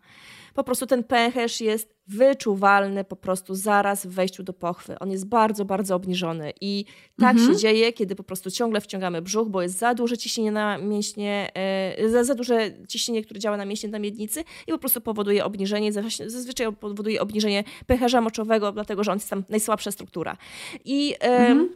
po 0.58 0.64
prostu 0.64 0.88
ten 0.88 1.04
pęcherz 1.04 1.62
jest 1.62 1.96
wyczuwalny 2.08 3.04
po 3.04 3.16
prostu 3.16 3.56
zaraz 3.56 4.06
w 4.06 4.10
wejściu 4.10 4.44
do 4.44 4.54
pochwy. 4.54 5.00
On 5.00 5.12
jest 5.12 5.28
bardzo, 5.28 5.66
bardzo 5.66 5.96
obniżony 5.96 6.54
i 6.62 6.86
tak 7.20 7.36
mhm. 7.36 7.54
się 7.54 7.60
dzieje, 7.60 7.94
kiedy 7.94 8.16
po 8.16 8.24
prostu 8.24 8.52
ciągle 8.52 8.82
wciągamy 8.82 9.22
brzuch, 9.22 9.50
bo 9.50 9.62
jest 9.62 9.78
za 9.78 9.94
duże 9.94 10.18
ciśnienie 10.18 10.52
na 10.52 10.78
mięśnie, 10.78 11.52
e, 11.54 12.10
za, 12.10 12.24
za 12.24 12.36
duże 12.36 12.72
ciśnienie, 12.88 13.24
które 13.24 13.40
działa 13.40 13.58
na 13.58 13.66
mięśnie 13.66 13.90
na 13.90 14.00
miednicy 14.00 14.44
i 14.68 14.72
po 14.72 14.78
prostu 14.78 15.02
powoduje 15.02 15.46
obniżenie, 15.46 15.92
zazwyczaj 16.26 16.76
powoduje 16.76 17.22
obniżenie 17.22 17.64
pęcherza 17.88 18.22
moczowego, 18.22 18.72
dlatego 18.72 19.04
że 19.04 19.12
on 19.12 19.18
jest 19.18 19.30
tam 19.30 19.44
najsłabsza 19.50 19.92
struktura. 19.92 20.38
I 20.86 21.16
mhm. 21.20 21.70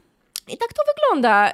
I 0.47 0.57
tak 0.57 0.73
to 0.73 0.83
wygląda. 0.93 1.51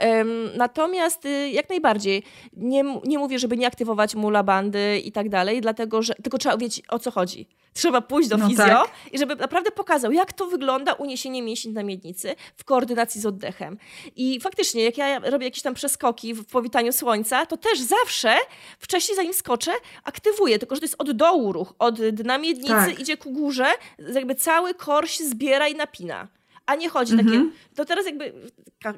Natomiast 0.57 1.25
y, 1.25 1.49
jak 1.49 1.69
najbardziej 1.69 2.23
nie, 2.53 2.83
nie 3.05 3.17
mówię, 3.17 3.39
żeby 3.39 3.57
nie 3.57 3.67
aktywować 3.67 4.15
mula 4.15 4.43
bandy 4.43 5.01
i 5.05 5.11
tak 5.11 5.29
dalej, 5.29 5.61
dlatego 5.61 6.01
że 6.01 6.15
tylko 6.15 6.37
trzeba 6.37 6.57
wiedzieć 6.57 6.83
o 6.89 6.99
co 6.99 7.11
chodzi. 7.11 7.47
Trzeba 7.73 8.01
pójść 8.01 8.29
do 8.29 8.37
no 8.37 8.47
fizjo 8.47 8.65
tak. 8.65 8.91
i 9.11 9.17
żeby 9.17 9.35
naprawdę 9.35 9.71
pokazał, 9.71 10.11
jak 10.11 10.33
to 10.33 10.45
wygląda 10.45 10.93
uniesienie 10.93 11.41
mięśni 11.41 11.73
na 11.73 11.83
miednicy 11.83 12.35
w 12.55 12.63
koordynacji 12.63 13.21
z 13.21 13.25
oddechem. 13.25 13.77
I 14.15 14.39
faktycznie, 14.39 14.83
jak 14.83 14.97
ja 14.97 15.19
robię 15.19 15.45
jakieś 15.45 15.61
tam 15.61 15.73
przeskoki 15.73 16.33
w 16.33 16.45
powitaniu 16.45 16.93
słońca, 16.93 17.45
to 17.45 17.57
też 17.57 17.79
zawsze 17.79 18.35
wcześniej, 18.79 19.15
zanim 19.15 19.33
skoczę, 19.33 19.71
aktywuję, 20.03 20.59
tylko 20.59 20.75
że 20.75 20.81
to 20.81 20.85
jest 20.85 20.95
od 20.97 21.11
dołu 21.11 21.51
ruch, 21.51 21.73
od 21.79 22.01
dna 22.01 22.37
miednicy 22.37 22.73
tak. 22.73 22.99
idzie 22.99 23.17
ku 23.17 23.31
górze, 23.31 23.67
jakby 24.13 24.35
cały 24.35 24.73
kor 24.73 25.09
się 25.09 25.23
zbiera 25.23 25.67
i 25.67 25.75
napina 25.75 26.27
a 26.67 26.75
nie 26.75 26.89
chodzi 26.89 27.13
-hmm. 27.13 27.25
takie, 27.25 27.45
to 27.75 27.85
teraz 27.85 28.05
jakby 28.05 28.33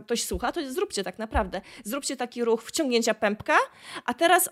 ktoś 0.03 0.23
słucha, 0.23 0.51
to 0.51 0.71
zróbcie 0.71 1.03
tak 1.03 1.19
naprawdę. 1.19 1.61
Zróbcie 1.83 2.15
taki 2.17 2.43
ruch 2.43 2.63
wciągnięcia 2.63 3.13
pępka, 3.13 3.57
a 4.05 4.13
teraz 4.13 4.49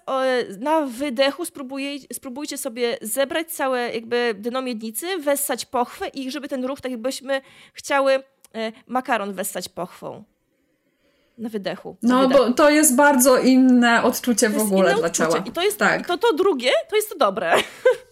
na 0.59 0.81
wydechu 0.81 1.45
spróbuj, 1.45 2.07
spróbujcie 2.13 2.57
sobie 2.57 2.97
zebrać 3.01 3.51
całe 3.51 3.93
jakby 3.93 4.35
dno 4.37 4.61
miednicy, 4.61 5.17
wessać 5.17 5.65
pochwę 5.65 6.07
i 6.07 6.31
żeby 6.31 6.47
ten 6.47 6.65
ruch, 6.65 6.81
tak 6.81 6.91
jakbyśmy 6.91 7.41
chciały 7.73 8.13
e, 8.13 8.71
makaron 8.87 9.33
wessać 9.33 9.69
pochwą. 9.69 10.23
Na 11.37 11.49
wydechu. 11.49 11.97
No, 12.01 12.21
wydechu. 12.21 12.45
bo 12.45 12.53
to 12.53 12.69
jest 12.69 12.95
bardzo 12.95 13.37
inne 13.37 14.03
odczucie 14.03 14.49
w 14.49 14.57
ogóle 14.57 14.95
dla 14.95 15.09
ciała. 15.09 15.43
I 15.45 15.51
to 15.51 15.63
jest 15.63 15.77
tak. 15.77 16.07
to, 16.07 16.17
to 16.17 16.33
drugie, 16.33 16.71
to 16.89 16.95
jest 16.95 17.09
to 17.09 17.17
dobre. 17.17 17.53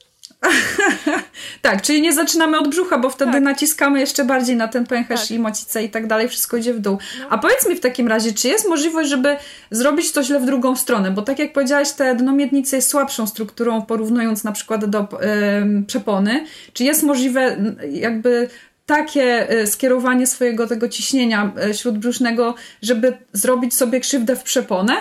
tak, 1.61 1.81
czyli 1.81 2.01
nie 2.01 2.13
zaczynamy 2.13 2.59
od 2.59 2.67
brzucha, 2.67 2.97
bo 2.97 3.09
wtedy 3.09 3.31
tak. 3.31 3.41
naciskamy 3.41 3.99
jeszcze 3.99 4.25
bardziej 4.25 4.55
na 4.55 4.67
ten 4.67 4.85
pęcherz 4.85 5.21
tak. 5.21 5.31
i 5.31 5.39
mocicę 5.39 5.83
i 5.83 5.89
tak 5.89 6.07
dalej, 6.07 6.29
wszystko 6.29 6.57
idzie 6.57 6.73
w 6.73 6.79
dół. 6.79 6.97
No. 7.19 7.25
A 7.29 7.37
powiedz 7.37 7.69
mi 7.69 7.75
w 7.75 7.79
takim 7.79 8.07
razie, 8.07 8.33
czy 8.33 8.47
jest 8.47 8.67
możliwość, 8.69 9.09
żeby 9.09 9.37
zrobić 9.71 10.11
to 10.11 10.23
źle 10.23 10.39
w 10.39 10.45
drugą 10.45 10.75
stronę? 10.75 11.11
Bo 11.11 11.21
tak 11.21 11.39
jak 11.39 11.53
powiedziałaś, 11.53 11.91
te 11.91 12.15
dno 12.15 12.31
miednicy 12.31 12.75
jest 12.75 12.89
słabszą 12.89 13.27
strukturą, 13.27 13.81
porównując 13.81 14.43
na 14.43 14.51
przykład 14.51 14.85
do 14.85 14.99
yy, 14.99 15.83
przepony. 15.83 16.45
Czy 16.73 16.83
jest 16.83 17.03
możliwe 17.03 17.57
jakby 17.91 18.49
takie 18.85 19.51
y, 19.51 19.67
skierowanie 19.67 20.27
swojego 20.27 20.67
tego 20.67 20.89
ciśnienia 20.89 21.51
y, 21.69 21.73
śródbrzusznego, 21.73 22.55
żeby 22.81 23.17
zrobić 23.33 23.75
sobie 23.75 23.99
krzywdę 23.99 24.35
w 24.35 24.43
przeponę? 24.43 24.93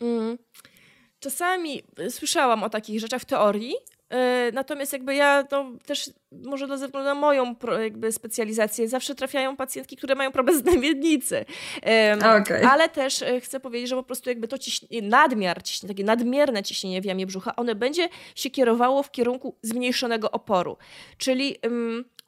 Mm. 0.00 0.38
Czasami 1.20 1.82
słyszałam 2.10 2.62
o 2.62 2.70
takich 2.70 3.00
rzeczach 3.00 3.22
w 3.22 3.24
teorii, 3.24 3.74
natomiast 4.52 4.92
jakby 4.92 5.14
ja 5.14 5.44
no, 5.50 5.72
też 5.86 6.10
może 6.32 6.66
ze 6.78 6.86
względu 6.86 7.08
na 7.08 7.14
moją 7.14 7.54
jakby 7.82 8.12
specjalizację 8.12 8.88
zawsze 8.88 9.14
trafiają 9.14 9.56
pacjentki, 9.56 9.96
które 9.96 10.14
mają 10.14 10.32
problem 10.32 10.58
z 10.58 10.64
namiednicy. 10.64 11.44
Okay. 12.40 12.68
Ale 12.68 12.88
też 12.88 13.22
e, 13.22 13.40
chcę 13.40 13.60
powiedzieć, 13.60 13.88
że 13.88 13.96
po 13.96 14.02
prostu 14.02 14.30
jakby 14.30 14.48
to 14.48 14.58
ciśnienie, 14.58 15.08
nadmiar 15.08 15.62
ciśnienie, 15.62 15.94
takie 15.94 16.04
nadmierne 16.04 16.62
ciśnienie 16.62 17.00
w 17.00 17.04
jamie 17.04 17.26
brzucha, 17.26 17.56
one 17.56 17.74
będzie 17.74 18.08
się 18.34 18.50
kierowało 18.50 19.02
w 19.02 19.10
kierunku 19.10 19.56
zmniejszonego 19.62 20.30
oporu. 20.30 20.76
Czyli 21.18 21.56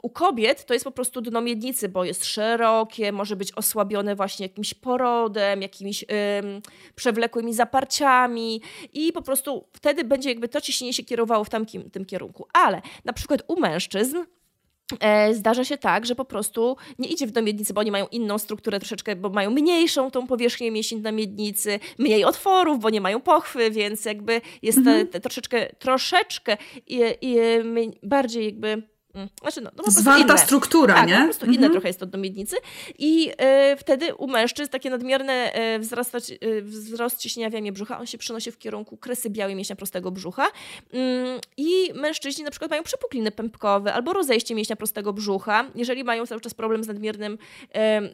u 0.03 0.11
kobiet 0.11 0.67
to 0.67 0.75
jest 0.75 0.85
po 0.85 0.91
prostu 0.91 1.21
dno 1.21 1.41
miednicy, 1.41 1.89
bo 1.89 2.05
jest 2.05 2.25
szerokie, 2.25 3.13
może 3.13 3.37
być 3.37 3.53
osłabione 3.53 4.17
właśnie 4.17 4.47
jakimś 4.47 4.75
porodem, 4.75 5.63
jakimiś 5.63 6.03
ym, 6.03 6.63
przewlekłymi 6.95 7.55
zaparciami 7.55 8.63
i 8.93 9.13
po 9.13 9.23
prostu 9.23 9.69
wtedy 9.73 10.05
będzie 10.05 10.29
jakby 10.29 10.49
to 10.49 10.61
ciśnienie 10.61 10.93
się 10.93 11.03
kierowało 11.03 11.45
w 11.45 11.51
tamkim, 11.51 11.91
tym 11.91 12.05
kierunku. 12.05 12.47
Ale 12.53 12.83
na 13.05 13.13
przykład 13.13 13.43
u 13.49 13.61
mężczyzn 13.61 14.17
E, 15.01 15.35
zdarza 15.35 15.65
się 15.65 15.79
tak, 15.79 16.07
że 16.07 16.15
po 16.15 16.25
prostu 16.25 16.77
nie 16.99 17.09
idzie 17.09 17.27
w 17.27 17.43
miednicy, 17.43 17.75
bo 17.75 17.81
oni 17.81 17.91
mają 17.91 18.07
inną 18.07 18.39
strukturę 18.39 18.79
troszeczkę, 18.79 19.17
bo 19.17 19.29
mają 19.29 19.51
mniejszą 19.51 20.11
tą 20.11 20.27
powierzchnię 20.27 20.71
mięśni 20.71 21.01
na 21.01 21.13
miednicy, 21.13 21.81
mniej 21.99 22.25
otworów, 22.25 22.81
bo 22.81 22.91
nie 22.91 23.01
mają 23.01 23.21
pochwy, 23.21 23.71
więc 23.71 24.05
jakby 24.05 24.41
jest 24.63 24.79
mhm. 24.79 25.07
te, 25.07 25.13
te 25.13 25.21
troszeczkę, 25.21 25.67
troszeczkę 25.79 26.57
i, 26.87 27.03
i, 27.21 27.37
bardziej 28.03 28.45
jakby. 28.45 28.90
Znaczy, 29.41 29.61
no, 29.61 29.71
no 29.77 29.85
Zwarta 29.87 30.39
struktura, 30.39 30.95
tak, 30.95 31.09
nie? 31.09 31.17
po 31.17 31.25
prostu 31.25 31.47
mhm. 31.47 31.59
inne 31.59 31.71
trochę 31.71 31.89
jest 31.89 32.01
to 32.01 32.07
do 32.07 32.19
miednicy. 32.19 32.57
I 32.99 33.31
y, 33.73 33.77
wtedy 33.77 34.15
u 34.15 34.27
mężczyzn 34.27 34.71
takie 34.71 34.91
nadmierne 34.91 35.53
y, 35.75 35.79
wzrastać, 35.79 36.31
y, 36.31 36.63
wzrost 36.63 37.19
ciśnienia 37.19 37.51
w 37.51 37.53
jamie 37.53 37.73
brzucha, 37.73 37.99
on 37.99 38.07
się 38.07 38.19
przenosi 38.19 38.51
w 38.51 38.59
kierunku 38.59 38.97
kresy 38.97 39.31
białej 39.31 39.55
mięśnia 39.55 39.77
prostego 39.77 40.11
brzucha. 40.11 40.47
Mm, 40.93 41.41
I 41.57 41.93
mężczyźni 41.95 42.45
na 42.45 42.51
przykład 42.51 42.71
mają 42.71 42.83
przepukliny 42.83 43.31
pępkowe 43.31 43.95
albo 43.95 44.13
rozejście 44.13 44.55
mięśnia 44.55 44.77
prostego 44.77 45.13
brzucha, 45.13 45.65
jeżeli 45.75 46.05
mają 46.05 46.27
cały 46.27 46.41
czas 46.41 46.55
problem 46.55 46.85
z 46.85 46.89
nadmiernym 46.89 47.39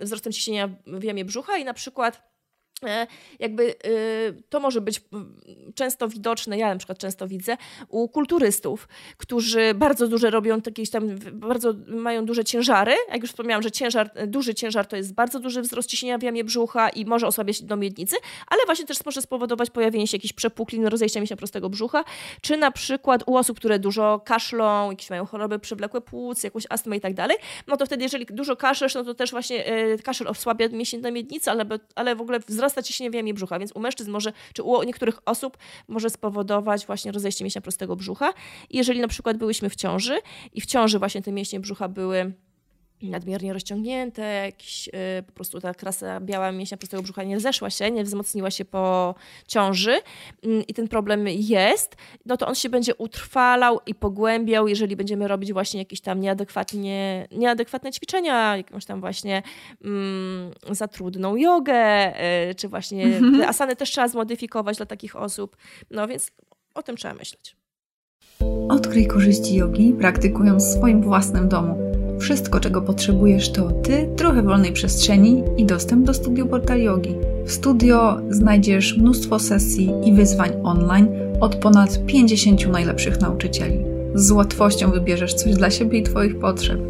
wzrostem 0.01 0.33
ciśnienia 0.33 0.69
w 0.87 1.05
jamie 1.05 1.25
brzucha 1.25 1.57
i 1.57 1.65
na 1.65 1.75
przykład 1.75 2.36
E, 2.36 2.36
jakby 3.39 3.75
y, 3.87 4.43
to 4.49 4.61
może 4.61 4.81
być 4.81 5.01
często 5.75 6.09
widoczne, 6.09 6.59
ja 6.59 6.69
na 6.69 6.77
przykład 6.77 6.99
często 6.99 7.29
widzę, 7.29 7.57
u 7.89 8.09
kulturystów, 8.09 8.89
którzy 9.17 9.75
bardzo 9.75 10.09
duże 10.09 10.31
robią 10.31 10.61
jakieś 10.67 10.91
tam, 10.91 11.19
bardzo 11.33 11.75
mają 11.87 12.27
duże 12.27 12.45
ciężary. 12.45 12.93
Jak 13.13 13.23
już 13.23 13.31
wspomniałam, 13.31 13.63
że 13.63 13.71
ciężar, 13.71 14.11
duży 14.27 14.55
ciężar 14.55 14.87
to 14.87 14.97
jest 14.97 15.15
bardzo 15.15 15.41
duży 15.41 15.63
wzrost 15.63 15.89
ciśnienia 15.89 16.19
w 16.19 16.23
jamie 16.23 16.45
brzucha 16.45 16.89
i 16.89 17.05
może 17.05 17.27
osłabiać 17.27 17.63
do 17.63 17.77
miednicy, 17.77 18.17
ale 18.47 18.61
właśnie 18.67 18.87
też 18.87 19.05
może 19.05 19.23
spowodować 19.23 19.71
pojawienie 19.71 20.07
się 20.07 20.17
jakichś 20.17 20.33
przepuklin, 20.33 20.87
rozejścia 20.87 21.21
mięśnia 21.21 21.37
prostego 21.37 21.71
brzucha, 21.71 22.05
czy 22.41 22.57
na 22.57 22.71
przykład 22.71 23.23
u 23.27 23.37
osób, 23.37 23.57
które 23.57 23.79
dużo 23.79 24.21
kaszlą, 24.25 24.91
jakieś 24.91 25.11
mają 25.11 25.27
choroby 25.27 25.59
przewlekłe 25.59 26.01
płuc, 26.01 26.43
jakąś 26.45 26.65
astmę 26.69 26.97
i 26.97 27.01
tak 27.01 27.15
dalej, 27.15 27.37
no 27.67 27.77
to 27.77 27.87
wtedy 27.87 28.03
jeżeli 28.03 28.27
dużo 28.27 28.57
kaszlesz, 28.57 28.95
no 28.95 29.05
to 29.05 29.15
też 29.15 29.31
właśnie 29.31 29.67
e, 29.67 29.99
kaszel 29.99 30.29
osłabia 30.29 30.69
mięśnie 30.69 30.99
na 30.99 31.11
miednicy, 31.11 31.51
ale, 31.51 31.65
ale 31.95 32.17
w 32.17 32.21
ogóle 32.21 32.39
wzrost 32.41 32.66
wzrasta 32.69 32.83
ciśnienie 32.83 33.11
w 33.11 33.15
jamie 33.15 33.35
brzucha, 33.35 33.59
więc 33.59 33.73
u 33.73 33.81
mężczyzn 33.81 34.11
może, 34.11 34.33
czy 34.55 34.63
u 34.63 34.83
niektórych 34.83 35.19
osób 35.25 35.57
może 35.89 36.11
spowodować 36.11 36.87
właśnie 36.87 37.13
rozejście 37.13 37.45
mięśnia 37.45 37.61
prostego 37.61 37.97
brzucha. 37.97 38.33
I 38.71 38.77
jeżeli 38.77 39.01
na 39.01 39.09
przykład 39.09 39.37
byłyśmy 39.37 39.71
w 39.71 39.77
ciąży 39.77 40.19
i 40.53 40.61
w 40.61 40.67
ciąży 40.67 40.99
właśnie 40.99 41.23
te 41.23 41.33
mięśnie 41.33 41.61
brzucha 41.61 41.89
były 41.89 42.33
nadmiernie 43.03 43.53
rozciągnięte, 43.53 44.23
jakiś, 44.23 44.87
yy, 44.87 44.93
po 45.27 45.33
prostu 45.33 45.61
ta 45.61 45.75
krasa 45.75 46.21
biała 46.21 46.53
mięśnia 46.53 46.77
prostego 46.77 47.03
brzucha 47.03 47.23
nie 47.23 47.41
zeszła 47.41 47.71
się, 47.71 47.91
nie 47.91 48.05
wzmocniła 48.05 48.51
się 48.51 48.65
po 48.65 49.15
ciąży 49.47 50.01
yy, 50.43 50.63
i 50.63 50.75
ten 50.75 50.89
problem 50.89 51.29
jest, 51.29 51.97
no 52.27 52.37
to 52.37 52.47
on 52.47 52.55
się 52.55 52.69
będzie 52.69 52.95
utrwalał 52.95 53.81
i 53.87 53.95
pogłębiał, 53.95 54.69
jeżeli 54.69 54.97
będziemy 54.97 55.29
robić 55.29 55.53
właśnie 55.53 55.81
jakieś 55.81 56.01
tam 56.01 56.21
nieadekwatnie, 56.21 57.29
nieadekwatne 57.33 57.93
ćwiczenia, 57.93 58.57
jakąś 58.57 58.85
tam 58.85 59.01
właśnie 59.01 59.43
yy, 59.81 60.75
za 60.75 60.89
trudną 60.89 61.37
jogę, 61.37 62.13
y, 62.51 62.55
czy 62.55 62.69
właśnie 62.69 63.05
mhm. 63.05 63.43
asany 63.43 63.77
też 63.77 63.91
trzeba 63.91 64.09
zmodyfikować 64.09 64.77
dla 64.77 64.87
takich 64.87 65.17
osób, 65.17 65.57
no 65.91 66.09
więc 66.09 66.33
o 66.75 66.83
tym 66.83 66.97
trzeba 66.97 67.15
myśleć. 67.15 67.57
Odkryj 68.69 69.07
korzyści 69.07 69.55
jogi, 69.55 69.95
praktykując 69.99 70.65
w 70.65 70.77
swoim 70.77 71.03
własnym 71.03 71.49
domu. 71.49 71.96
Wszystko, 72.19 72.61
czego 72.61 72.83
potrzebujesz, 72.83 73.53
to 73.53 73.71
ty, 73.71 74.09
trochę 74.17 74.43
wolnej 74.43 74.73
przestrzeni 74.73 75.43
i 75.57 75.65
dostęp 75.65 76.07
do 76.07 76.15
studio 76.15 76.47
Portal 76.47 76.81
Yogi. 76.81 77.15
W 77.45 77.53
studio 77.53 78.19
znajdziesz 78.31 78.99
mnóstwo 78.99 79.39
sesji 79.39 79.93
i 80.05 80.13
wyzwań 80.13 80.51
online 80.63 81.09
od 81.41 81.57
ponad 81.57 82.07
50 82.07 82.69
najlepszych 82.69 83.21
nauczycieli. 83.21 83.85
Z 84.15 84.31
łatwością 84.31 84.91
wybierzesz 84.91 85.35
coś 85.35 85.55
dla 85.55 85.71
siebie 85.71 85.99
i 85.99 86.03
Twoich 86.03 86.39
potrzeb. 86.39 86.81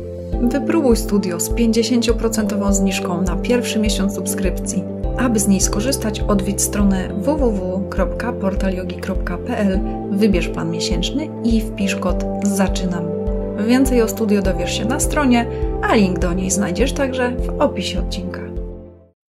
Wypróbuj 0.42 0.96
studio 0.96 1.40
z 1.40 1.50
50% 1.50 2.72
zniżką 2.72 3.22
na 3.22 3.36
pierwszy 3.36 3.78
miesiąc 3.78 4.14
subskrypcji. 4.14 4.84
Aby 5.18 5.40
z 5.40 5.48
niej 5.48 5.60
skorzystać, 5.60 6.20
odwiedź 6.20 6.62
stronę 6.62 7.08
www.portalyogi.pl, 7.22 9.80
wybierz 10.10 10.48
plan 10.48 10.70
miesięczny 10.70 11.28
i 11.44 11.60
wpisz 11.60 11.96
kod 11.96 12.24
ZAczynam. 12.44 13.15
Więcej 13.64 14.02
o 14.02 14.08
studio 14.08 14.42
dowiesz 14.42 14.78
się 14.78 14.84
na 14.84 15.00
stronie, 15.00 15.46
a 15.82 15.94
link 15.94 16.18
do 16.18 16.32
niej 16.32 16.50
znajdziesz 16.50 16.92
także 16.92 17.30
w 17.30 17.60
opisie 17.60 18.00
odcinka. 18.00 18.40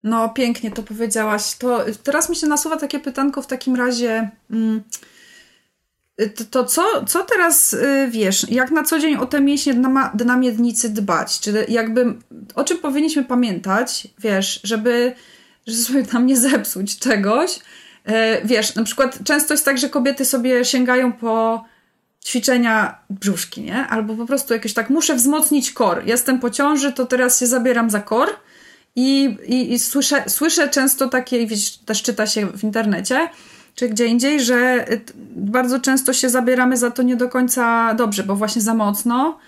No, 0.02 0.28
pięknie 0.28 0.70
to 0.70 0.82
powiedziałaś. 0.82 1.56
To 1.56 1.84
teraz 2.02 2.28
mi 2.28 2.37
się 2.37 2.46
nasuwa 2.46 2.76
takie 2.76 3.00
pytanko 3.00 3.42
w 3.42 3.46
takim 3.46 3.76
razie. 3.76 4.30
Mm, 4.50 4.82
to, 6.37 6.44
to 6.50 6.64
co, 6.64 7.04
co 7.04 7.24
teraz 7.24 7.72
y, 7.72 8.08
wiesz, 8.10 8.50
jak 8.50 8.70
na 8.70 8.82
co 8.82 8.98
dzień 8.98 9.16
o 9.16 9.26
te 9.26 9.40
mięśnie 9.40 9.74
na 10.24 10.37
miednicy 10.37 10.88
dbać? 10.88 11.40
Czy 11.40 11.66
jakby, 11.68 12.14
o 12.54 12.64
czym 12.64 12.78
powinniśmy 12.78 13.24
pamiętać, 13.24 14.08
wiesz, 14.18 14.60
żeby, 14.64 15.14
żeby 15.66 15.78
sobie 15.78 16.04
tam 16.04 16.26
nie 16.26 16.37
zepsuć 16.37 16.98
czegoś? 16.98 17.58
E, 18.04 18.46
wiesz, 18.46 18.74
na 18.74 18.84
przykład 18.84 19.18
często 19.24 19.54
jest 19.54 19.64
tak, 19.64 19.78
że 19.78 19.88
kobiety 19.88 20.24
sobie 20.24 20.64
sięgają 20.64 21.12
po 21.12 21.64
ćwiczenia 22.24 22.98
brzuszki, 23.10 23.62
nie? 23.62 23.87
Albo 23.87 24.14
po 24.14 24.26
prostu 24.26 24.54
jakieś 24.54 24.74
tak, 24.74 24.90
muszę 24.90 25.14
wzmocnić 25.14 25.72
kor. 25.72 26.02
Jestem 26.06 26.40
po 26.40 26.50
ciąży, 26.50 26.92
to 26.92 27.06
teraz 27.06 27.40
się 27.40 27.46
zabieram 27.46 27.90
za 27.90 28.00
kor. 28.00 28.28
I, 28.96 29.37
i, 29.46 29.72
i 29.72 29.78
słyszę, 29.78 30.24
słyszę 30.26 30.68
często 30.68 31.08
takie, 31.08 31.46
widzisz, 31.46 31.76
też 31.76 32.02
czyta 32.02 32.26
się 32.26 32.46
w 32.46 32.64
internecie, 32.64 33.28
czy 33.74 33.88
gdzie 33.88 34.06
indziej, 34.06 34.40
że 34.40 34.87
bardzo 35.37 35.80
często 35.80 36.12
się 36.12 36.30
zabieramy 36.30 36.76
za 36.76 36.90
to 36.90 37.02
nie 37.02 37.16
do 37.16 37.28
końca 37.28 37.94
dobrze, 37.94 38.22
bo 38.22 38.37
właśnie 38.37 38.62
za 38.62 38.74
mocno, 38.74 39.38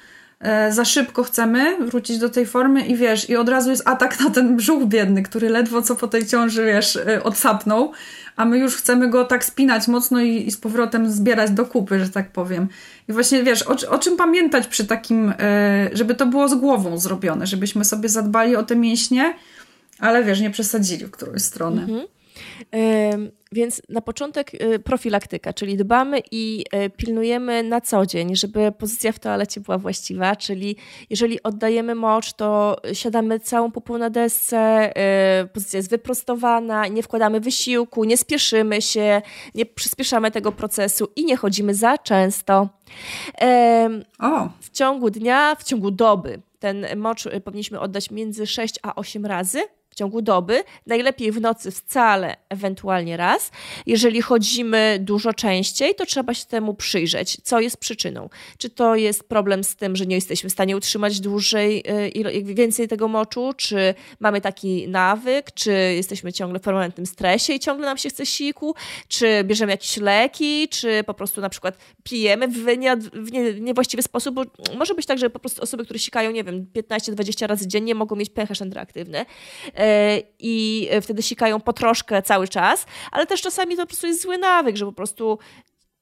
za 0.71 0.85
szybko 0.85 1.23
chcemy 1.23 1.87
wrócić 1.87 2.19
do 2.19 2.29
tej 2.29 2.47
formy 2.47 2.87
i 2.87 2.97
wiesz, 2.97 3.31
i 3.31 3.37
od 3.37 3.49
razu 3.49 3.71
jest 3.71 3.89
atak 3.89 4.21
na 4.21 4.31
ten 4.31 4.57
brzuch 4.57 4.85
biedny, 4.85 5.23
który 5.23 5.49
ledwo 5.49 5.83
co 5.83 5.97
po 5.97 6.09
tej 6.09 6.27
ciąży, 6.27 6.65
wiesz, 6.65 6.97
e, 6.97 7.23
odsapnął 7.23 7.93
a 8.37 8.45
my 8.45 8.59
już 8.59 8.77
chcemy 8.77 9.11
go 9.11 9.25
tak 9.25 9.45
spinać 9.45 9.89
mocno 9.89 10.21
i, 10.21 10.47
i 10.47 10.51
z 10.51 10.57
powrotem 10.57 11.11
zbierać 11.11 11.51
do 11.51 11.67
kupy, 11.67 12.01
że 12.01 12.09
tak 12.09 12.33
powiem. 12.33 12.69
I 13.09 13.13
właśnie 13.13 13.43
wiesz, 13.43 13.63
o, 13.63 13.91
o 13.91 13.99
czym 13.99 14.17
pamiętać 14.17 14.67
przy 14.67 14.87
takim, 14.87 15.35
e, 15.39 15.91
żeby 15.93 16.15
to 16.15 16.27
było 16.27 16.49
z 16.49 16.55
głową 16.55 16.99
zrobione, 16.99 17.47
żebyśmy 17.47 17.85
sobie 17.85 18.09
zadbali 18.09 18.57
o 18.57 18.63
te 18.63 18.77
mięśnie, 18.77 19.35
ale 19.99 20.25
wiesz, 20.25 20.41
nie 20.41 20.51
przesadzili 20.51 21.07
w 21.07 21.11
którąś 21.11 21.43
stronę. 21.43 21.83
Mhm. 21.83 22.07
Więc 23.53 23.83
na 23.89 24.01
początek 24.01 24.55
y, 24.55 24.79
profilaktyka, 24.79 25.53
czyli 25.53 25.77
dbamy 25.77 26.21
i 26.31 26.65
y, 26.87 26.91
pilnujemy 26.91 27.63
na 27.63 27.81
co 27.81 28.07
dzień, 28.07 28.37
żeby 28.37 28.73
pozycja 28.73 29.13
w 29.13 29.19
toalecie 29.19 29.61
była 29.61 29.79
właściwa, 29.79 30.37
czyli 30.37 30.77
jeżeli 31.11 31.43
oddajemy 31.43 31.95
mocz, 31.95 32.33
to 32.33 32.77
siadamy 32.93 33.41
całą 33.41 33.73
pupą 33.73 33.99
na 33.99 34.11
desce, 34.11 34.93
y, 35.43 35.47
pozycja 35.47 35.77
jest 35.77 35.91
wyprostowana, 35.91 36.87
nie 36.87 37.03
wkładamy 37.03 37.41
wysiłku, 37.41 38.05
nie 38.05 38.17
spieszymy 38.17 38.83
się, 38.83 39.23
nie 39.55 39.67
przyspieszamy 39.67 40.31
tego 40.31 40.53
procesu 40.53 41.09
i 41.17 41.25
nie 41.25 41.37
chodzimy 41.37 41.75
za 41.75 41.99
często. 41.99 42.69
W 44.61 44.71
ciągu 44.71 45.11
dnia, 45.11 45.55
w 45.55 45.65
ciągu 45.65 45.91
doby 45.91 46.43
ten 46.59 46.87
mocz 46.97 47.25
powinniśmy 47.45 47.81
oddać 47.81 48.11
między 48.11 48.47
6 48.47 48.75
a 48.83 48.95
8 48.95 49.27
razy 49.27 49.63
ciągu 49.97 50.23
doby, 50.23 50.65
najlepiej 50.87 51.33
w 51.33 51.41
nocy 51.41 51.71
wcale, 51.71 52.37
ewentualnie 52.49 53.17
raz. 53.17 53.51
Jeżeli 53.87 54.23
chodzimy 54.23 54.99
dużo 55.01 55.35
częściej, 55.35 55.95
to 55.95 56.07
trzeba 56.07 56.35
się 56.35 56.47
temu 56.47 56.75
przyjrzeć, 56.75 57.39
co 57.43 57.61
jest 57.61 57.77
przyczyną. 57.77 58.29
Czy 58.59 58.71
to 58.71 58.97
jest 58.97 59.29
problem 59.29 59.65
z 59.65 59.77
tym, 59.77 59.97
że 59.97 60.07
nie 60.07 60.15
jesteśmy 60.15 60.51
w 60.51 60.53
stanie 60.53 60.77
utrzymać 60.77 61.21
dłużej, 61.21 61.85
y, 62.27 62.55
więcej 62.55 62.89
tego 62.89 63.09
moczu, 63.09 63.53
czy 63.57 63.95
mamy 64.21 64.41
taki 64.41 64.89
nawyk, 64.89 65.53
czy 65.53 65.73
jesteśmy 65.73 66.33
ciągle 66.33 66.59
w 66.59 66.63
permanentnym 66.63 67.07
stresie 67.07 67.53
i 67.53 67.61
ciągle 67.61 67.87
nam 67.87 67.99
się 67.99 68.09
chce 68.09 68.27
siku, 68.27 68.75
czy 69.09 69.45
bierzemy 69.45 69.73
jakieś 69.73 69.97
leki, 69.97 70.69
czy 70.69 71.05
po 71.05 71.15
prostu 71.15 71.41
na 71.41 71.49
przykład 71.49 71.79
pijemy 72.03 72.49
w, 72.49 72.79
nie, 72.79 72.97
w 72.97 73.33
nie, 73.33 73.55
niewłaściwy 73.55 74.03
sposób, 74.03 74.35
bo 74.35 74.45
może 74.79 74.95
być 74.95 75.07
tak, 75.07 75.19
że 75.19 75.31
po 75.31 75.39
prostu 75.39 75.63
osoby, 75.63 75.85
które 75.85 75.99
sikają, 75.99 76.31
nie 76.31 76.45
wiem, 76.45 76.67
15-20 76.75 77.47
razy 77.47 77.69
dziennie 77.69 77.95
mogą 77.95 78.17
mieć 78.17 78.31
pęcherz 78.31 78.61
reaktywny 78.61 79.25
i 80.39 80.89
wtedy 81.03 81.23
sikają 81.23 81.61
po 81.61 81.73
troszkę 81.73 82.23
cały 82.23 82.49
czas, 82.49 82.87
ale 83.13 83.27
też 83.27 83.43
czasami 83.43 83.77
to 83.77 83.83
po 83.83 83.87
prostu 83.87 84.07
jest 84.07 84.23
zły 84.23 84.39
nawyk, 84.39 84.77
że 84.77 84.87
po 84.87 84.93
prostu 84.93 85.39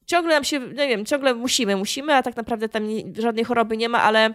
ciągle 0.07 0.35
nam 0.35 0.45
się, 0.45 0.61
nie 0.61 0.89
wiem, 0.89 1.05
ciągle 1.05 1.35
musimy, 1.35 1.77
musimy, 1.77 2.15
a 2.15 2.23
tak 2.23 2.37
naprawdę 2.37 2.69
tam 2.69 2.83
żadnej 3.19 3.45
choroby 3.45 3.77
nie 3.77 3.89
ma, 3.89 4.03
ale 4.03 4.35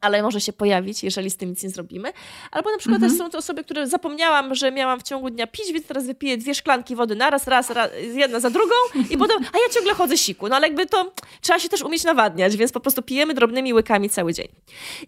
ale 0.00 0.22
może 0.22 0.40
się 0.40 0.52
pojawić, 0.52 1.04
jeżeli 1.04 1.30
z 1.30 1.36
tym 1.36 1.50
nic 1.50 1.62
nie 1.62 1.70
zrobimy. 1.70 2.12
Albo 2.50 2.70
na 2.70 2.78
przykład 2.78 2.96
mhm. 2.96 3.12
też 3.12 3.18
są 3.18 3.30
to 3.30 3.38
osoby, 3.38 3.64
które 3.64 3.86
zapomniałam, 3.86 4.54
że 4.54 4.72
miałam 4.72 5.00
w 5.00 5.02
ciągu 5.02 5.30
dnia 5.30 5.46
pić, 5.46 5.72
więc 5.72 5.86
teraz 5.86 6.06
wypiję 6.06 6.36
dwie 6.36 6.54
szklanki 6.54 6.96
wody 6.96 7.14
naraz, 7.14 7.46
raz, 7.46 7.70
raz 7.70 7.90
jedna 8.14 8.40
za 8.40 8.50
drugą 8.50 8.74
i 9.10 9.18
potem, 9.18 9.36
a 9.38 9.58
ja 9.58 9.74
ciągle 9.74 9.94
chodzę 9.94 10.18
siku. 10.18 10.48
No 10.48 10.56
ale 10.56 10.66
jakby 10.66 10.86
to 10.86 11.12
trzeba 11.40 11.58
się 11.58 11.68
też 11.68 11.82
umieć 11.82 12.04
nawadniać, 12.04 12.56
więc 12.56 12.72
po 12.72 12.80
prostu 12.80 13.02
pijemy 13.02 13.34
drobnymi 13.34 13.74
łykami 13.74 14.10
cały 14.10 14.34
dzień. 14.34 14.48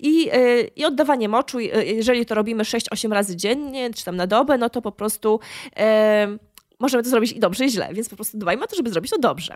I, 0.01 0.25
yy, 0.25 0.71
i 0.77 0.85
oddawanie 0.85 1.29
moczu, 1.29 1.61
yy, 1.61 1.85
jeżeli 1.85 2.27
to 2.27 2.35
robimy 2.35 2.63
6-8 2.63 3.13
razy 3.13 3.37
dziennie, 3.37 3.91
czy 3.95 4.05
tam 4.05 4.17
na 4.17 4.27
dobę, 4.27 4.59
no 4.59 4.71
to 4.71 4.83
po 4.83 4.93
prostu... 4.93 5.41
Yy, 5.77 6.52
możemy 6.83 7.03
to 7.03 7.11
zrobić 7.11 7.33
i 7.33 7.41
dobrze, 7.41 7.65
i 7.65 7.71
źle, 7.71 7.89
więc 7.93 8.09
po 8.09 8.17
prostu 8.17 8.39
dbajmy 8.39 8.65
o 8.65 8.67
to, 8.67 8.77
żeby 8.77 8.91
zrobić 8.91 9.11
to 9.11 9.19
dobrze. 9.19 9.55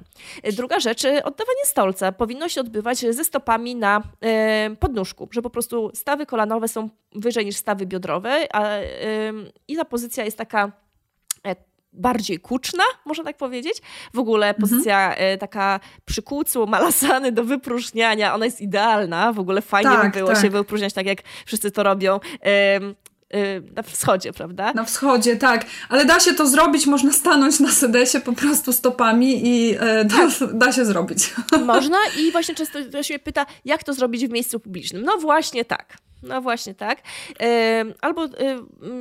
Druga 0.52 0.80
rzecz, 0.80 1.04
oddawanie 1.04 1.64
stolca 1.64 2.12
powinno 2.12 2.48
się 2.48 2.60
odbywać 2.60 2.98
ze 2.98 3.24
stopami 3.24 3.76
na 3.76 4.02
podnóżku, 4.80 5.28
że 5.30 5.42
po 5.42 5.50
prostu 5.50 5.90
stawy 5.94 6.26
kolanowe 6.26 6.68
są 6.68 6.88
wyżej 7.14 7.46
niż 7.46 7.56
stawy 7.56 7.86
biodrowe 7.86 8.46
a, 8.52 8.78
i 9.68 9.76
ta 9.76 9.84
pozycja 9.84 10.24
jest 10.24 10.38
taka 10.38 10.72
bardziej 11.96 12.40
kuczna, 12.40 12.84
można 13.04 13.24
tak 13.24 13.36
powiedzieć. 13.36 13.82
W 14.14 14.18
ogóle 14.18 14.48
mhm. 14.48 14.60
pozycja 14.60 15.10
mhm. 15.10 15.38
taka 15.38 15.80
przy 16.04 16.22
kółcu 16.22 16.66
malasany 16.66 17.32
do 17.32 17.44
wypróżniania, 17.44 18.34
ona 18.34 18.44
jest 18.44 18.60
idealna. 18.60 19.32
W 19.32 19.38
ogóle 19.38 19.62
fajnie 19.62 19.90
tak, 19.90 20.12
by 20.12 20.18
było 20.18 20.32
tak. 20.32 20.42
się 20.42 20.50
wypróżniać 20.50 20.92
tak, 20.92 21.06
jak 21.06 21.18
wszyscy 21.46 21.70
to 21.70 21.82
robią. 21.82 22.20
Y, 23.34 23.62
na 23.76 23.82
wschodzie, 23.82 24.32
prawda? 24.32 24.72
Na 24.72 24.84
wschodzie, 24.84 25.36
tak. 25.36 25.66
Ale 25.88 26.04
da 26.04 26.20
się 26.20 26.34
to 26.34 26.46
zrobić, 26.46 26.86
można 26.86 27.12
stanąć 27.12 27.60
na 27.60 27.72
sedesie 27.72 28.20
po 28.20 28.32
prostu 28.32 28.72
stopami 28.72 29.48
i 29.48 29.74
e, 29.74 30.04
da, 30.04 30.16
tak. 30.16 30.58
da, 30.58 30.72
się 30.72 30.84
zrobić. 30.84 31.34
Można 31.64 31.98
i 32.18 32.32
właśnie 32.32 32.54
często 32.54 32.78
ktoś 32.88 33.10
mnie 33.10 33.18
pyta, 33.18 33.46
jak 33.64 33.84
to 33.84 33.92
zrobić 33.92 34.26
w 34.26 34.30
miejscu 34.30 34.60
publicznym. 34.60 35.02
No 35.02 35.18
właśnie 35.18 35.64
tak. 35.64 35.96
No 36.28 36.40
właśnie 36.40 36.74
tak. 36.74 37.02
Albo 38.00 38.28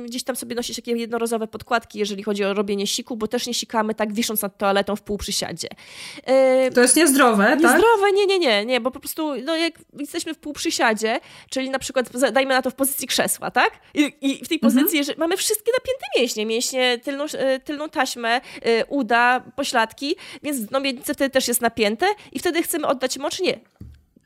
gdzieś 0.06 0.22
tam 0.22 0.36
sobie 0.36 0.54
nosić 0.54 0.76
takie 0.76 0.92
jednorazowe 0.92 1.46
podkładki, 1.46 1.98
jeżeli 1.98 2.22
chodzi 2.22 2.44
o 2.44 2.54
robienie 2.54 2.86
siku, 2.86 3.16
bo 3.16 3.28
też 3.28 3.46
nie 3.46 3.54
sikamy 3.54 3.94
tak 3.94 4.12
wisząc 4.12 4.42
nad 4.42 4.58
toaletą 4.58 4.96
w 4.96 5.02
półprzysiadzie. 5.02 5.68
To 6.74 6.80
jest 6.80 6.96
niezdrowe, 6.96 7.44
tak? 7.44 7.60
Niezdrowe, 7.60 8.12
nie, 8.12 8.26
nie, 8.26 8.38
nie, 8.38 8.66
nie, 8.66 8.80
bo 8.80 8.90
po 8.90 9.00
prostu 9.00 9.34
no 9.44 9.56
jak 9.56 9.74
jesteśmy 9.98 10.34
w 10.34 10.38
półprzysiadzie, 10.38 11.20
czyli 11.50 11.70
na 11.70 11.78
przykład 11.78 12.10
dajmy 12.32 12.54
na 12.54 12.62
to 12.62 12.70
w 12.70 12.74
pozycji 12.74 13.08
krzesła, 13.08 13.50
tak? 13.50 13.70
I, 13.94 14.00
i 14.00 14.44
w 14.44 14.48
tej 14.48 14.58
mhm. 14.58 14.60
pozycji 14.60 14.98
mhm. 14.98 15.18
mamy 15.18 15.36
wszystkie 15.36 15.72
napięte 15.72 16.06
mięśnie, 16.18 16.46
mięśnie, 16.46 16.98
tylną, 16.98 17.24
e, 17.24 17.60
tylną 17.60 17.88
taśmę, 17.88 18.40
e, 18.62 18.86
uda, 18.86 19.40
pośladki, 19.56 20.16
więc 20.42 20.70
no 20.70 20.80
miednice 20.80 21.14
wtedy 21.14 21.30
też 21.30 21.48
jest 21.48 21.60
napięte 21.60 22.06
i 22.32 22.38
wtedy 22.38 22.62
chcemy 22.62 22.86
oddać 22.86 23.18
mocz, 23.18 23.40
nie 23.40 23.60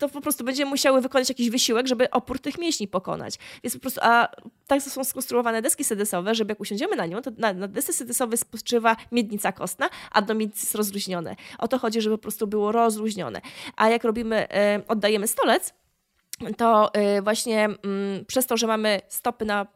to 0.01 0.09
po 0.09 0.21
prostu 0.21 0.45
będziemy 0.45 0.71
musiały 0.71 1.01
wykonać 1.01 1.29
jakiś 1.29 1.51
wysiłek, 1.51 1.87
żeby 1.87 2.11
opór 2.11 2.39
tych 2.39 2.59
mięśni 2.59 2.89
pokonać. 2.89 3.35
Więc 3.65 3.75
po 3.75 3.81
prostu, 3.81 4.01
a 4.03 4.29
tak 4.67 4.83
są 4.83 5.05
skonstruowane 5.05 5.63
deski 5.63 5.85
sedesowe, 5.85 6.35
żeby 6.35 6.53
jak 6.53 6.61
usiądziemy 6.61 6.97
na 6.97 7.07
nią, 7.07 7.23
to 7.23 7.31
na, 7.39 7.53
na 7.53 7.69
desce 7.69 7.93
sedesowej 7.93 8.39
spoczywa 8.39 8.97
miednica 9.13 9.53
kostna, 9.53 9.91
a 10.11 10.23
do 10.23 10.35
miednicy 10.35 10.65
jest 10.65 10.75
rozluźnione. 10.75 11.37
O 11.59 11.69
to 11.69 11.79
chodzi, 11.79 12.01
żeby 12.01 12.19
po 12.19 12.23
prostu 12.23 12.47
było 12.47 12.73
rozluźnione. 12.73 13.41
A 13.77 13.89
jak 13.89 14.05
robimy, 14.05 14.47
oddajemy 14.89 15.29
stolec, 15.29 15.75
to 16.57 16.95
e, 16.95 17.23
właśnie 17.23 17.65
mm, 17.65 18.25
przez 18.27 18.47
to, 18.47 18.57
że 18.57 18.67
mamy 18.67 19.01
stopy 19.09 19.45
na 19.45 19.67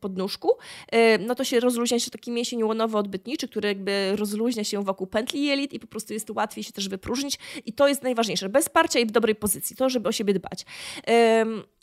podnóżku, 0.00 0.50
y, 0.94 1.18
no 1.18 1.34
to 1.34 1.44
się 1.44 1.60
rozluźnia 1.60 1.98
się 1.98 2.10
taki 2.10 2.30
mięsień 2.30 2.62
łonowo-odbytniczy, 2.62 3.48
który 3.48 3.68
jakby 3.68 4.16
rozluźnia 4.16 4.64
się 4.64 4.84
wokół 4.84 5.06
pętli 5.06 5.44
jelit 5.44 5.72
i 5.72 5.80
po 5.80 5.86
prostu 5.86 6.12
jest 6.12 6.30
łatwiej 6.30 6.64
się 6.64 6.72
też 6.72 6.88
wypróżnić 6.88 7.38
i 7.66 7.72
to 7.72 7.88
jest 7.88 8.02
najważniejsze, 8.02 8.48
bez 8.48 8.68
parcia 8.68 8.98
i 8.98 9.06
w 9.06 9.10
dobrej 9.10 9.34
pozycji, 9.34 9.76
to 9.76 9.88
żeby 9.88 10.08
o 10.08 10.12
siebie 10.12 10.34
dbać. 10.34 10.64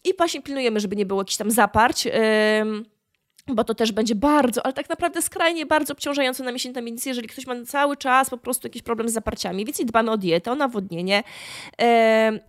I 0.04 0.18
właśnie 0.18 0.42
pilnujemy, 0.42 0.80
żeby 0.80 0.96
nie 0.96 1.06
było 1.06 1.22
jakichś 1.22 1.38
tam 1.38 1.52
zaparć, 1.52 2.08
bo 3.48 3.64
to 3.64 3.76
też 3.76 3.92
będzie 3.92 4.16
bardzo, 4.16 4.66
ale 4.66 4.74
tak 4.74 4.90
naprawdę 4.90 5.22
skrajnie 5.22 5.66
bardzo 5.66 5.94
obciążające 5.94 6.44
na 6.44 6.52
miesięczną 6.52 6.82
miednicę, 6.82 7.10
jeżeli 7.10 7.28
ktoś 7.28 7.48
ma 7.48 7.56
cały 7.66 7.98
czas 7.98 8.30
po 8.30 8.38
prostu 8.38 8.68
jakiś 8.68 8.82
problem 8.82 9.10
z 9.10 9.14
zaparciami. 9.14 9.66
Więc 9.66 9.80
i 9.80 9.86
dbamy 9.86 10.12
o 10.12 10.18
dietę, 10.18 10.52
o 10.52 10.56
nawodnienie 10.56 11.24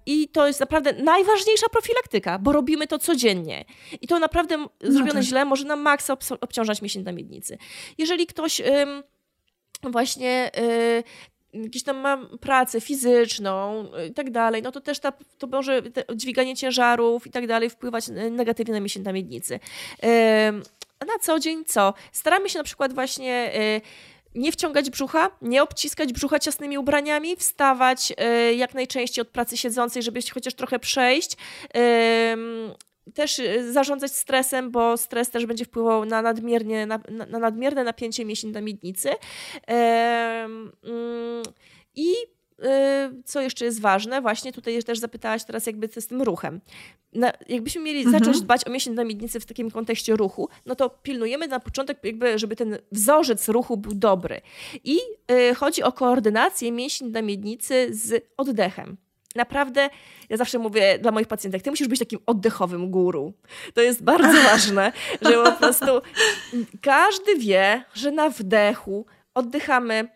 i 0.06 0.28
to 0.28 0.46
jest 0.46 0.60
naprawdę 0.60 0.92
najważniejsza 0.92 1.68
profilaktyka, 1.68 2.38
bo 2.38 2.52
robimy 2.52 2.86
to 2.86 2.98
codziennie. 2.98 3.64
I 4.00 4.06
to 4.06 4.18
naprawdę 4.18 4.56
no 4.56 4.68
zrobione 4.80 5.12
tak. 5.12 5.22
źle 5.22 5.44
może 5.44 5.64
nam 5.64 5.80
maksa 5.80 6.16
obciążać 6.40 6.82
miesięczną 6.82 7.12
miednicy. 7.12 7.58
Jeżeli 7.98 8.26
ktoś 8.26 8.62
właśnie 9.90 10.50
y, 10.58 11.02
jakieś 11.64 11.82
tam 11.82 11.96
ma 11.96 12.18
pracę 12.40 12.80
fizyczną 12.80 13.86
i 14.08 14.12
tak 14.12 14.30
dalej, 14.30 14.62
no 14.62 14.72
to 14.72 14.80
też 14.80 14.98
ta, 14.98 15.12
to 15.38 15.46
może 15.46 15.82
dźwiganie 16.14 16.56
ciężarów 16.56 17.26
i 17.26 17.30
tak 17.30 17.46
dalej 17.46 17.70
wpływać 17.70 18.04
negatywnie 18.30 18.74
na 18.74 18.80
miesięczną 18.80 19.12
miednicy 19.12 19.60
na 21.04 21.18
co 21.20 21.38
dzień 21.38 21.64
co? 21.64 21.94
Staramy 22.12 22.48
się 22.48 22.58
na 22.58 22.64
przykład 22.64 22.92
właśnie 22.92 23.52
y, 23.56 23.80
nie 24.34 24.52
wciągać 24.52 24.90
brzucha, 24.90 25.30
nie 25.42 25.62
obciskać 25.62 26.12
brzucha 26.12 26.38
ciasnymi 26.38 26.78
ubraniami, 26.78 27.36
wstawać 27.36 28.12
y, 28.50 28.54
jak 28.54 28.74
najczęściej 28.74 29.22
od 29.22 29.28
pracy 29.28 29.56
siedzącej, 29.56 30.02
żeby 30.02 30.22
się 30.22 30.34
chociaż 30.34 30.54
trochę 30.54 30.78
przejść. 30.78 31.36
Też 33.14 33.38
y, 33.38 33.72
zarządzać 33.72 34.12
stresem, 34.12 34.70
bo 34.70 34.96
stres 34.96 35.30
też 35.30 35.46
będzie 35.46 35.64
wpływał 35.64 36.04
na, 36.04 36.22
nadmiernie, 36.22 36.86
na, 36.86 37.00
na 37.28 37.38
nadmierne 37.38 37.84
napięcie 37.84 38.24
mięśni 38.24 38.52
na 38.52 38.60
miednicy. 38.60 39.10
Mm, 39.66 40.72
I 41.94 42.14
co 43.24 43.40
jeszcze 43.40 43.64
jest 43.64 43.80
ważne, 43.80 44.20
właśnie 44.20 44.52
tutaj 44.52 44.82
też 44.82 44.98
zapytałaś 44.98 45.44
teraz 45.44 45.66
jakby 45.66 45.88
z 45.88 46.06
tym 46.06 46.22
ruchem. 46.22 46.60
Na, 47.12 47.32
jakbyśmy 47.48 47.82
mieli 47.82 47.98
mhm. 47.98 48.18
zacząć 48.18 48.40
dbać 48.40 48.66
o 48.66 48.70
mięsień 48.70 48.94
na 48.94 49.04
miednicy 49.04 49.40
w 49.40 49.46
takim 49.46 49.70
kontekście 49.70 50.16
ruchu, 50.16 50.48
no 50.66 50.74
to 50.74 50.90
pilnujemy 50.90 51.48
na 51.48 51.60
początek 51.60 51.98
jakby, 52.04 52.38
żeby 52.38 52.56
ten 52.56 52.78
wzorzec 52.92 53.48
ruchu 53.48 53.76
był 53.76 53.94
dobry. 53.94 54.40
I 54.84 54.98
y, 55.50 55.54
chodzi 55.54 55.82
o 55.82 55.92
koordynację 55.92 56.72
mięśni 56.72 57.10
na 57.10 57.22
miednicy 57.22 57.88
z 57.90 58.24
oddechem. 58.36 58.96
Naprawdę, 59.34 59.90
ja 60.28 60.36
zawsze 60.36 60.58
mówię 60.58 60.98
dla 60.98 61.10
moich 61.10 61.26
pacjentek, 61.26 61.62
ty 61.62 61.70
musisz 61.70 61.88
być 61.88 61.98
takim 61.98 62.18
oddechowym 62.26 62.90
guru. 62.90 63.32
To 63.74 63.80
jest 63.80 64.04
bardzo 64.04 64.42
ważne, 64.50 64.92
że 65.22 65.32
po 65.32 65.52
prostu 65.52 65.86
każdy 66.82 67.36
wie, 67.36 67.84
że 67.94 68.10
na 68.10 68.30
wdechu 68.30 69.06
oddychamy 69.34 70.08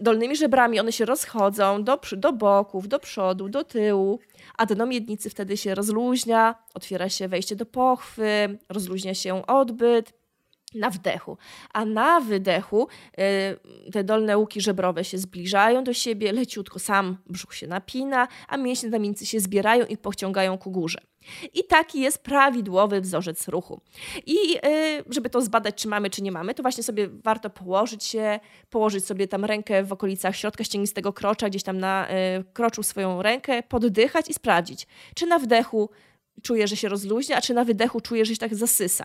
dolnymi 0.00 0.36
żebrami, 0.36 0.80
one 0.80 0.92
się 0.92 1.04
rozchodzą 1.04 1.84
do, 1.84 2.00
do 2.16 2.32
boków, 2.32 2.88
do 2.88 2.98
przodu, 2.98 3.48
do 3.48 3.64
tyłu, 3.64 4.18
a 4.58 4.66
dno 4.66 4.86
miednicy 4.86 5.30
wtedy 5.30 5.56
się 5.56 5.74
rozluźnia, 5.74 6.54
otwiera 6.74 7.08
się 7.08 7.28
wejście 7.28 7.56
do 7.56 7.66
pochwy, 7.66 8.58
rozluźnia 8.68 9.14
się 9.14 9.46
odbyt 9.46 10.12
na 10.74 10.90
wdechu. 10.90 11.36
A 11.72 11.84
na 11.84 12.20
wydechu 12.20 12.88
e, 13.18 13.56
te 13.92 14.04
dolne 14.04 14.38
łuki 14.38 14.60
żebrowe 14.60 15.04
się 15.04 15.18
zbliżają 15.18 15.84
do 15.84 15.92
siebie, 15.92 16.32
leciutko 16.32 16.78
sam 16.78 17.16
brzuch 17.26 17.54
się 17.54 17.66
napina, 17.66 18.28
a 18.48 18.56
mięśnie 18.56 18.88
na 18.88 18.98
miednicy 18.98 19.26
się 19.26 19.40
zbierają 19.40 19.86
i 19.86 19.96
pociągają 19.96 20.58
ku 20.58 20.70
górze. 20.70 20.98
I 21.54 21.64
taki 21.64 22.00
jest 22.00 22.22
prawidłowy 22.22 23.00
wzorzec 23.00 23.48
ruchu. 23.48 23.80
I 24.26 24.56
y, 24.56 25.04
żeby 25.10 25.30
to 25.30 25.42
zbadać, 25.42 25.74
czy 25.74 25.88
mamy, 25.88 26.10
czy 26.10 26.22
nie 26.22 26.32
mamy, 26.32 26.54
to 26.54 26.62
właśnie 26.62 26.82
sobie 26.82 27.08
warto 27.08 27.50
położyć 27.50 28.04
się, 28.04 28.40
położyć 28.70 29.06
sobie 29.06 29.28
tam 29.28 29.44
rękę 29.44 29.84
w 29.84 29.92
okolicach 29.92 30.36
środka 30.36 30.64
ścięgnistego 30.64 31.12
krocza, 31.12 31.48
gdzieś 31.48 31.62
tam 31.62 31.78
na 31.78 32.08
y, 32.10 32.44
kroczu 32.52 32.82
swoją 32.82 33.22
rękę, 33.22 33.62
poddychać 33.62 34.28
i 34.28 34.34
sprawdzić, 34.34 34.86
czy 35.14 35.26
na 35.26 35.38
wdechu 35.38 35.90
czuję, 36.42 36.68
że 36.68 36.76
się 36.76 36.88
rozluźnia, 36.88 37.36
a 37.36 37.40
czy 37.40 37.54
na 37.54 37.64
wydechu 37.64 38.00
czuję, 38.00 38.24
że 38.24 38.32
się 38.32 38.38
tak 38.38 38.54
zasysa 38.54 39.04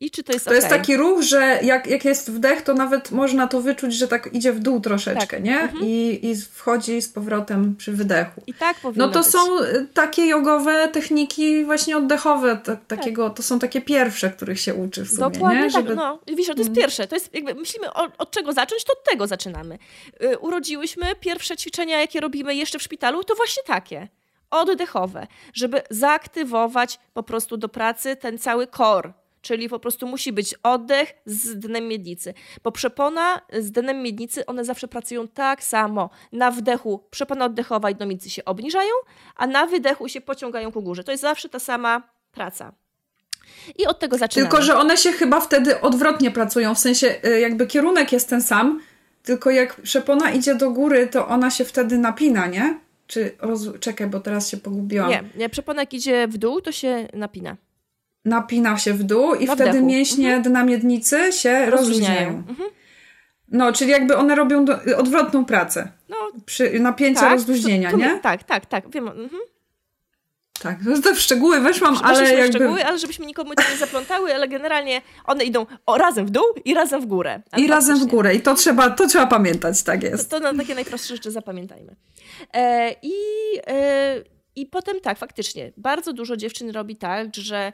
i 0.00 0.10
czy 0.10 0.22
to 0.22 0.32
jest 0.32 0.44
To 0.44 0.50
okay. 0.50 0.56
jest 0.56 0.68
taki 0.68 0.96
ruch, 0.96 1.22
że 1.22 1.58
jak, 1.62 1.86
jak 1.86 2.04
jest 2.04 2.30
wdech, 2.30 2.62
to 2.62 2.74
nawet 2.74 3.10
można 3.10 3.46
to 3.46 3.60
wyczuć, 3.60 3.94
że 3.94 4.08
tak 4.08 4.34
idzie 4.34 4.52
w 4.52 4.60
dół 4.60 4.80
troszeczkę, 4.80 5.36
tak. 5.36 5.42
nie? 5.44 5.60
Mhm. 5.60 5.84
I, 5.84 6.20
I 6.22 6.36
wchodzi 6.36 7.02
z 7.02 7.08
powrotem 7.08 7.76
przy 7.76 7.92
wydechu. 7.92 8.42
I 8.46 8.54
tak 8.54 8.76
powinno 8.80 9.06
No 9.06 9.12
to 9.12 9.18
być. 9.18 9.28
są 9.28 9.62
y, 9.62 9.86
takie 9.94 10.26
jogowe 10.26 10.88
techniki 10.88 11.64
właśnie 11.64 11.96
oddechowe, 11.96 12.60
tak. 12.64 12.78
takiego, 12.86 13.30
to 13.30 13.42
są 13.42 13.58
takie 13.58 13.80
pierwsze, 13.80 14.30
których 14.30 14.60
się 14.60 14.74
uczy 14.74 15.04
w 15.04 15.08
sumie, 15.08 15.30
Dokładnie 15.30 15.60
nie? 15.60 15.72
tak, 15.72 15.82
Żeby... 15.82 15.94
no. 15.94 16.18
Wiesz, 16.26 16.46
to 16.46 16.52
jest 16.52 16.70
mm. 16.70 16.74
pierwsze, 16.74 17.06
to 17.06 17.16
jest 17.16 17.34
jakby, 17.34 17.54
myślimy 17.54 17.92
o, 17.92 18.08
od 18.18 18.30
czego 18.30 18.52
zacząć, 18.52 18.84
to 18.84 18.92
od 18.92 19.04
tego 19.04 19.26
zaczynamy. 19.26 19.78
Yy, 20.20 20.38
urodziłyśmy, 20.38 21.06
pierwsze 21.20 21.56
ćwiczenia, 21.56 22.00
jakie 22.00 22.20
robimy 22.20 22.54
jeszcze 22.54 22.78
w 22.78 22.82
szpitalu, 22.82 23.24
to 23.24 23.34
właśnie 23.34 23.62
takie 23.66 24.08
oddechowe, 24.50 25.26
żeby 25.54 25.82
zaaktywować 25.90 26.98
po 27.14 27.22
prostu 27.22 27.56
do 27.56 27.68
pracy 27.68 28.16
ten 28.16 28.38
cały 28.38 28.66
kor, 28.66 29.12
Czyli 29.48 29.68
po 29.68 29.78
prostu 29.80 30.06
musi 30.06 30.32
być 30.32 30.54
oddech 30.62 31.14
z 31.26 31.58
dnem 31.58 31.88
miednicy. 31.88 32.34
Bo 32.64 32.72
przepona 32.72 33.40
z 33.58 33.70
dnem 33.70 34.02
miednicy, 34.02 34.46
one 34.46 34.64
zawsze 34.64 34.88
pracują 34.88 35.28
tak 35.28 35.64
samo. 35.64 36.10
Na 36.32 36.50
wdechu 36.50 37.04
przepona 37.10 37.44
oddechowa 37.44 37.90
i 37.90 37.94
dnomicy 37.94 38.30
się 38.30 38.44
obniżają, 38.44 38.90
a 39.36 39.46
na 39.46 39.66
wydechu 39.66 40.08
się 40.08 40.20
pociągają 40.20 40.72
ku 40.72 40.82
górze. 40.82 41.04
To 41.04 41.12
jest 41.12 41.22
zawsze 41.22 41.48
ta 41.48 41.58
sama 41.58 42.02
praca. 42.32 42.72
I 43.78 43.86
od 43.86 43.98
tego 43.98 44.18
zaczynamy. 44.18 44.50
Tylko, 44.50 44.64
że 44.64 44.76
one 44.76 44.96
się 44.96 45.12
chyba 45.12 45.40
wtedy 45.40 45.80
odwrotnie 45.80 46.30
pracują, 46.30 46.74
w 46.74 46.78
sensie 46.78 47.14
y, 47.24 47.40
jakby 47.40 47.66
kierunek 47.66 48.12
jest 48.12 48.28
ten 48.28 48.42
sam, 48.42 48.80
tylko 49.22 49.50
jak 49.50 49.80
przepona 49.80 50.30
idzie 50.30 50.54
do 50.54 50.70
góry, 50.70 51.06
to 51.06 51.28
ona 51.28 51.50
się 51.50 51.64
wtedy 51.64 51.98
napina, 51.98 52.46
nie? 52.46 52.80
Czy 53.06 53.36
roz... 53.38 53.60
czekaj, 53.80 54.06
bo 54.06 54.20
teraz 54.20 54.48
się 54.48 54.56
pogubiłam. 54.56 55.10
Nie, 55.10 55.24
nie, 55.36 55.48
przepona 55.48 55.82
jak 55.82 55.94
idzie 55.94 56.28
w 56.28 56.38
dół, 56.38 56.60
to 56.60 56.72
się 56.72 57.08
napina 57.14 57.56
napina 58.28 58.78
się 58.78 58.94
w 58.94 59.02
dół 59.02 59.34
i 59.34 59.46
wtedy 59.46 59.82
mięśnie 59.82 60.26
mhm. 60.26 60.42
dna 60.42 60.64
miednicy 60.64 61.32
się 61.32 61.70
rozluźniają. 61.70 62.28
Mhm. 62.28 62.68
No, 63.48 63.72
czyli 63.72 63.90
jakby 63.90 64.16
one 64.16 64.34
robią 64.34 64.64
do, 64.64 64.78
odwrotną 64.96 65.44
pracę. 65.44 65.92
No, 66.08 66.16
Przy 66.46 66.80
napięcia 66.80 67.20
tak, 67.20 67.32
rozluźnienia, 67.32 67.90
nie? 67.92 68.18
Tak, 68.22 68.44
tak, 68.44 68.66
tak. 68.66 68.90
Wiem. 68.90 69.08
Mhm. 69.08 69.40
Tak, 70.62 70.78
to 71.02 71.14
w 71.14 71.20
szczegóły 71.20 71.60
weszłam, 71.60 71.94
Weszliśmy 71.94 72.16
ale 72.16 72.34
jakby... 72.34 72.58
szczegóły, 72.58 72.84
ale 72.84 72.98
żebyśmy 72.98 73.26
nikomu 73.26 73.50
nie 73.70 73.76
zaplątały, 73.76 74.34
ale 74.34 74.48
generalnie 74.48 75.02
one 75.24 75.44
idą 75.44 75.66
o, 75.86 75.98
razem 75.98 76.26
w 76.26 76.30
dół 76.30 76.44
i 76.64 76.74
razem 76.74 77.00
w 77.00 77.06
górę. 77.06 77.42
I 77.56 77.66
razem 77.66 77.98
w 77.98 78.06
górę 78.06 78.34
i 78.34 78.40
to 78.40 78.54
trzeba, 78.54 78.90
to 78.90 79.06
trzeba 79.06 79.26
pamiętać, 79.26 79.82
tak 79.82 80.02
jest. 80.02 80.30
To, 80.30 80.40
to 80.40 80.52
na 80.52 80.58
takie 80.58 80.74
najprostsze 80.74 81.14
rzeczy 81.16 81.30
zapamiętajmy. 81.30 81.96
E, 82.54 82.92
I... 83.02 83.12
E, 83.66 84.38
i 84.56 84.66
potem 84.66 85.00
tak, 85.00 85.18
faktycznie, 85.18 85.72
bardzo 85.76 86.12
dużo 86.12 86.36
dziewczyn 86.36 86.70
robi 86.70 86.96
tak, 86.96 87.36
że 87.36 87.72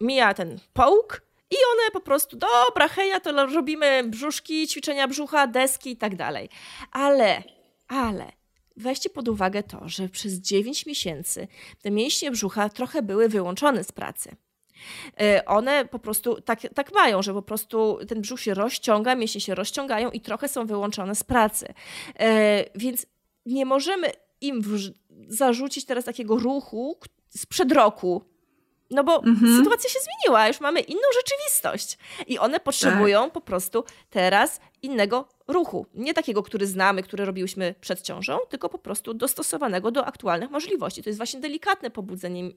mija 0.00 0.34
ten 0.34 0.58
połk 0.72 1.22
i 1.50 1.56
one 1.72 1.90
po 1.92 2.00
prostu, 2.00 2.36
dobra, 2.36 2.88
heja, 2.88 3.20
to 3.20 3.46
robimy 3.46 4.04
brzuszki, 4.04 4.68
ćwiczenia 4.68 5.08
brzucha, 5.08 5.46
deski 5.46 5.90
i 5.90 5.96
tak 5.96 6.16
dalej. 6.16 6.48
Ale, 6.92 7.42
ale, 7.88 8.32
weźcie 8.76 9.10
pod 9.10 9.28
uwagę 9.28 9.62
to, 9.62 9.88
że 9.88 10.08
przez 10.08 10.32
9 10.32 10.86
miesięcy 10.86 11.48
te 11.82 11.90
mięśnie 11.90 12.30
brzucha 12.30 12.68
trochę 12.68 13.02
były 13.02 13.28
wyłączone 13.28 13.84
z 13.84 13.92
pracy. 13.92 14.36
E, 15.20 15.44
one 15.44 15.84
po 15.84 15.98
prostu 15.98 16.40
tak, 16.40 16.60
tak 16.74 16.94
mają, 16.94 17.22
że 17.22 17.32
po 17.32 17.42
prostu 17.42 17.98
ten 18.08 18.20
brzuch 18.20 18.40
się 18.40 18.54
rozciąga, 18.54 19.14
mięśnie 19.14 19.40
się 19.40 19.54
rozciągają 19.54 20.10
i 20.10 20.20
trochę 20.20 20.48
są 20.48 20.66
wyłączone 20.66 21.14
z 21.14 21.22
pracy. 21.22 21.74
E, 22.18 22.64
więc 22.74 23.06
nie 23.46 23.66
możemy 23.66 24.12
im 24.40 24.62
zarzucić 25.28 25.84
teraz 25.84 26.04
takiego 26.04 26.36
ruchu 26.36 26.98
sprzed 27.28 27.72
roku. 27.72 28.29
No 28.90 29.04
bo 29.04 29.16
mhm. 29.24 29.56
sytuacja 29.56 29.90
się 29.90 29.98
zmieniła, 29.98 30.48
już 30.48 30.60
mamy 30.60 30.80
inną 30.80 31.02
rzeczywistość. 31.14 31.98
I 32.26 32.38
one 32.38 32.60
potrzebują 32.60 33.24
tak. 33.24 33.32
po 33.32 33.40
prostu 33.40 33.84
teraz 34.10 34.60
innego 34.82 35.28
ruchu. 35.48 35.86
Nie 35.94 36.14
takiego, 36.14 36.42
który 36.42 36.66
znamy, 36.66 37.02
który 37.02 37.24
robiłyśmy 37.24 37.74
przed 37.80 38.02
ciążą, 38.02 38.38
tylko 38.48 38.68
po 38.68 38.78
prostu 38.78 39.14
dostosowanego 39.14 39.90
do 39.90 40.06
aktualnych 40.06 40.50
możliwości. 40.50 41.02
To 41.02 41.08
jest 41.08 41.18
właśnie 41.18 41.40
delikatne 41.40 41.90
pobudzenie, 41.90 42.50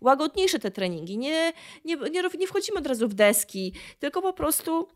łagodniejsze 0.00 0.58
te 0.58 0.70
treningi. 0.70 1.18
Nie, 1.18 1.52
nie, 1.84 1.96
nie, 1.96 2.22
nie 2.38 2.46
wchodzimy 2.46 2.78
od 2.78 2.86
razu 2.86 3.08
w 3.08 3.14
deski, 3.14 3.72
tylko 3.98 4.22
po 4.22 4.32
prostu 4.32 4.88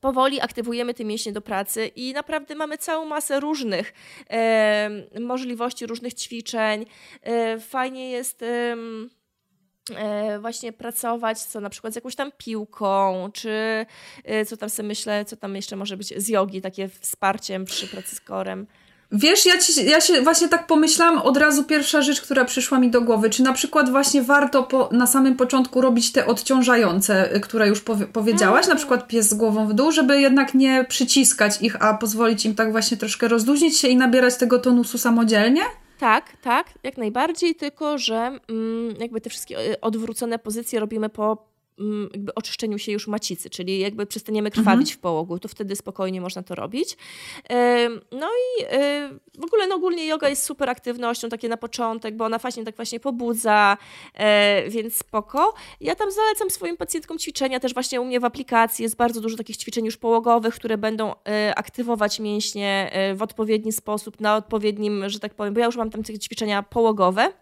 powoli 0.00 0.40
aktywujemy 0.40 0.94
te 0.94 1.04
mięśnie 1.04 1.32
do 1.32 1.40
pracy 1.40 1.86
i 1.86 2.12
naprawdę 2.12 2.54
mamy 2.54 2.78
całą 2.78 3.06
masę 3.06 3.40
różnych 3.40 3.92
e, 4.30 4.90
możliwości, 5.20 5.86
różnych 5.86 6.14
ćwiczeń. 6.14 6.86
E, 7.22 7.60
fajnie 7.60 8.10
jest. 8.10 8.42
E, 8.42 8.76
właśnie 10.40 10.72
pracować, 10.72 11.42
co 11.42 11.60
na 11.60 11.70
przykład 11.70 11.92
z 11.92 11.96
jakąś 11.96 12.14
tam 12.14 12.32
piłką, 12.38 13.28
czy 13.32 13.86
e, 14.24 14.44
co 14.44 14.56
tam 14.56 14.70
sobie 14.70 14.88
myślę, 14.88 15.24
co 15.24 15.36
tam 15.36 15.56
jeszcze 15.56 15.76
może 15.76 15.96
być 15.96 16.14
z 16.16 16.28
jogi, 16.28 16.60
takie 16.60 16.88
wsparciem 16.88 17.64
przy 17.64 17.86
pracy 17.88 18.16
z 18.16 18.20
korem. 18.20 18.66
Wiesz, 19.12 19.46
ja, 19.46 19.58
ci, 19.58 19.86
ja 19.86 20.00
się 20.00 20.22
właśnie 20.22 20.48
tak 20.48 20.66
pomyślałam, 20.66 21.18
od 21.18 21.36
razu 21.36 21.64
pierwsza 21.64 22.02
rzecz, 22.02 22.20
która 22.20 22.44
przyszła 22.44 22.78
mi 22.78 22.90
do 22.90 23.00
głowy, 23.00 23.30
czy 23.30 23.42
na 23.42 23.52
przykład 23.52 23.90
właśnie 23.90 24.22
warto 24.22 24.62
po, 24.62 24.88
na 24.92 25.06
samym 25.06 25.36
początku 25.36 25.80
robić 25.80 26.12
te 26.12 26.26
odciążające, 26.26 27.36
y, 27.36 27.40
które 27.40 27.68
już 27.68 27.80
powie, 27.80 28.06
powiedziałaś, 28.06 28.66
na 28.66 28.76
przykład 28.76 29.08
pies 29.08 29.28
z 29.28 29.34
głową 29.34 29.68
w 29.68 29.72
dół, 29.72 29.92
żeby 29.92 30.20
jednak 30.20 30.54
nie 30.54 30.84
przyciskać 30.88 31.62
ich, 31.62 31.82
a 31.82 31.94
pozwolić 31.94 32.44
im 32.44 32.54
tak 32.54 32.72
właśnie 32.72 32.96
troszkę 32.96 33.28
rozluźnić 33.28 33.78
się 33.78 33.88
i 33.88 33.96
nabierać 33.96 34.36
tego 34.36 34.58
tonusu 34.58 34.98
samodzielnie? 34.98 35.62
Tak, 35.98 36.36
tak, 36.36 36.78
jak 36.82 36.96
najbardziej, 36.96 37.54
tylko 37.54 37.98
że 37.98 38.38
mm, 38.48 38.94
jakby 38.98 39.20
te 39.20 39.30
wszystkie 39.30 39.72
y, 39.72 39.80
odwrócone 39.80 40.38
pozycje 40.38 40.80
robimy 40.80 41.08
po 41.08 41.53
jakby 42.12 42.34
oczyszczeniu 42.34 42.78
się 42.78 42.92
już 42.92 43.06
macicy, 43.06 43.50
czyli 43.50 43.78
jakby 43.78 44.06
przestaniemy 44.06 44.50
krwawić 44.50 44.88
mhm. 44.88 44.98
w 44.98 44.98
połogu, 44.98 45.38
to 45.38 45.48
wtedy 45.48 45.76
spokojnie 45.76 46.20
można 46.20 46.42
to 46.42 46.54
robić. 46.54 46.96
No 48.12 48.28
i 48.28 48.64
w 49.38 49.44
ogóle 49.44 49.66
no 49.66 49.74
ogólnie 49.74 50.06
yoga 50.06 50.28
jest 50.28 50.42
super 50.42 50.70
aktywnością, 50.70 51.28
takie 51.28 51.48
na 51.48 51.56
początek, 51.56 52.16
bo 52.16 52.24
ona 52.24 52.38
właśnie 52.38 52.64
tak 52.64 52.76
właśnie 52.76 53.00
pobudza, 53.00 53.76
e, 54.14 54.70
więc 54.70 54.96
spoko. 54.96 55.54
Ja 55.80 55.94
tam 55.94 56.10
zalecam 56.10 56.50
swoim 56.50 56.76
pacjentkom 56.76 57.18
ćwiczenia, 57.18 57.60
też 57.60 57.74
właśnie 57.74 58.00
u 58.00 58.04
mnie 58.04 58.20
w 58.20 58.24
aplikacji 58.24 58.82
jest 58.82 58.96
bardzo 58.96 59.20
dużo 59.20 59.36
takich 59.36 59.56
ćwiczeń 59.56 59.84
już 59.84 59.96
połogowych, 59.96 60.54
które 60.54 60.78
będą 60.78 61.12
e, 61.24 61.54
aktywować 61.56 62.20
mięśnie 62.20 62.90
e, 62.92 63.14
w 63.14 63.22
odpowiedni 63.22 63.72
sposób, 63.72 64.20
na 64.20 64.36
odpowiednim, 64.36 65.08
że 65.08 65.20
tak 65.20 65.34
powiem, 65.34 65.54
bo 65.54 65.60
ja 65.60 65.66
już 65.66 65.76
mam 65.76 65.90
tam 65.90 66.02
te 66.02 66.18
ćwiczenia 66.18 66.62
połogowe, 66.62 67.32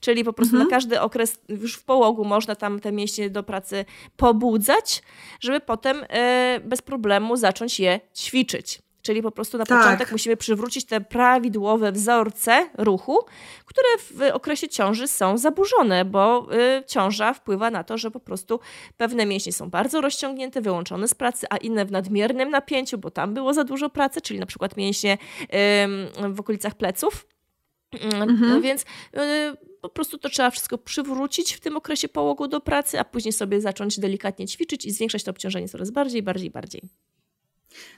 Czyli 0.00 0.24
po 0.24 0.32
prostu 0.32 0.56
mhm. 0.56 0.68
na 0.68 0.76
każdy 0.76 1.00
okres 1.00 1.40
już 1.48 1.74
w 1.74 1.84
połogu 1.84 2.24
można 2.24 2.54
tam 2.54 2.80
te 2.80 2.92
mięśnie 2.92 3.30
do 3.30 3.42
pracy 3.42 3.84
pobudzać, 4.16 5.02
żeby 5.40 5.60
potem 5.60 6.04
e, 6.08 6.60
bez 6.64 6.82
problemu 6.82 7.36
zacząć 7.36 7.80
je 7.80 8.00
ćwiczyć. 8.16 8.82
Czyli 9.08 9.22
po 9.22 9.30
prostu 9.30 9.58
na 9.58 9.64
tak. 9.64 9.78
początek 9.78 10.12
musimy 10.12 10.36
przywrócić 10.36 10.84
te 10.84 11.00
prawidłowe 11.00 11.92
wzorce 11.92 12.70
ruchu, 12.78 13.18
które 13.64 13.88
w 13.98 14.34
okresie 14.34 14.68
ciąży 14.68 15.08
są 15.08 15.38
zaburzone, 15.38 16.04
bo 16.04 16.48
y, 16.80 16.84
ciąża 16.86 17.32
wpływa 17.34 17.70
na 17.70 17.84
to, 17.84 17.98
że 17.98 18.10
po 18.10 18.20
prostu 18.20 18.60
pewne 18.96 19.26
mięśnie 19.26 19.52
są 19.52 19.70
bardzo 19.70 20.00
rozciągnięte, 20.00 20.60
wyłączone 20.60 21.08
z 21.08 21.14
pracy, 21.14 21.46
a 21.50 21.56
inne 21.56 21.84
w 21.84 21.90
nadmiernym 21.90 22.50
napięciu, 22.50 22.98
bo 22.98 23.10
tam 23.10 23.34
było 23.34 23.54
za 23.54 23.64
dużo 23.64 23.90
pracy, 23.90 24.20
czyli 24.20 24.40
na 24.40 24.46
przykład 24.46 24.76
mięśnie 24.76 25.18
y, 25.42 26.28
w 26.32 26.40
okolicach 26.40 26.74
pleców. 26.74 27.26
Mhm. 27.92 28.40
No 28.40 28.60
więc 28.60 28.82
y, 28.82 28.86
po 29.80 29.88
prostu 29.88 30.18
to 30.18 30.28
trzeba 30.28 30.50
wszystko 30.50 30.78
przywrócić 30.78 31.54
w 31.54 31.60
tym 31.60 31.76
okresie 31.76 32.08
połogu 32.08 32.48
do 32.48 32.60
pracy, 32.60 33.00
a 33.00 33.04
później 33.04 33.32
sobie 33.32 33.60
zacząć 33.60 34.00
delikatnie 34.00 34.46
ćwiczyć 34.46 34.86
i 34.86 34.90
zwiększać 34.90 35.24
to 35.24 35.30
obciążenie 35.30 35.68
coraz 35.68 35.90
bardziej, 35.90 36.22
bardziej, 36.22 36.50
bardziej. 36.50 36.82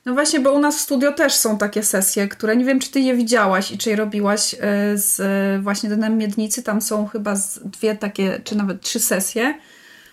No 0.07 0.15
właśnie, 0.15 0.41
bo 0.41 0.53
u 0.53 0.59
nas 0.59 0.79
w 0.79 0.81
studio 0.81 1.13
też 1.13 1.33
są 1.33 1.59
takie 1.59 1.83
sesje, 1.83 2.29
które 2.29 2.57
nie 2.57 2.65
wiem, 2.65 2.81
czy 2.81 2.91
ty 2.91 3.01
je 3.01 3.15
widziałaś 3.15 3.73
i 3.73 3.79
czy 3.79 3.91
je 3.91 3.97
robiłaś 3.97 4.55
e, 4.55 4.59
z 4.99 5.21
e, 5.21 5.63
właśnie 5.63 5.89
Denem 5.91 6.19
Miednicy. 6.19 6.63
Tam 6.63 6.83
są 6.83 7.07
chyba 7.07 7.35
dwie 7.65 7.97
takie, 7.97 8.41
czy 8.45 8.57
nawet 8.57 8.81
trzy 8.81 9.01
sesje. 9.01 9.55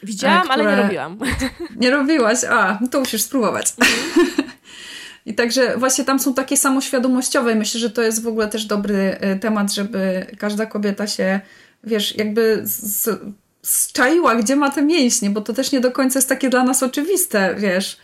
Widziałam, 0.03 0.47
które... 0.47 0.53
ale 0.53 0.75
nie 0.75 0.83
robiłam. 0.83 1.19
Nie 1.81 1.91
robiłaś? 1.91 2.43
A, 2.43 2.77
no 2.81 2.87
to 2.87 2.99
musisz 2.99 3.21
spróbować. 3.21 3.73
Mhm. 3.77 4.46
I 5.27 5.33
także 5.33 5.77
właśnie 5.77 6.05
tam 6.05 6.19
są 6.19 6.33
takie 6.33 6.57
samoświadomościowe 6.57 7.55
myślę, 7.55 7.79
że 7.79 7.89
to 7.89 8.01
jest 8.01 8.23
w 8.23 8.27
ogóle 8.27 8.47
też 8.47 8.65
dobry 8.65 9.17
e, 9.19 9.35
temat, 9.35 9.73
żeby 9.73 10.27
każda 10.37 10.65
kobieta 10.65 11.07
się, 11.07 11.39
wiesz, 11.83 12.17
jakby 12.17 12.61
z, 12.63 13.09
zczaiła, 13.61 14.35
gdzie 14.35 14.55
ma 14.55 14.71
te 14.71 14.81
mięśnie, 14.81 15.29
bo 15.29 15.41
to 15.41 15.53
też 15.53 15.71
nie 15.71 15.79
do 15.79 15.91
końca 15.91 16.19
jest 16.19 16.29
takie 16.29 16.49
dla 16.49 16.63
nas 16.63 16.83
oczywiste, 16.83 17.55
wiesz. 17.57 17.97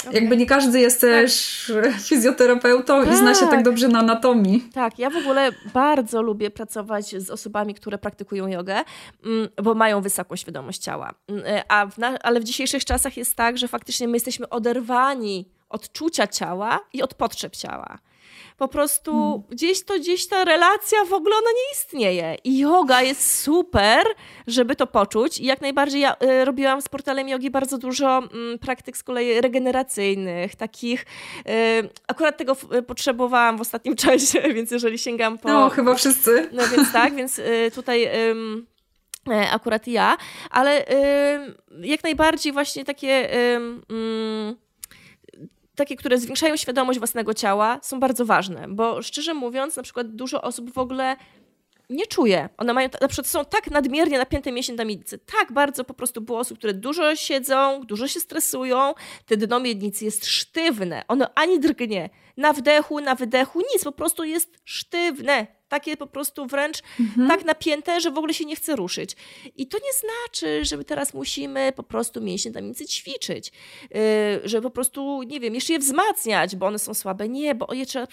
Okay. 0.00 0.14
Jakby 0.14 0.36
nie 0.36 0.46
każdy 0.46 0.80
jest 0.80 1.00
tak. 1.00 1.10
też 1.10 1.72
fizjoterapeutą 2.08 3.04
tak. 3.04 3.14
i 3.14 3.16
zna 3.16 3.34
się 3.34 3.40
tak, 3.40 3.50
tak 3.50 3.62
dobrze 3.62 3.88
na 3.88 3.98
anatomii. 3.98 4.68
Tak, 4.72 4.98
ja 4.98 5.10
w 5.10 5.16
ogóle 5.16 5.50
bardzo 5.74 6.22
lubię 6.22 6.50
pracować 6.50 7.22
z 7.22 7.30
osobami, 7.30 7.74
które 7.74 7.98
praktykują 7.98 8.46
jogę, 8.46 8.74
mm, 9.24 9.48
bo 9.62 9.74
mają 9.74 10.00
wysoką 10.00 10.36
świadomość 10.36 10.82
ciała. 10.82 11.14
Mm, 11.28 11.42
e, 11.46 11.62
a 11.68 11.86
w 11.86 11.94
ale 12.22 12.40
w 12.40 12.44
dzisiejszych 12.44 12.84
czasach 12.84 13.16
jest 13.16 13.34
tak, 13.34 13.58
że 13.58 13.68
faktycznie 13.68 14.08
my 14.08 14.16
jesteśmy 14.16 14.48
oderwani 14.48 15.53
odczucia 15.74 16.26
ciała 16.26 16.80
i 16.92 17.02
od 17.02 17.14
potrzeb 17.14 17.56
ciała. 17.56 17.98
Po 18.56 18.68
prostu 18.68 19.12
hmm. 19.12 19.42
gdzieś 19.50 19.84
to, 19.84 19.98
gdzieś 19.98 20.28
ta 20.28 20.44
relacja 20.44 21.04
w 21.04 21.12
ogóle 21.12 21.36
ona 21.36 21.50
nie 21.50 21.72
istnieje. 21.72 22.36
I 22.44 22.58
yoga 22.58 23.02
jest 23.02 23.40
super, 23.42 24.04
żeby 24.46 24.76
to 24.76 24.86
poczuć. 24.86 25.38
I 25.38 25.44
jak 25.44 25.60
najbardziej 25.60 26.00
ja 26.00 26.16
y, 26.22 26.44
robiłam 26.44 26.82
z 26.82 26.88
portalem 26.88 27.28
jogi 27.28 27.50
bardzo 27.50 27.78
dużo 27.78 28.22
y, 28.54 28.58
praktyk 28.58 28.96
z 28.96 29.02
kolei 29.02 29.40
regeneracyjnych, 29.40 30.56
takich. 30.56 31.02
Y, 31.02 31.88
akurat 32.08 32.36
tego 32.36 32.56
y, 32.74 32.82
potrzebowałam 32.82 33.58
w 33.58 33.60
ostatnim 33.60 33.96
czasie, 34.06 34.40
więc 34.40 34.70
jeżeli 34.70 34.98
sięgam 34.98 35.38
po. 35.38 35.48
No, 35.48 35.70
chyba 35.70 35.94
wszyscy. 35.94 36.48
No 36.52 36.62
więc 36.76 36.92
tak, 36.92 37.14
więc 37.14 37.38
y, 37.38 37.70
tutaj 37.74 38.04
e, 38.04 39.50
akurat 39.50 39.86
ja, 39.86 40.16
ale 40.50 40.84
jak 41.80 42.04
najbardziej 42.04 42.52
właśnie 42.52 42.84
takie 42.84 43.32
mm, 43.32 44.56
takie, 45.76 45.96
które 45.96 46.18
zwiększają 46.18 46.56
świadomość 46.56 46.98
własnego 46.98 47.34
ciała, 47.34 47.78
są 47.82 48.00
bardzo 48.00 48.24
ważne, 48.24 48.68
bo 48.68 49.02
szczerze 49.02 49.34
mówiąc, 49.34 49.76
na 49.76 49.82
przykład 49.82 50.08
dużo 50.08 50.42
osób 50.42 50.72
w 50.72 50.78
ogóle 50.78 51.16
nie 51.90 52.06
czuje. 52.06 52.48
One 52.56 52.72
mają, 52.72 52.88
na 53.00 53.08
przykład 53.08 53.26
są 53.26 53.44
tak 53.44 53.70
nadmiernie 53.70 54.18
napięte 54.18 54.52
mięśnie 54.52 54.74
na 54.74 54.84
miednicy. 54.84 55.18
Tak 55.18 55.52
bardzo 55.52 55.84
po 55.84 55.94
prostu 55.94 56.20
było 56.20 56.38
osób, 56.38 56.58
które 56.58 56.74
dużo 56.74 57.16
siedzą, 57.16 57.80
dużo 57.84 58.08
się 58.08 58.20
stresują. 58.20 58.94
Te 59.26 59.36
dno 59.36 59.60
miednicy 59.60 60.04
jest 60.04 60.26
sztywne. 60.26 61.02
Ono 61.08 61.26
ani 61.34 61.60
drgnie. 61.60 62.10
Na 62.36 62.52
wdechu, 62.52 63.00
na 63.00 63.14
wydechu, 63.14 63.60
nic. 63.74 63.84
Po 63.84 63.92
prostu 63.92 64.24
jest 64.24 64.56
sztywne 64.64 65.46
takie 65.74 65.96
po 65.96 66.06
prostu 66.06 66.46
wręcz 66.46 66.82
mhm. 67.00 67.28
tak 67.28 67.44
napięte, 67.44 68.00
że 68.00 68.10
w 68.10 68.18
ogóle 68.18 68.34
się 68.34 68.44
nie 68.44 68.56
chce 68.56 68.76
ruszyć. 68.76 69.16
I 69.56 69.66
to 69.66 69.78
nie 69.78 69.92
znaczy, 69.92 70.64
że 70.64 70.76
my 70.76 70.84
teraz 70.84 71.14
musimy 71.14 71.72
po 71.76 71.82
prostu 71.82 72.20
mięśnie 72.20 72.52
tamicy 72.52 72.86
ćwiczyć, 72.86 73.52
yy, 73.90 74.00
że 74.44 74.62
po 74.62 74.70
prostu, 74.70 75.22
nie 75.22 75.40
wiem, 75.40 75.54
jeszcze 75.54 75.72
je 75.72 75.78
wzmacniać, 75.78 76.56
bo 76.56 76.66
one 76.66 76.78
są 76.78 76.94
słabe. 76.94 77.28
Nie, 77.28 77.54
bo 77.54 77.74
je 77.74 77.86
trzeba 77.86 78.06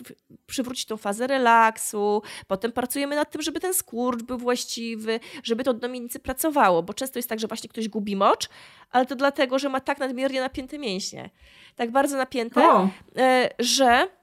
przywrócić 0.47 0.85
tą 0.85 0.97
fazę 0.97 1.27
relaksu, 1.27 2.21
potem 2.47 2.71
pracujemy 2.71 3.15
nad 3.15 3.31
tym, 3.31 3.41
żeby 3.41 3.59
ten 3.59 3.73
skurcz 3.73 4.23
był 4.23 4.37
właściwy, 4.37 5.19
żeby 5.43 5.63
to 5.63 5.73
do 5.73 5.89
miednicy 5.89 6.19
pracowało, 6.19 6.83
bo 6.83 6.93
często 6.93 7.19
jest 7.19 7.29
tak, 7.29 7.39
że 7.39 7.47
właśnie 7.47 7.69
ktoś 7.69 7.89
gubi 7.89 8.15
mocz, 8.15 8.49
ale 8.91 9.05
to 9.05 9.15
dlatego, 9.15 9.59
że 9.59 9.69
ma 9.69 9.79
tak 9.79 9.99
nadmiernie 9.99 10.41
napięte 10.41 10.79
mięśnie. 10.79 11.29
Tak 11.75 11.91
bardzo 11.91 12.17
napięte, 12.17 12.89
yy, 13.15 13.23
że 13.59 14.20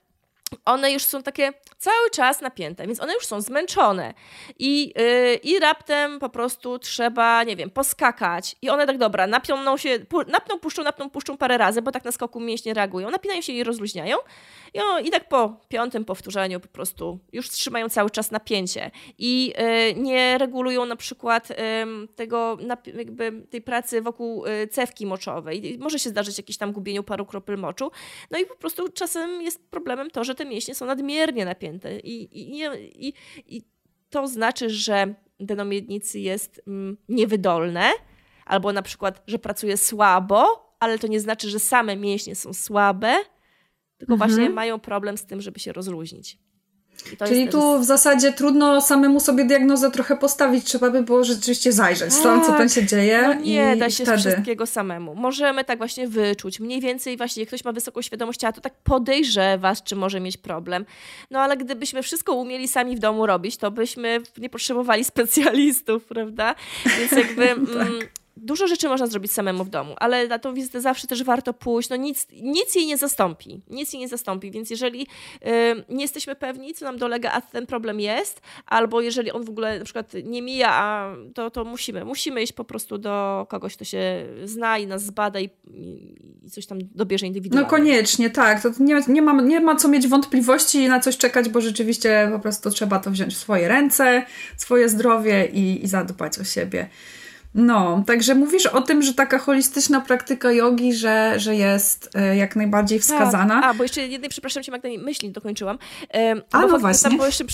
one 0.65 0.93
już 0.93 1.05
są 1.05 1.23
takie 1.23 1.53
cały 1.79 2.11
czas 2.11 2.41
napięte, 2.41 2.87
więc 2.87 3.01
one 3.01 3.15
już 3.15 3.27
są 3.27 3.41
zmęczone. 3.41 4.15
I, 4.59 4.93
yy, 4.97 5.35
i 5.35 5.59
raptem 5.59 6.19
po 6.19 6.29
prostu 6.29 6.79
trzeba, 6.79 7.45
nie 7.45 7.57
wiem, 7.57 7.71
poskakać. 7.71 8.57
I 8.63 8.71
one 8.71 8.87
tak 8.87 8.99
dobra, 8.99 9.27
napiąną 9.27 9.77
się, 9.77 9.99
napną, 10.29 10.59
puszczą, 10.59 10.83
napną, 10.83 11.11
puszczą 11.11 11.37
parę 11.37 11.59
razy, 11.59 11.83
bo 11.83 11.93
tak 11.93 12.05
na 12.05 12.13
skoku 12.13 12.41
mięśnie 12.41 12.75
reagują, 12.75 13.11
napinają 13.11 13.41
się 13.41 13.53
i 13.53 13.65
rozluźniają. 13.65 14.17
I, 14.75 15.09
i 15.09 15.11
tak 15.11 15.29
po 15.29 15.61
piątym 15.69 16.05
powtórzeniu 16.05 16.61
po 16.61 16.69
prostu 16.69 17.19
już 17.33 17.51
trzymają 17.51 17.89
cały 17.89 18.11
czas 18.11 18.31
napięcie. 18.31 18.91
I 19.19 19.47
yy, 19.47 20.03
nie 20.03 20.39
regulują 20.39 20.87
na 20.87 20.97
przykład 20.97 21.51
yy, 21.51 21.57
tego, 22.17 22.59
jakby 22.95 23.33
tej 23.51 23.63
pracy 23.63 24.03
wokół 24.03 24.47
y, 24.47 24.69
cewki 24.69 25.07
moczowej. 25.07 25.75
I 25.75 25.79
może 25.79 25.99
się 25.99 26.11
zdarzyć 26.11 26.39
jakieś 26.39 26.57
tam 26.57 26.73
gubieniu 26.73 27.03
paru 27.03 27.27
kropel 27.27 27.59
moczu, 27.59 27.91
no 28.31 28.39
i 28.39 28.47
po 28.47 28.57
prostu 28.57 28.89
czasem 28.89 29.43
jest 29.43 29.71
problemem 29.71 30.11
to, 30.11 30.25
że 30.25 30.35
te 30.39 30.45
mięśnie 30.45 30.75
są 30.75 30.87
nadmiernie 30.87 31.45
napięte 31.45 31.99
i, 31.99 32.41
i, 32.41 32.63
i, 33.09 33.13
i 33.47 33.63
to 34.11 34.27
znaczy, 34.27 34.71
że 34.71 35.15
dno 35.41 35.65
miednicy 35.65 36.21
jest 36.21 36.63
mm, 36.67 36.97
niewydolne, 37.09 37.91
albo 38.47 38.73
na 38.73 38.83
przykład, 38.83 39.23
że 39.27 39.39
pracuje 39.39 39.77
słabo, 39.77 40.75
ale 40.81 40.99
to 40.99 41.07
nie 41.07 41.21
znaczy, 41.21 41.51
że 41.51 41.59
same 41.59 41.97
mięśnie 41.97 42.35
są 42.35 42.53
słabe, 42.53 43.17
tylko 43.99 44.15
mhm. 44.15 44.31
właśnie 44.31 44.51
mają 44.51 44.81
problem 44.81 45.19
z 45.19 45.27
tym, 45.27 45.41
żeby 45.41 45.61
się 45.61 45.73
rozluźnić. 45.73 46.39
Czyli 47.27 47.49
tu 47.49 47.79
w 47.79 47.85
zasadzie 47.85 48.33
trudno 48.33 48.81
samemu 48.81 49.21
sobie 49.21 49.45
diagnozę 49.45 49.91
trochę 49.91 50.17
postawić, 50.17 50.65
trzeba 50.65 50.91
by 50.91 51.03
było 51.03 51.25
rzeczywiście 51.25 51.73
zajrzeć 51.73 52.15
tak. 52.15 52.23
tam, 52.23 52.45
co 52.45 52.53
tam 52.53 52.69
się 52.69 52.87
dzieje. 52.87 53.23
No 53.23 53.35
nie 53.35 53.77
da 53.77 53.91
się 53.91 54.05
wtedy... 54.05 54.19
wszystkiego 54.19 54.67
samemu. 54.67 55.15
Możemy 55.15 55.65
tak 55.65 55.79
właśnie 55.79 56.09
wyczuć. 56.09 56.61
Mniej 56.61 56.81
więcej 56.81 57.17
właśnie, 57.17 57.43
jak 57.43 57.49
ktoś 57.49 57.65
ma 57.65 57.73
wysoką 57.73 58.03
świadomość 58.03 58.41
ciała, 58.41 58.53
to 58.53 58.61
tak 58.61 58.75
podejrzewasz, 58.85 59.83
czy 59.83 59.97
może 59.97 60.21
mieć 60.21 60.37
problem. 60.37 60.87
No 61.31 61.41
ale 61.41 61.57
gdybyśmy 61.57 62.03
wszystko 62.03 62.35
umieli 62.35 62.69
sami 62.69 62.97
w 62.97 62.99
domu 62.99 63.27
robić, 63.27 63.57
to 63.57 63.71
byśmy 63.71 64.21
nie 64.39 64.51
potrzebowali 64.51 65.05
specjalistów, 65.15 66.05
prawda? 66.05 66.55
Więc 66.99 67.13
jakby... 67.13 67.47
tak. 67.79 68.19
Dużo 68.43 68.67
rzeczy 68.67 68.89
można 68.89 69.07
zrobić 69.07 69.33
samemu 69.33 69.65
w 69.65 69.71
domu, 69.71 69.95
ale 69.97 70.29
na 70.29 70.39
tą 70.39 70.55
wizytę 70.55 70.81
zawsze 70.81 71.07
też 71.07 71.25
warto 71.25 71.55
pójść. 71.55 71.89
No 71.89 71.97
nic, 71.97 72.27
nic 72.43 72.75
jej 72.75 72.87
nie 72.87 72.97
zastąpi. 72.97 73.61
Nic 73.71 73.93
jej 73.93 74.01
nie 74.01 74.09
zastąpi, 74.09 74.51
więc 74.51 74.71
jeżeli 74.71 75.03
y, 75.03 75.85
nie 75.89 76.03
jesteśmy 76.03 76.35
pewni, 76.35 76.75
co 76.75 76.85
nam 76.85 76.99
dolega, 76.99 77.33
a 77.33 77.41
ten 77.41 77.67
problem 77.67 78.01
jest, 78.01 78.41
albo 78.67 79.01
jeżeli 79.01 79.31
on 79.31 79.45
w 79.45 79.51
ogóle 79.51 79.79
na 79.79 79.85
przykład 79.85 80.13
nie 80.25 80.43
mija, 80.43 80.71
a 80.73 81.17
to, 81.35 81.51
to 81.51 81.65
musimy. 81.65 82.05
Musimy 82.05 82.43
iść 82.43 82.53
po 82.53 82.65
prostu 82.65 82.99
do 82.99 83.47
kogoś, 83.49 83.77
kto 83.77 83.85
się 83.85 84.27
zna 84.45 84.79
i 84.79 84.87
nas 84.87 85.03
zbada 85.03 85.41
i, 85.41 85.51
i 86.45 86.51
coś 86.51 86.67
tam 86.67 86.79
dobierze 86.95 87.27
indywidualnie. 87.27 87.65
No 87.65 87.71
koniecznie, 87.71 88.31
tak. 88.31 88.63
To 88.63 88.71
nie, 88.81 89.03
nie, 89.09 89.23
ma, 89.23 89.43
nie 89.43 89.61
ma 89.61 89.77
co 89.77 89.89
mieć 89.89 90.09
wątpliwości 90.09 90.79
i 90.79 90.89
na 90.89 91.01
coś 91.01 91.17
czekać, 91.17 91.49
bo 91.49 91.61
rzeczywiście 91.61 92.29
po 92.33 92.39
prostu 92.39 92.71
trzeba 92.71 92.99
to 92.99 93.11
wziąć 93.11 93.35
w 93.35 93.39
swoje 93.39 93.69
ręce, 93.69 94.23
swoje 94.57 94.89
zdrowie 94.89 95.49
i, 95.53 95.85
i 95.85 95.89
zadbać 95.89 96.39
o 96.39 96.45
siebie. 96.45 96.89
No, 97.55 98.05
także 98.07 98.35
mówisz 98.35 98.67
o 98.67 98.81
tym, 98.81 99.03
że 99.03 99.15
taka 99.15 99.39
holistyczna 99.39 100.01
praktyka 100.01 100.53
jogi, 100.53 100.95
że, 100.95 101.35
że 101.37 101.55
jest 101.55 102.11
e, 102.17 102.37
jak 102.37 102.57
najbardziej 102.57 102.99
wskazana. 102.99 103.55
Tak. 103.55 103.65
A, 103.65 103.75
bo 103.75 103.83
jeszcze 103.83 104.07
jednej, 104.07 104.31
przepraszam 104.31 104.63
cię 104.63 104.73
Magda, 104.73 104.89
myśli 104.99 105.31
dokończyłam. 105.31 105.79
A, 106.53 106.61
bo 106.61 106.67
no 106.67 106.79
właśnie. 106.79 107.09
Tam, 107.09 107.19
bo 107.19 107.27
jeszcze 107.27 107.45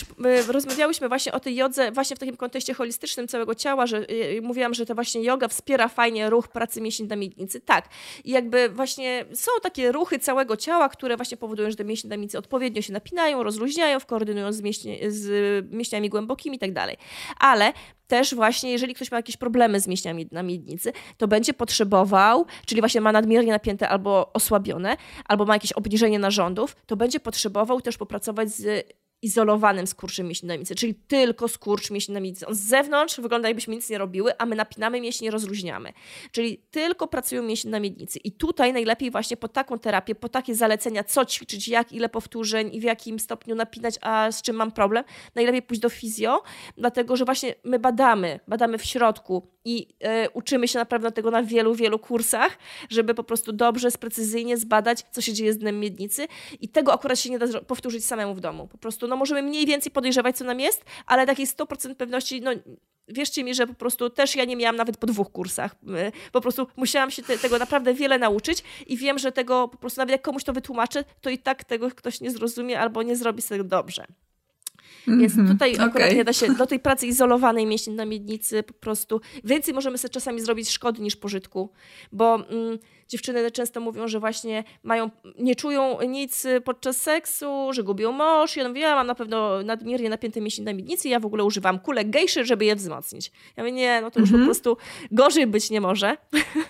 rozmawiałyśmy 0.49 1.09
właśnie 1.09 1.33
o 1.33 1.41
tej 1.41 1.55
jodze 1.55 1.93
właśnie 1.93 2.17
w 2.17 2.19
takim 2.19 2.37
kontekście 2.37 2.75
holistycznym 2.75 3.29
całego 3.29 3.55
ciała, 3.55 3.87
że 3.87 4.11
y, 4.11 4.43
mówiłam, 4.43 4.75
że 4.75 4.87
to 4.87 4.95
właśnie 4.95 5.23
yoga 5.23 5.49
wspiera 5.49 5.89
fajnie 5.89 6.31
ruch 6.31 6.49
pracy 6.49 6.81
mięśni 6.81 7.07
na 7.07 7.17
miednicy. 7.17 7.61
Tak. 7.61 7.89
I 8.25 8.31
jakby 8.31 8.69
właśnie 8.69 9.25
są 9.35 9.51
takie 9.63 9.93
ruchy 9.93 10.19
całego 10.19 10.57
ciała, 10.57 10.89
które 10.89 11.17
właśnie 11.17 11.37
powodują, 11.37 11.71
że 11.71 11.77
te 11.77 11.85
mięśnie 11.85 12.11
na 12.11 12.17
miednicy 12.17 12.39
odpowiednio 12.39 12.83
się 12.83 12.93
napinają, 12.93 13.43
rozluźniają, 13.43 13.99
koordynują 14.07 14.53
z, 14.53 14.61
mięśnie, 14.61 15.11
z 15.11 15.67
mięśniami 15.73 16.09
głębokimi 16.09 16.57
i 16.57 16.59
tak 16.59 16.73
dalej. 16.73 16.97
Ale 17.41 17.73
też 18.07 18.35
właśnie, 18.35 18.71
jeżeli 18.71 18.95
ktoś 18.95 19.11
ma 19.11 19.17
jakieś 19.17 19.37
problemy 19.37 19.81
z 19.81 19.87
mięśniami 19.87 20.29
na 20.33 20.43
miednicy, 20.43 20.93
to 21.17 21.29
będzie 21.29 21.55
potrzebował, 21.55 22.47
czyli 22.67 22.81
właśnie 22.81 23.01
ma 23.01 23.13
nadmiernie 23.13 23.53
napięte 23.53 23.89
albo 23.89 24.33
osłabione, 24.33 24.97
albo 25.25 25.45
ma 25.45 25.55
jakieś 25.55 25.73
obniżenie 25.73 26.19
narządów, 26.19 26.77
to 26.87 26.97
będzie 26.97 27.21
potrzebował 27.21 27.81
też 27.81 27.97
popracować 27.97 28.51
z 28.51 28.93
izolowanym 29.25 29.87
skurczem 29.87 30.27
mięśni 30.27 30.47
na 30.47 30.55
miednicy, 30.55 30.75
czyli 30.75 30.95
tylko 30.95 31.49
skurcz 31.49 31.91
mięśni 31.91 32.14
na 32.14 32.20
miednicy. 32.20 32.47
On 32.47 32.55
z 32.55 32.61
zewnątrz 32.61 33.20
wygląda 33.20 33.49
jakbyśmy 33.49 33.75
nic 33.75 33.91
nie 33.91 33.99
robiły, 33.99 34.39
a 34.39 34.47
my 34.47 34.57
napinamy 34.57 35.01
mięśnie, 35.01 35.31
rozluźniamy. 35.31 35.93
Czyli 36.33 36.59
tylko 36.70 37.07
pracują 37.07 37.43
mięśnie 37.43 37.70
na 37.70 37.81
miednicy. 37.81 38.18
I 38.18 38.33
tutaj 38.33 38.72
najlepiej 38.72 39.11
właśnie 39.11 39.37
po 39.37 39.49
taką 39.49 39.79
terapię, 39.79 40.14
po 40.14 40.29
takie 40.29 40.55
zalecenia, 40.55 41.05
co 41.05 41.25
ćwiczyć, 41.25 41.68
jak, 41.68 41.93
ile 41.93 42.09
powtórzeń 42.09 42.75
i 42.75 42.81
w 42.81 42.83
jakim 42.83 43.18
stopniu 43.18 43.55
napinać, 43.55 43.95
a 44.01 44.33
z 44.33 44.43
czym 44.43 44.57
mam 44.57 44.72
problem, 44.72 45.05
najlepiej 45.35 45.62
pójść 45.62 45.83
do 45.83 45.89
fizjo, 45.89 46.43
dlatego 46.77 47.16
że 47.16 47.25
właśnie 47.25 47.55
my 47.64 47.79
badamy, 47.79 48.41
badamy 48.49 48.79
w 48.79 48.85
środku 48.85 49.54
i 49.65 49.89
e, 50.01 50.31
uczymy 50.31 50.69
się 50.69 50.79
naprawdę 50.79 51.12
tego 51.12 51.31
na 51.31 51.43
wielu, 51.43 51.75
wielu 51.75 51.99
kursach, 51.99 52.59
żeby 52.91 53.15
po 53.15 53.25
prostu 53.25 53.53
dobrze, 53.53 53.91
precyzyjnie 53.91 54.57
zbadać, 54.57 55.05
co 55.11 55.21
się 55.21 55.33
dzieje 55.33 55.53
z 55.53 55.59
dnem 55.59 55.81
miednicy 55.81 56.29
i 56.61 56.69
tego 56.69 56.93
akurat 56.93 57.19
się 57.19 57.31
nie 57.31 57.39
da 57.39 57.61
powtórzyć 57.61 58.07
samemu 58.07 58.35
w 58.35 58.41
domu. 58.41 58.69
Po 58.69 58.79
prostu 58.79 59.09
no, 59.09 59.17
możemy 59.17 59.43
mniej 59.43 59.67
więcej 59.67 59.93
podejrzewać, 59.93 60.37
co 60.37 60.45
nam 60.45 60.61
jest, 60.61 60.85
ale 61.07 61.27
takiej 61.27 61.47
100% 61.47 61.95
pewności, 61.95 62.41
no 62.41 62.51
wierzcie 63.09 63.45
mi, 63.45 63.55
że 63.55 63.67
po 63.67 63.75
prostu 63.75 64.11
też 64.11 64.37
ja 64.37 64.45
nie 64.45 64.57
miałam 64.57 64.77
nawet 64.77 64.97
po 64.97 65.07
dwóch 65.07 65.33
kursach. 65.33 65.75
E, 65.97 66.12
po 66.33 66.41
prostu 66.41 66.67
musiałam 66.77 67.11
się 67.11 67.23
te, 67.23 67.39
tego 67.39 67.59
naprawdę 67.59 67.95
wiele 67.95 68.19
nauczyć 68.19 68.62
i 68.87 68.97
wiem, 68.97 69.19
że 69.19 69.33
tego 69.33 69.69
po 69.69 69.79
prostu 69.79 70.01
nawet 70.01 70.12
jak 70.12 70.23
komuś 70.23 70.45
to 70.45 70.53
wytłumaczę, 70.53 71.05
to 71.21 71.31
i 71.31 71.39
tak 71.39 71.65
tego 71.65 71.91
ktoś 71.91 72.21
nie 72.21 72.31
zrozumie 72.31 72.81
albo 72.81 73.03
nie 73.03 73.17
zrobi 73.17 73.43
sobie 73.43 73.65
dobrze. 73.65 74.07
Więc 75.07 75.33
mhm, 75.33 75.49
tutaj 75.49 75.73
akurat 75.73 76.07
okay. 76.07 76.15
nie 76.15 76.25
da 76.25 76.33
się 76.33 76.55
do 76.55 76.67
tej 76.67 76.81
pracy 76.81 77.07
izolowanej 77.07 77.67
mięśni 77.67 77.95
na 77.95 78.05
miednicy 78.05 78.63
po 78.63 78.73
prostu 78.73 79.21
więcej 79.45 79.75
możemy 79.75 79.99
sobie 79.99 80.13
czasami 80.13 80.41
zrobić 80.41 80.71
szkody 80.71 81.03
niż 81.03 81.17
pożytku, 81.17 81.71
bo 82.13 82.35
mm, 82.35 82.79
dziewczyny 83.09 83.51
często 83.51 83.81
mówią, 83.81 84.09
że 84.09 84.21
właśnie 84.21 84.65
mają, 84.83 85.11
nie 85.39 85.57
czują 85.57 86.03
nic 86.09 86.47
podczas 86.65 86.97
seksu, 86.97 87.69
że 87.71 87.83
gubią 87.83 88.13
mąż. 88.13 88.57
Ja 88.57 88.69
mówię, 88.69 88.81
ja 88.81 88.95
mam 88.95 89.07
na 89.07 89.15
pewno 89.15 89.63
nadmiernie 89.63 90.09
napięte 90.09 90.41
mięśnie 90.41 90.65
na 90.65 90.73
miednicy, 90.73 91.09
ja 91.09 91.21
w 91.21 91.27
ogóle 91.27 91.45
używam 91.45 91.79
kulek 91.79 92.11
gejszy, 92.11 92.45
żeby 92.45 92.65
je 92.65 92.77
wzmocnić. 92.77 93.33
Ja 93.57 93.63
mówię, 93.63 93.73
nie, 93.73 94.01
no 94.01 94.11
to 94.11 94.21
już 94.21 94.29
mhm. 94.29 94.45
po 94.45 94.47
prostu 94.47 94.77
gorzej 95.11 95.47
być 95.47 95.71
nie 95.71 95.81
może. 95.81 96.17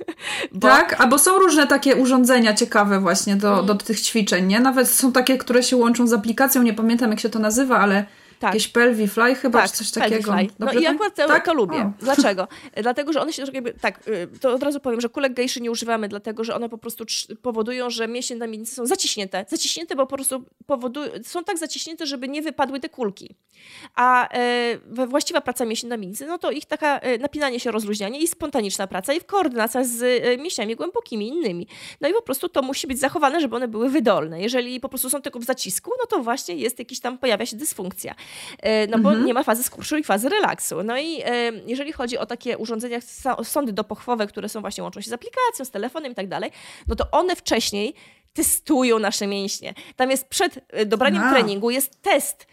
bo... 0.52 0.68
Tak, 0.68 1.00
albo 1.00 1.18
są 1.18 1.38
różne 1.38 1.66
takie 1.66 1.96
urządzenia 1.96 2.54
ciekawe 2.54 3.00
właśnie 3.00 3.36
do, 3.36 3.48
mhm. 3.48 3.66
do 3.66 3.74
tych 3.74 4.00
ćwiczeń, 4.00 4.46
nie? 4.46 4.60
Nawet 4.60 4.88
są 4.88 5.12
takie, 5.12 5.38
które 5.38 5.62
się 5.62 5.76
łączą 5.76 6.06
z 6.06 6.12
aplikacją, 6.12 6.62
nie 6.62 6.74
pamiętam 6.74 7.10
jak 7.10 7.20
się 7.20 7.28
to 7.28 7.38
nazywa, 7.38 7.78
ale 7.78 8.06
tak. 8.38 8.54
Jakieś 8.54 8.68
Pelvifly 8.68 9.34
chyba, 9.34 9.60
tak, 9.60 9.70
czy 9.70 9.76
coś 9.76 9.90
takiego. 9.90 10.34
No 10.58 10.72
i 10.72 10.86
akurat 10.86 11.14
tak? 11.14 11.44
to 11.44 11.54
lubię. 11.54 11.76
O. 11.76 11.92
Dlaczego? 11.98 12.48
dlatego, 12.82 13.12
że 13.12 13.20
one 13.20 13.32
się 13.32 13.42
jakby, 13.52 13.72
tak, 13.72 14.08
y, 14.08 14.28
to 14.40 14.52
od 14.52 14.62
razu 14.62 14.80
powiem, 14.80 15.00
że 15.00 15.08
kulek 15.08 15.34
gejszy 15.34 15.60
nie 15.60 15.70
używamy, 15.70 16.08
dlatego, 16.08 16.44
że 16.44 16.54
one 16.54 16.68
po 16.68 16.78
prostu 16.78 17.04
powodują, 17.42 17.90
że 17.90 18.08
mięśnie 18.08 18.36
na 18.36 18.46
miednicy 18.46 18.74
są 18.74 18.86
zaciśnięte. 18.86 19.44
Zaciśnięte, 19.48 19.96
bo 19.96 20.06
po 20.06 20.16
prostu 20.16 20.44
powodują, 20.66 21.08
są 21.22 21.44
tak 21.44 21.58
zaciśnięte, 21.58 22.06
żeby 22.06 22.28
nie 22.28 22.42
wypadły 22.42 22.80
te 22.80 22.88
kulki. 22.88 23.34
A 23.94 24.28
e, 24.28 25.06
właściwa 25.06 25.40
praca 25.40 25.64
mięśni 25.64 25.88
na 25.88 25.96
miednicy, 25.96 26.26
no 26.26 26.38
to 26.38 26.50
ich 26.50 26.64
taka 26.64 26.98
e, 26.98 27.18
napinanie 27.18 27.60
się, 27.60 27.70
rozluźnianie 27.70 28.20
i 28.20 28.28
spontaniczna 28.28 28.86
praca 28.86 29.12
i 29.12 29.20
w 29.20 29.26
koordynacja 29.26 29.84
z 29.84 30.02
e, 30.02 30.36
mięśniami 30.36 30.76
głębokimi, 30.76 31.28
innymi. 31.28 31.66
No 32.00 32.08
i 32.08 32.12
po 32.12 32.22
prostu 32.22 32.48
to 32.48 32.62
musi 32.62 32.86
być 32.86 32.98
zachowane, 32.98 33.40
żeby 33.40 33.56
one 33.56 33.68
były 33.68 33.88
wydolne. 33.88 34.40
Jeżeli 34.40 34.80
po 34.80 34.88
prostu 34.88 35.10
są 35.10 35.22
tylko 35.22 35.38
w 35.38 35.44
zacisku, 35.44 35.90
no 35.98 36.06
to 36.06 36.22
właśnie 36.22 36.54
jest 36.54 36.78
jakiś 36.78 37.00
tam, 37.00 37.18
pojawia 37.18 37.46
się 37.46 37.56
dysfunkcja. 37.56 38.14
E, 38.62 38.86
no 38.86 38.98
bo 38.98 39.08
mhm. 39.08 39.26
nie 39.26 39.34
ma 39.34 39.42
fazy 39.42 39.62
skurczu 39.62 39.96
i 39.96 40.04
fazy 40.04 40.28
relaksu. 40.28 40.82
No 40.82 40.98
i 40.98 41.22
e, 41.24 41.52
jeżeli 41.66 41.92
chodzi 41.92 42.18
o 42.18 42.26
takie 42.26 42.58
urządzenia, 42.58 42.98
sądy 43.42 43.72
dopochwowe, 43.72 44.26
które 44.26 44.48
są 44.48 44.60
właśnie, 44.60 44.82
łączą 44.82 45.00
się 45.00 45.10
z 45.10 45.12
aplikacją, 45.12 45.64
z 45.64 45.70
telefonem 45.70 46.12
i 46.12 46.14
tak 46.14 46.28
dalej, 46.28 46.50
no 46.86 46.96
to 46.96 47.10
one 47.10 47.36
wcześniej 47.36 47.94
testują 48.32 48.98
nasze 48.98 49.26
mięśnie. 49.26 49.74
Tam 49.96 50.10
jest 50.10 50.28
przed 50.28 50.58
e, 50.68 50.86
dobraniem 50.86 51.22
treningu 51.30 51.70
jest 51.70 52.02
test, 52.02 52.46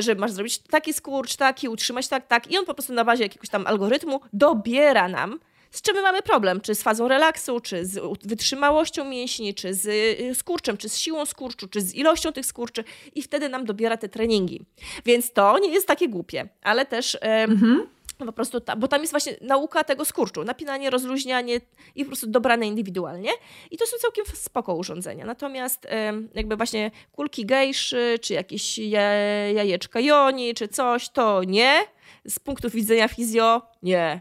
że 0.00 0.14
masz 0.14 0.32
zrobić 0.32 0.58
taki 0.58 0.92
skurcz, 0.92 1.36
taki, 1.36 1.68
utrzymać 1.68 2.08
tak, 2.08 2.26
tak 2.26 2.50
i 2.50 2.58
on 2.58 2.64
po 2.64 2.74
prostu 2.74 2.92
na 2.92 3.04
bazie 3.04 3.22
jakiegoś 3.22 3.48
tam 3.48 3.66
algorytmu 3.66 4.20
dobiera 4.32 5.08
nam 5.08 5.38
z 5.70 5.82
czym 5.82 5.94
my 5.94 6.02
mamy 6.02 6.22
problem? 6.22 6.60
Czy 6.60 6.74
z 6.74 6.82
fazą 6.82 7.08
relaksu, 7.08 7.60
czy 7.60 7.86
z 7.86 8.00
wytrzymałością 8.24 9.04
mięśni, 9.04 9.54
czy 9.54 9.74
z 9.74 9.86
y, 10.20 10.34
skurczem, 10.34 10.76
czy 10.76 10.88
z 10.88 10.98
siłą 10.98 11.26
skurczu, 11.26 11.68
czy 11.68 11.80
z 11.80 11.94
ilością 11.94 12.32
tych 12.32 12.46
skurczy 12.46 12.84
i 13.14 13.22
wtedy 13.22 13.48
nam 13.48 13.64
dobiera 13.64 13.96
te 13.96 14.08
treningi. 14.08 14.60
Więc 15.04 15.32
to 15.32 15.58
nie 15.58 15.68
jest 15.68 15.86
takie 15.86 16.08
głupie, 16.08 16.48
ale 16.62 16.86
też... 16.86 17.18
Mhm. 17.20 17.86
Po 18.26 18.32
prostu, 18.32 18.60
ta, 18.60 18.76
bo 18.76 18.88
tam 18.88 19.00
jest 19.00 19.12
właśnie 19.12 19.36
nauka 19.40 19.84
tego 19.84 20.04
skurczu, 20.04 20.44
napinanie, 20.44 20.90
rozluźnianie 20.90 21.60
i 21.94 22.04
po 22.04 22.08
prostu 22.08 22.26
dobrane 22.26 22.66
indywidualnie. 22.66 23.30
I 23.70 23.76
to 23.76 23.86
są 23.86 23.96
całkiem 23.96 24.24
spoko 24.34 24.74
urządzenia. 24.74 25.26
Natomiast 25.26 25.86
jakby 26.34 26.56
właśnie 26.56 26.90
kulki 27.12 27.46
gejszy, 27.46 28.18
czy 28.20 28.34
jakieś 28.34 28.78
jajeczka 28.78 30.00
joni, 30.00 30.54
czy 30.54 30.68
coś, 30.68 31.08
to 31.08 31.44
nie. 31.44 31.80
Z 32.24 32.38
punktu 32.38 32.70
widzenia 32.70 33.08
fizjo, 33.08 33.62
nie. 33.82 34.20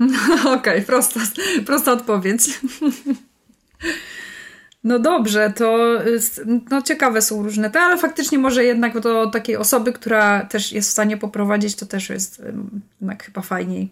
Okej, 0.40 0.54
okay, 0.54 0.82
prosta, 0.82 1.20
prosta 1.66 1.92
odpowiedź. 1.92 2.60
No 4.84 4.98
dobrze, 4.98 5.52
to 5.56 5.98
no 6.70 6.82
ciekawe 6.82 7.22
są 7.22 7.42
różne 7.42 7.70
te, 7.70 7.80
ale 7.80 7.98
faktycznie 7.98 8.38
może 8.38 8.64
jednak 8.64 9.00
do 9.00 9.30
takiej 9.30 9.56
osoby, 9.56 9.92
która 9.92 10.44
też 10.44 10.72
jest 10.72 10.88
w 10.88 10.92
stanie 10.92 11.16
poprowadzić, 11.16 11.74
to 11.74 11.86
też 11.86 12.08
jest 12.08 12.42
jednak 13.00 13.24
chyba 13.24 13.42
fajniej 13.42 13.90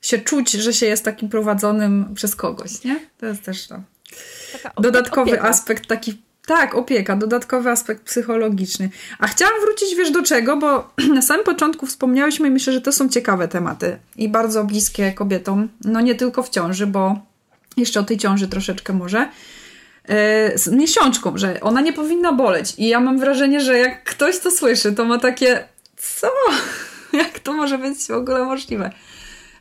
się 0.00 0.18
czuć, 0.18 0.52
że 0.52 0.72
się 0.72 0.86
jest 0.86 1.04
takim 1.04 1.28
prowadzonym 1.28 2.14
przez 2.14 2.36
kogoś, 2.36 2.84
nie? 2.84 3.00
To 3.18 3.26
jest 3.26 3.42
też 3.42 3.66
to. 3.66 3.82
Dodatkowy 4.76 5.30
opieka. 5.30 5.48
aspekt 5.48 5.86
taki 5.86 6.22
tak, 6.50 6.74
opieka, 6.74 7.16
dodatkowy 7.16 7.70
aspekt 7.70 8.02
psychologiczny. 8.02 8.90
A 9.18 9.26
chciałam 9.26 9.54
wrócić, 9.60 9.96
wiesz, 9.96 10.10
do 10.10 10.22
czego, 10.22 10.56
bo 10.56 10.90
na 11.14 11.22
samym 11.22 11.44
początku 11.44 11.86
wspomniałyśmy 11.86 12.48
i 12.48 12.50
myślę, 12.50 12.72
że 12.72 12.80
to 12.80 12.92
są 12.92 13.08
ciekawe 13.08 13.48
tematy 13.48 13.98
i 14.16 14.28
bardzo 14.28 14.64
bliskie 14.64 15.12
kobietom. 15.12 15.68
No 15.84 16.00
nie 16.00 16.14
tylko 16.14 16.42
w 16.42 16.48
ciąży, 16.48 16.86
bo 16.86 17.18
jeszcze 17.76 18.00
o 18.00 18.02
tej 18.02 18.18
ciąży 18.18 18.48
troszeczkę 18.48 18.92
może. 18.92 19.28
E, 20.08 20.58
z 20.58 20.68
miesiączką, 20.68 21.38
że 21.38 21.60
ona 21.60 21.80
nie 21.80 21.92
powinna 21.92 22.32
boleć. 22.32 22.74
I 22.78 22.88
ja 22.88 23.00
mam 23.00 23.18
wrażenie, 23.18 23.60
że 23.60 23.78
jak 23.78 24.04
ktoś 24.04 24.38
to 24.38 24.50
słyszy, 24.50 24.92
to 24.92 25.04
ma 25.04 25.18
takie, 25.18 25.64
co? 25.96 26.30
Jak 27.22 27.38
to 27.38 27.52
może 27.52 27.78
być 27.78 27.98
w 27.98 28.10
ogóle 28.10 28.44
możliwe? 28.44 28.90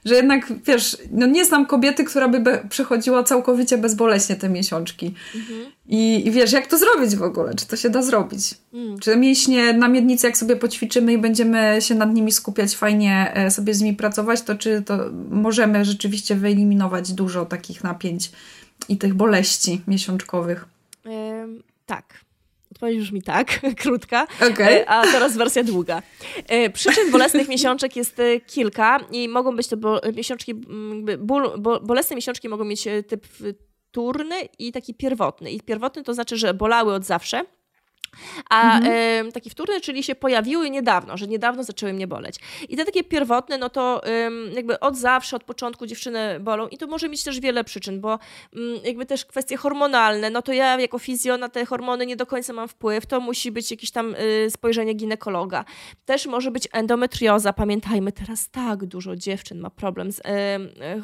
Że 0.06 0.16
jednak, 0.16 0.54
wiesz, 0.66 0.98
no 1.12 1.28
nie 1.28 1.46
znam 1.46 1.66
kobiety, 1.66 2.04
która 2.04 2.28
by 2.28 2.60
przechodziła 2.70 3.24
całkowicie 3.24 3.78
bezboleśnie 3.78 4.36
te 4.36 4.50
miesiączki. 4.50 5.14
Mhm. 5.36 5.60
I, 5.88 6.28
I, 6.28 6.32
wiesz, 6.32 6.52
jak 6.52 6.68
to 6.68 6.78
zrobić 6.78 7.16
w 7.16 7.24
ogóle? 7.24 7.54
Czy 7.56 7.68
to 7.68 7.76
się 7.76 7.90
da 7.90 8.02
zrobić? 8.02 8.42
Mm. 8.74 9.00
Czy 9.00 9.16
mięśnie 9.16 9.74
na 9.74 9.88
miednicy, 9.88 10.28
jak 10.28 10.38
sobie 10.38 10.56
poćwiczymy 10.56 11.14
i 11.14 11.18
będziemy 11.18 11.78
się 11.80 11.96
nad 11.96 12.14
nimi 12.14 12.32
skupiać, 12.32 12.76
fajnie 12.76 13.32
e, 13.34 13.52
sobie 13.52 13.74
z 13.74 13.82
nimi 13.82 13.98
pracować, 13.98 14.42
to 14.42 14.56
czy 14.56 14.82
to 14.82 14.98
możemy 15.30 15.86
rzeczywiście 15.86 16.36
wyeliminować 16.36 17.14
dużo 17.14 17.46
takich 17.46 17.84
napięć 17.84 18.32
i 18.90 18.98
tych 18.98 19.14
boleści 19.14 19.82
miesiączkowych? 19.88 20.66
tak. 21.86 22.29
Odpowiedź 22.80 22.98
już 22.98 23.12
mi 23.12 23.22
tak, 23.22 23.60
krótka, 23.82 24.28
okay. 24.52 24.88
a 24.88 25.02
teraz 25.02 25.38
wersja 25.38 25.64
długa. 25.64 26.02
E, 26.48 26.70
przyczyn 26.70 27.12
bolesnych 27.12 27.48
miesiączek 27.48 27.96
jest 27.96 28.20
e, 28.20 28.40
kilka 28.40 29.00
i 29.12 29.28
mogą 29.28 29.56
być 29.56 29.68
to 29.68 29.78
bo, 29.78 30.02
miesiączki, 30.16 30.54
ból, 31.20 31.52
bo, 31.58 31.80
bolesne 31.80 32.16
miesiączki 32.16 32.50
mogą 32.50 32.64
mieć 32.64 32.88
e, 32.88 33.04
typ 33.04 33.28
wtórny 33.90 34.36
i 34.60 34.72
taki 34.72 34.94
pierwotny. 34.94 35.52
I 35.52 35.62
pierwotny 35.62 36.04
to 36.04 36.14
znaczy, 36.14 36.38
że 36.38 36.54
bolały 36.54 36.94
od 36.94 37.06
zawsze, 37.06 37.42
a 38.50 38.78
mhm. 38.78 39.28
y, 39.28 39.32
taki 39.32 39.50
wtórny, 39.50 39.82
czyli 39.82 40.04
się 40.04 40.16
pojawiły 40.16 40.70
niedawno, 40.70 41.18
że 41.18 41.28
niedawno 41.28 41.64
zaczęły 41.64 41.94
mnie 41.94 42.08
boleć. 42.08 42.36
I 42.70 42.78
te 42.78 42.86
takie 42.86 43.04
pierwotne, 43.04 43.58
no 43.58 43.70
to 43.70 44.08
y, 44.08 44.54
jakby 44.56 44.80
od 44.80 44.98
zawsze, 44.98 45.36
od 45.36 45.44
początku 45.44 45.86
dziewczyny 45.86 46.40
bolą 46.40 46.68
i 46.68 46.78
to 46.78 46.88
może 46.88 47.10
mieć 47.10 47.24
też 47.24 47.40
wiele 47.40 47.64
przyczyn, 47.64 48.02
bo 48.02 48.20
y, 48.56 48.60
jakby 48.84 49.06
też 49.06 49.26
kwestie 49.26 49.58
hormonalne, 49.58 50.30
no 50.30 50.42
to 50.42 50.54
ja 50.54 50.80
jako 50.80 51.00
fizjo 51.00 51.38
na 51.38 51.50
te 51.50 51.66
hormony 51.66 52.06
nie 52.06 52.16
do 52.16 52.26
końca 52.26 52.54
mam 52.54 52.68
wpływ, 52.68 53.06
to 53.06 53.20
musi 53.20 53.52
być 53.52 53.72
jakieś 53.72 53.92
tam 53.92 54.16
y, 54.16 54.50
spojrzenie 54.50 54.94
ginekologa. 54.94 55.66
Też 56.06 56.26
może 56.26 56.52
być 56.52 56.68
endometrioza, 56.72 57.54
pamiętajmy, 57.54 58.12
teraz 58.12 58.50
tak 58.50 58.86
dużo 58.86 59.16
dziewczyn 59.16 59.60
ma 59.60 59.70
problem 59.70 60.12
z 60.12 60.20
y, 60.20 60.22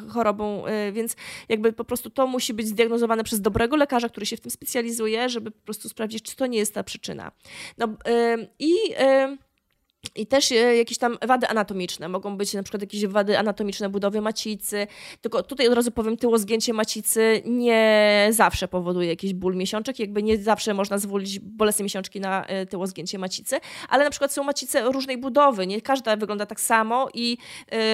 chorobą, 0.08 0.64
więc 0.92 1.16
jakby 1.48 1.72
po 1.72 1.84
prostu 1.84 2.10
to 2.10 2.26
musi 2.26 2.54
być 2.54 2.68
zdiagnozowane 2.68 3.24
przez 3.24 3.40
dobrego 3.40 3.76
lekarza, 3.76 4.08
który 4.08 4.26
się 4.26 4.36
w 4.36 4.40
tym 4.40 4.50
specjalizuje, 4.50 5.28
żeby 5.28 5.50
po 5.50 5.64
prostu 5.64 5.88
sprawdzić, 5.88 6.22
czy 6.22 6.36
to 6.36 6.46
nie 6.46 6.58
jest 6.58 6.74
ta 6.74 6.82
przyczyna 6.82 6.95
przyczyna. 6.98 7.32
No, 7.78 7.88
I 8.58 8.74
i 10.14 10.26
też 10.26 10.52
e, 10.52 10.76
jakieś 10.76 10.98
tam 10.98 11.18
wady 11.26 11.48
anatomiczne. 11.48 12.08
Mogą 12.08 12.36
być 12.36 12.54
na 12.54 12.62
przykład 12.62 12.80
jakieś 12.80 13.06
wady 13.06 13.38
anatomiczne 13.38 13.88
budowy 13.88 14.20
macicy. 14.20 14.86
Tylko 15.20 15.42
tutaj 15.42 15.68
od 15.68 15.74
razu 15.74 15.90
powiem, 15.90 16.16
tyło 16.16 16.38
zgięcie 16.38 16.72
macicy 16.72 17.42
nie 17.44 18.28
zawsze 18.30 18.68
powoduje 18.68 19.08
jakiś 19.08 19.34
ból 19.34 19.56
miesiączek. 19.56 19.98
Jakby 19.98 20.22
nie 20.22 20.38
zawsze 20.38 20.74
można 20.74 20.98
zwolić 20.98 21.40
bolesne 21.40 21.82
miesiączki 21.82 22.20
na 22.20 22.44
e, 22.46 22.66
tyło 22.66 22.86
zgięcie 22.86 23.18
macicy. 23.18 23.56
Ale 23.88 24.04
na 24.04 24.10
przykład 24.10 24.32
są 24.32 24.44
macice 24.44 24.92
różnej 24.92 25.18
budowy. 25.18 25.66
Nie 25.66 25.80
każda 25.82 26.16
wygląda 26.16 26.46
tak 26.46 26.60
samo 26.60 27.08
i 27.14 27.38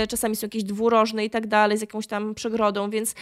y, 0.02 0.06
czasami 0.06 0.36
są 0.36 0.44
jakieś 0.44 0.64
dwurożne 0.64 1.24
i 1.24 1.30
tak 1.30 1.46
dalej, 1.46 1.78
z 1.78 1.80
jakąś 1.80 2.06
tam 2.06 2.34
przegrodą, 2.34 2.90
więc 2.90 3.14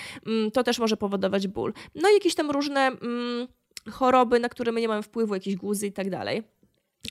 y, 0.48 0.50
to 0.50 0.62
też 0.62 0.78
może 0.78 0.96
powodować 0.96 1.48
ból. 1.48 1.72
No 1.94 2.10
i 2.10 2.14
jakieś 2.14 2.34
tam 2.34 2.50
różne... 2.50 2.92
Y, 2.92 3.59
choroby, 3.90 4.40
na 4.40 4.48
które 4.48 4.72
my 4.72 4.80
nie 4.80 4.88
mamy 4.88 5.02
wpływu, 5.02 5.34
jakieś 5.34 5.56
guzy 5.56 5.86
i 5.86 5.92
tak 5.92 6.10
dalej. 6.10 6.42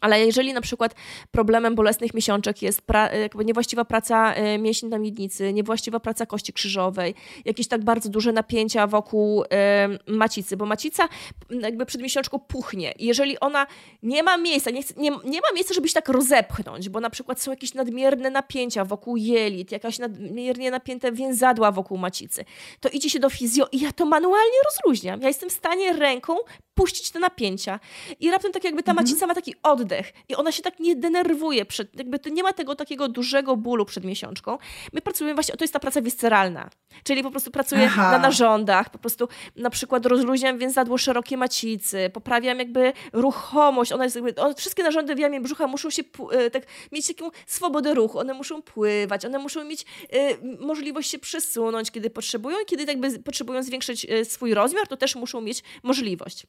Ale 0.02 0.26
jeżeli 0.26 0.54
na 0.54 0.62
przykład 0.62 0.96
problemem 1.32 1.76
bolesnych 1.76 2.14
miesiączek 2.14 2.62
jest 2.62 2.82
pra, 2.82 3.16
jakby 3.16 3.46
niewłaściwa 3.46 3.86
praca 3.86 4.34
e, 4.34 4.58
mięśni 4.58 4.90
na 4.90 5.00
miednicy, 5.00 5.54
niewłaściwa 5.54 6.00
praca 6.00 6.26
kości 6.26 6.54
krzyżowej, 6.54 7.16
jakieś 7.46 7.68
tak 7.68 7.84
bardzo 7.84 8.10
duże 8.10 8.32
napięcia 8.32 8.88
wokół 8.88 9.44
e, 9.52 9.90
macicy, 10.08 10.58
bo 10.58 10.66
macica 10.66 11.10
jakby 11.50 11.86
przed 11.86 12.02
miesiączką 12.02 12.40
puchnie 12.40 12.92
i 12.92 13.06
jeżeli 13.06 13.40
ona 13.40 13.68
nie 14.04 14.24
ma 14.24 14.38
miejsca, 14.38 14.72
nie, 14.72 14.82
nie, 14.98 15.10
nie 15.10 15.42
ma 15.42 15.48
miejsca, 15.56 15.74
żeby 15.74 15.88
się 15.88 15.94
tak 15.94 16.10
rozepchnąć, 16.10 16.90
bo 16.90 17.00
na 17.00 17.10
przykład 17.10 17.42
są 17.42 17.52
jakieś 17.52 17.74
nadmierne 17.74 18.30
napięcia 18.30 18.86
wokół 18.86 19.18
jelit, 19.18 19.72
jakaś 19.72 20.00
nadmiernie 20.00 20.72
napięte 20.72 21.12
więzadła 21.12 21.72
wokół 21.72 21.98
macicy, 21.98 22.46
to 22.80 22.90
idzie 22.90 23.10
się 23.10 23.20
do 23.20 23.30
fizjo 23.30 23.68
i 23.72 23.80
ja 23.80 23.92
to 23.92 24.06
manualnie 24.06 24.58
rozluźniam. 24.66 25.22
Ja 25.22 25.28
jestem 25.28 25.50
w 25.50 25.54
stanie 25.54 25.94
ręką 25.94 26.36
puścić 26.80 27.12
te 27.12 27.20
napięcia 27.20 27.80
i 28.20 28.32
raptem 28.32 28.52
tak 28.52 28.64
jakby 28.64 28.84
ta 28.84 28.92
mhm. 28.92 29.06
macica 29.06 29.28
ma 29.28 29.36
taki 29.36 29.56
od 29.64 29.80
oddech 29.80 30.14
i 30.30 30.36
ona 30.36 30.52
się 30.52 30.64
tak 30.64 30.80
nie 30.80 30.96
denerwuje, 30.96 31.66
przed, 31.66 31.98
jakby 31.98 32.20
to 32.20 32.30
nie 32.30 32.44
ma 32.44 32.54
tego 32.54 32.76
takiego 32.76 33.08
dużego 33.08 33.58
bólu 33.58 33.86
przed 33.86 34.06
miesiączką. 34.06 34.58
My 34.94 35.02
pracujemy 35.02 35.34
właśnie, 35.34 35.56
to 35.56 35.64
jest 35.64 35.74
ta 35.74 35.80
praca 35.80 36.02
visceralna, 36.02 36.70
czyli 37.04 37.24
po 37.24 37.32
prostu 37.32 37.52
pracuję 37.52 37.86
Aha. 37.86 38.12
na 38.12 38.18
narządach, 38.18 38.90
po 38.90 38.98
prostu 38.98 39.28
na 39.56 39.70
przykład 39.70 40.06
rozluźniam 40.06 40.58
więzadło 40.58 40.98
szerokie 40.98 41.38
macicy, 41.38 42.10
poprawiam 42.14 42.60
jakby 42.60 42.94
ruchomość, 43.14 43.92
ona 43.92 44.04
jest 44.04 44.16
jakby, 44.16 44.34
wszystkie 44.58 44.84
narządy 44.84 45.16
w 45.16 45.20
jamie 45.20 45.42
brzucha 45.42 45.68
muszą 45.68 45.90
się 45.90 46.04
e, 46.32 46.50
tak 46.50 46.64
mieć 46.92 47.08
taką 47.08 47.32
swobodę 47.48 47.94
ruchu, 47.94 48.20
one 48.20 48.34
muszą 48.34 48.62
pływać, 48.62 49.26
one 49.26 49.40
muszą 49.40 49.64
mieć 49.64 49.82
y, 49.82 50.38
możliwość 50.60 51.12
się 51.12 51.20
przesunąć, 51.20 51.92
kiedy 51.92 52.10
potrzebują 52.10 52.58
i 52.60 52.66
kiedy 52.66 52.84
jakby 52.84 53.20
potrzebują 53.20 53.64
zwiększyć 53.64 54.06
y, 54.06 54.26
swój 54.26 54.54
rozmiar, 54.54 54.88
to 54.88 54.98
też 54.98 55.16
muszą 55.16 55.42
mieć 55.42 55.64
możliwość. 55.84 56.48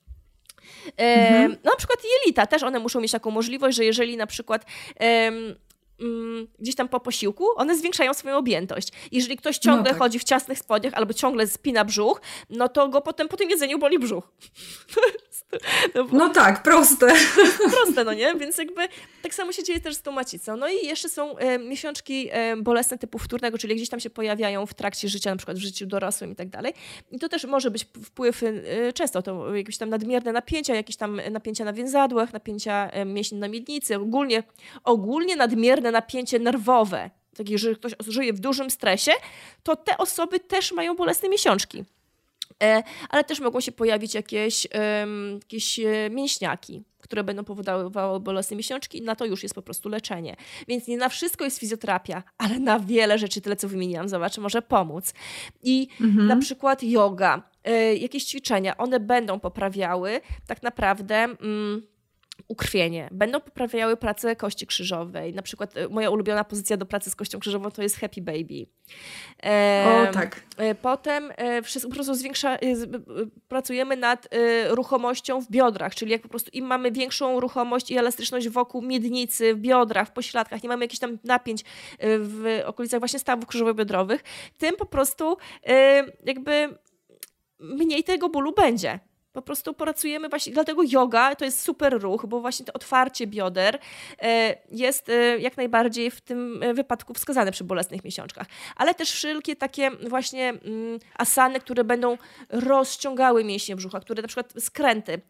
Mhm. 0.96 1.56
No, 1.64 1.70
na 1.70 1.76
przykład 1.76 1.98
jelita 2.04 2.46
też 2.46 2.62
one 2.62 2.78
muszą 2.78 3.00
mieć 3.00 3.12
taką 3.12 3.30
możliwość, 3.30 3.76
że 3.76 3.84
jeżeli 3.84 4.16
na 4.16 4.26
przykład 4.26 4.64
mm, 6.01 6.46
gdzieś 6.59 6.74
tam 6.74 6.88
po 6.88 7.01
posiłku, 7.01 7.46
one 7.57 7.76
zwiększają 7.76 8.14
swoją 8.14 8.36
objętość. 8.36 8.88
Jeżeli 9.12 9.36
ktoś 9.36 9.57
no 9.57 9.62
ciągle 9.62 9.82
no 9.82 9.88
tak. 9.90 9.98
chodzi 9.98 10.18
w 10.18 10.24
ciasnych 10.24 10.59
spodniach 10.59 10.94
albo 10.94 11.14
ciągle 11.14 11.46
spina 11.46 11.84
brzuch, 11.84 12.20
no 12.51 12.68
to 12.68 12.88
go 12.88 13.01
potem 13.01 13.28
po 13.28 13.36
tym 13.36 13.51
jedzeniu 13.51 13.78
boli 13.78 13.98
brzuch. 13.98 14.28
No, 15.94 16.05
bo... 16.05 16.18
no, 16.18 16.28
tak, 16.28 16.62
proste. 16.62 17.07
proste, 17.72 18.05
no 18.05 18.14
nie? 18.14 18.34
Więc 18.34 18.59
jakby 18.59 18.88
tak 19.22 19.34
samo 19.34 19.53
się 19.53 19.62
dzieje 19.64 19.80
też 19.80 19.94
z 19.94 20.03
tą 20.03 20.12
macicą. 20.12 20.57
No 20.57 20.68
i 20.68 20.86
jeszcze 20.86 21.09
są 21.09 21.36
e, 21.36 21.59
miesiączki 21.59 22.28
e, 22.30 22.57
bolesne 22.57 22.98
typu 22.98 23.18
wtórnego, 23.18 23.59
czyli 23.59 23.76
gdzieś 23.76 23.88
tam 23.88 24.01
się 24.01 24.11
pojawiają 24.11 24.66
w 24.66 24.74
trakcie 24.74 25.09
życia, 25.09 25.30
na 25.30 25.36
przykład 25.36 25.57
w 25.57 25.61
życiu 25.61 25.86
dorosłym 25.86 26.32
i 26.32 26.36
tak 26.36 26.48
dalej. 26.48 26.72
I 27.11 27.18
to 27.18 27.28
też 27.28 27.44
może 27.44 27.70
być 27.70 27.86
wpływ 28.05 28.42
e, 28.42 28.92
często, 28.92 29.22
to 29.22 29.57
jakieś 29.57 29.78
tam 29.78 29.88
nadmierne 29.88 30.32
napięcia, 30.32 30.74
jakieś 30.74 30.96
tam 30.96 31.20
napięcia 31.30 31.64
na 31.64 31.72
więzadłach, 31.72 32.32
napięcia 32.32 32.90
e, 32.90 33.05
mięśni 33.05 33.38
na 33.38 33.48
miednicy, 33.48 33.96
ogólnie, 33.96 34.42
ogólnie 34.84 35.36
nadmierne 35.36 35.89
napięcie 35.91 36.38
nerwowe. 36.38 37.11
Takie, 37.36 37.59
że 37.59 37.74
ktoś 37.74 37.93
żyje 38.09 38.32
w 38.32 38.41
dużym 38.41 38.70
stresie, 38.70 39.12
to 39.62 39.76
te 39.76 39.99
osoby 39.99 40.41
też 40.41 40.72
mają 40.72 40.97
bolesne 40.97 41.28
miesiączki. 41.28 41.84
E, 42.62 42.82
ale 43.09 43.24
też 43.24 43.41
mogą 43.41 43.61
się 43.61 43.72
pojawić 43.72 44.14
jakieś, 44.14 44.66
jakieś 45.43 45.78
e, 45.78 46.11
mięśniaki, 46.11 46.82
które 46.99 47.24
będą 47.24 47.45
powodowały 47.45 48.20
bolesne 48.20 48.57
miesiączki 48.57 48.99
i 48.99 49.03
na 49.03 49.16
to 49.16 49.24
już 49.24 49.43
jest 49.43 49.55
po 49.55 49.62
prostu 49.62 49.88
leczenie. 49.88 50.36
Więc 50.68 50.86
nie 50.86 50.97
na 50.97 51.09
wszystko 51.09 51.45
jest 51.45 51.59
fizjoterapia, 51.59 52.22
ale 52.38 52.59
na 52.59 52.80
wiele 52.80 53.18
rzeczy, 53.18 53.41
tyle 53.41 53.57
co 53.57 53.68
wymieniłam, 53.68 54.09
zobacz, 54.09 54.38
może 54.38 54.62
pomóc. 54.62 55.14
I 55.62 55.88
mhm. 56.01 56.26
na 56.26 56.36
przykład 56.36 56.82
yoga, 56.82 57.43
e, 57.64 57.97
jakieś 57.97 58.24
ćwiczenia, 58.24 58.76
one 58.76 59.01
będą 59.01 59.41
poprawiały 59.41 60.20
tak 60.47 60.62
naprawdę... 60.62 61.16
Mm, 61.16 61.89
ukrwienie. 62.49 63.09
Będą 63.12 63.41
poprawiały 63.41 63.97
pracę 63.97 64.36
kości 64.36 64.66
krzyżowej. 64.66 65.34
Na 65.34 65.43
przykład 65.43 65.76
e, 65.76 65.88
moja 65.88 66.11
ulubiona 66.11 66.45
pozycja 66.45 66.76
do 66.76 66.86
pracy 66.86 67.11
z 67.11 67.16
kością 67.16 67.38
krzyżową 67.38 67.70
to 67.70 67.82
jest 67.82 67.97
Happy 67.97 68.20
Baby. 68.20 68.66
E, 69.43 70.09
o, 70.11 70.12
tak. 70.12 70.43
Potem 70.82 71.32
e, 71.36 71.62
wszystko, 71.62 71.88
po 71.88 71.95
prostu 71.95 72.14
zwiększa, 72.14 72.59
pracujemy 73.49 73.97
nad 73.97 74.28
ruchomością 74.68 75.41
w 75.41 75.51
biodrach, 75.51 75.95
czyli 75.95 76.12
jak 76.12 76.22
po 76.22 76.28
prostu 76.28 76.51
im 76.53 76.64
mamy 76.64 76.93
większą 76.93 77.41
ruchomość 77.41 77.91
i 77.91 77.99
elastyczność 77.99 78.49
wokół 78.49 78.82
miednicy, 78.82 79.55
w 79.55 79.59
biodrach, 79.59 80.09
w 80.09 80.12
pośladkach, 80.12 80.62
nie 80.62 80.68
mamy 80.68 80.84
jakichś 80.84 81.01
tam 81.01 81.18
napięć 81.24 81.64
w 82.01 82.62
okolicach 82.64 83.01
właśnie 83.01 83.18
stawów 83.18 83.47
krzyżowo-biodrowych, 83.47 84.18
tym 84.59 84.76
po 84.76 84.86
prostu 84.86 85.36
jakby 86.26 86.78
mniej 87.59 88.05
tego 88.05 88.28
bólu 88.28 88.53
będzie. 88.53 89.01
Po 89.33 89.43
prostu 89.43 89.74
pracujemy 89.74 90.28
właśnie, 90.28 90.53
dlatego 90.53 90.83
yoga 90.83 91.35
to 91.35 91.45
jest 91.45 91.61
super 91.61 92.03
ruch, 92.03 92.26
bo 92.26 92.41
właśnie 92.41 92.66
to 92.66 92.72
otwarcie 92.72 93.26
bioder 93.26 93.78
e, 94.22 94.57
jest 94.70 95.09
e, 95.09 95.39
jak 95.39 95.57
najbardziej 95.57 96.11
w 96.11 96.20
tym 96.20 96.62
e, 96.62 96.74
wypadku 96.74 97.14
wskazane 97.14 97.53
przy 97.53 97.64
bolesnych 97.64 98.05
miesiączkach. 98.05 98.47
Ale 98.76 98.95
też 98.95 99.12
wszelkie 99.12 99.57
takie 99.57 99.91
właśnie 99.91 100.49
mm, 100.49 100.99
asany, 101.14 101.61
które 101.61 101.85
będą 101.85 102.18
rozciągały 102.49 103.45
mięśnie 103.45 103.76
brzucha, 103.76 104.01
które 104.01 104.22
na 104.22 104.28
przykład 104.28 104.53
skręty, 104.59 105.20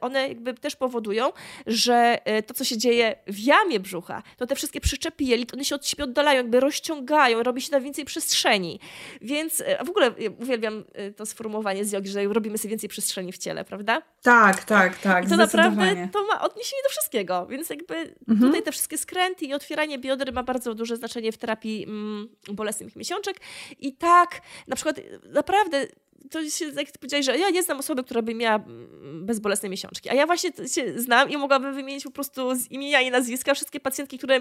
one 0.00 0.28
jakby 0.28 0.54
też 0.54 0.76
powodują, 0.76 1.32
że 1.66 2.18
to, 2.46 2.54
co 2.54 2.64
się 2.64 2.78
dzieje 2.78 3.16
w 3.26 3.38
jamie 3.38 3.80
brzucha, 3.80 4.22
to 4.36 4.46
te 4.46 4.54
wszystkie 4.54 4.80
przyczepy 4.80 5.24
jelit, 5.24 5.54
one 5.54 5.64
się 5.64 5.74
od 5.74 5.86
siebie 5.86 6.04
oddalają, 6.04 6.36
jakby 6.36 6.60
rozciągają, 6.60 7.42
robi 7.42 7.62
się 7.62 7.70
tam 7.70 7.82
więcej 7.82 8.04
przestrzeni. 8.04 8.80
Więc 9.20 9.62
w 9.84 9.90
ogóle 9.90 10.12
uwielbiam 10.38 10.84
to 11.16 11.26
sformułowanie 11.26 11.84
z 11.84 11.92
jogi, 11.92 12.08
że 12.08 12.24
robimy 12.24 12.58
sobie 12.58 12.70
więcej 12.70 12.88
przestrzeni 12.88 13.32
w 13.32 13.38
ciele 13.38 13.45
prawda? 13.64 14.02
Tak, 14.22 14.64
tak, 14.64 14.98
tak. 14.98 15.24
I 15.24 15.28
to 15.28 15.36
naprawdę 15.36 16.08
to 16.12 16.26
ma 16.26 16.40
odniesienie 16.40 16.82
do 16.82 16.88
wszystkiego, 16.88 17.46
więc 17.46 17.70
jakby 17.70 17.94
mhm. 17.94 18.40
tutaj 18.40 18.62
te 18.62 18.72
wszystkie 18.72 18.98
skręty 18.98 19.44
i 19.44 19.54
otwieranie 19.54 19.98
bioder 19.98 20.32
ma 20.32 20.42
bardzo 20.42 20.74
duże 20.74 20.96
znaczenie 20.96 21.32
w 21.32 21.38
terapii 21.38 21.84
mm, 21.84 22.28
bolesnych 22.52 22.96
miesiączek. 22.96 23.36
I 23.78 23.96
tak, 23.96 24.40
na 24.68 24.76
przykład 24.76 24.96
naprawdę 25.24 25.86
to 26.30 26.50
się, 26.50 26.64
jak 26.64 26.90
ty 26.90 26.98
powiedziałeś, 26.98 27.26
że 27.26 27.38
ja 27.38 27.50
nie 27.50 27.62
znam 27.62 27.78
osoby, 27.78 28.04
która 28.04 28.22
by 28.22 28.34
miała 28.34 28.56
mm, 28.56 29.26
bezbolesne 29.26 29.68
miesiączki. 29.68 30.10
A 30.10 30.14
ja 30.14 30.26
właśnie 30.26 30.50
się 30.74 30.98
znam 31.00 31.30
i 31.30 31.36
mogłabym 31.36 31.74
wymienić 31.74 32.04
po 32.04 32.10
prostu 32.10 32.54
z 32.54 32.70
imienia 32.70 33.00
i 33.00 33.10
nazwiska 33.10 33.54
wszystkie 33.54 33.80
pacjentki, 33.80 34.18
które, 34.18 34.40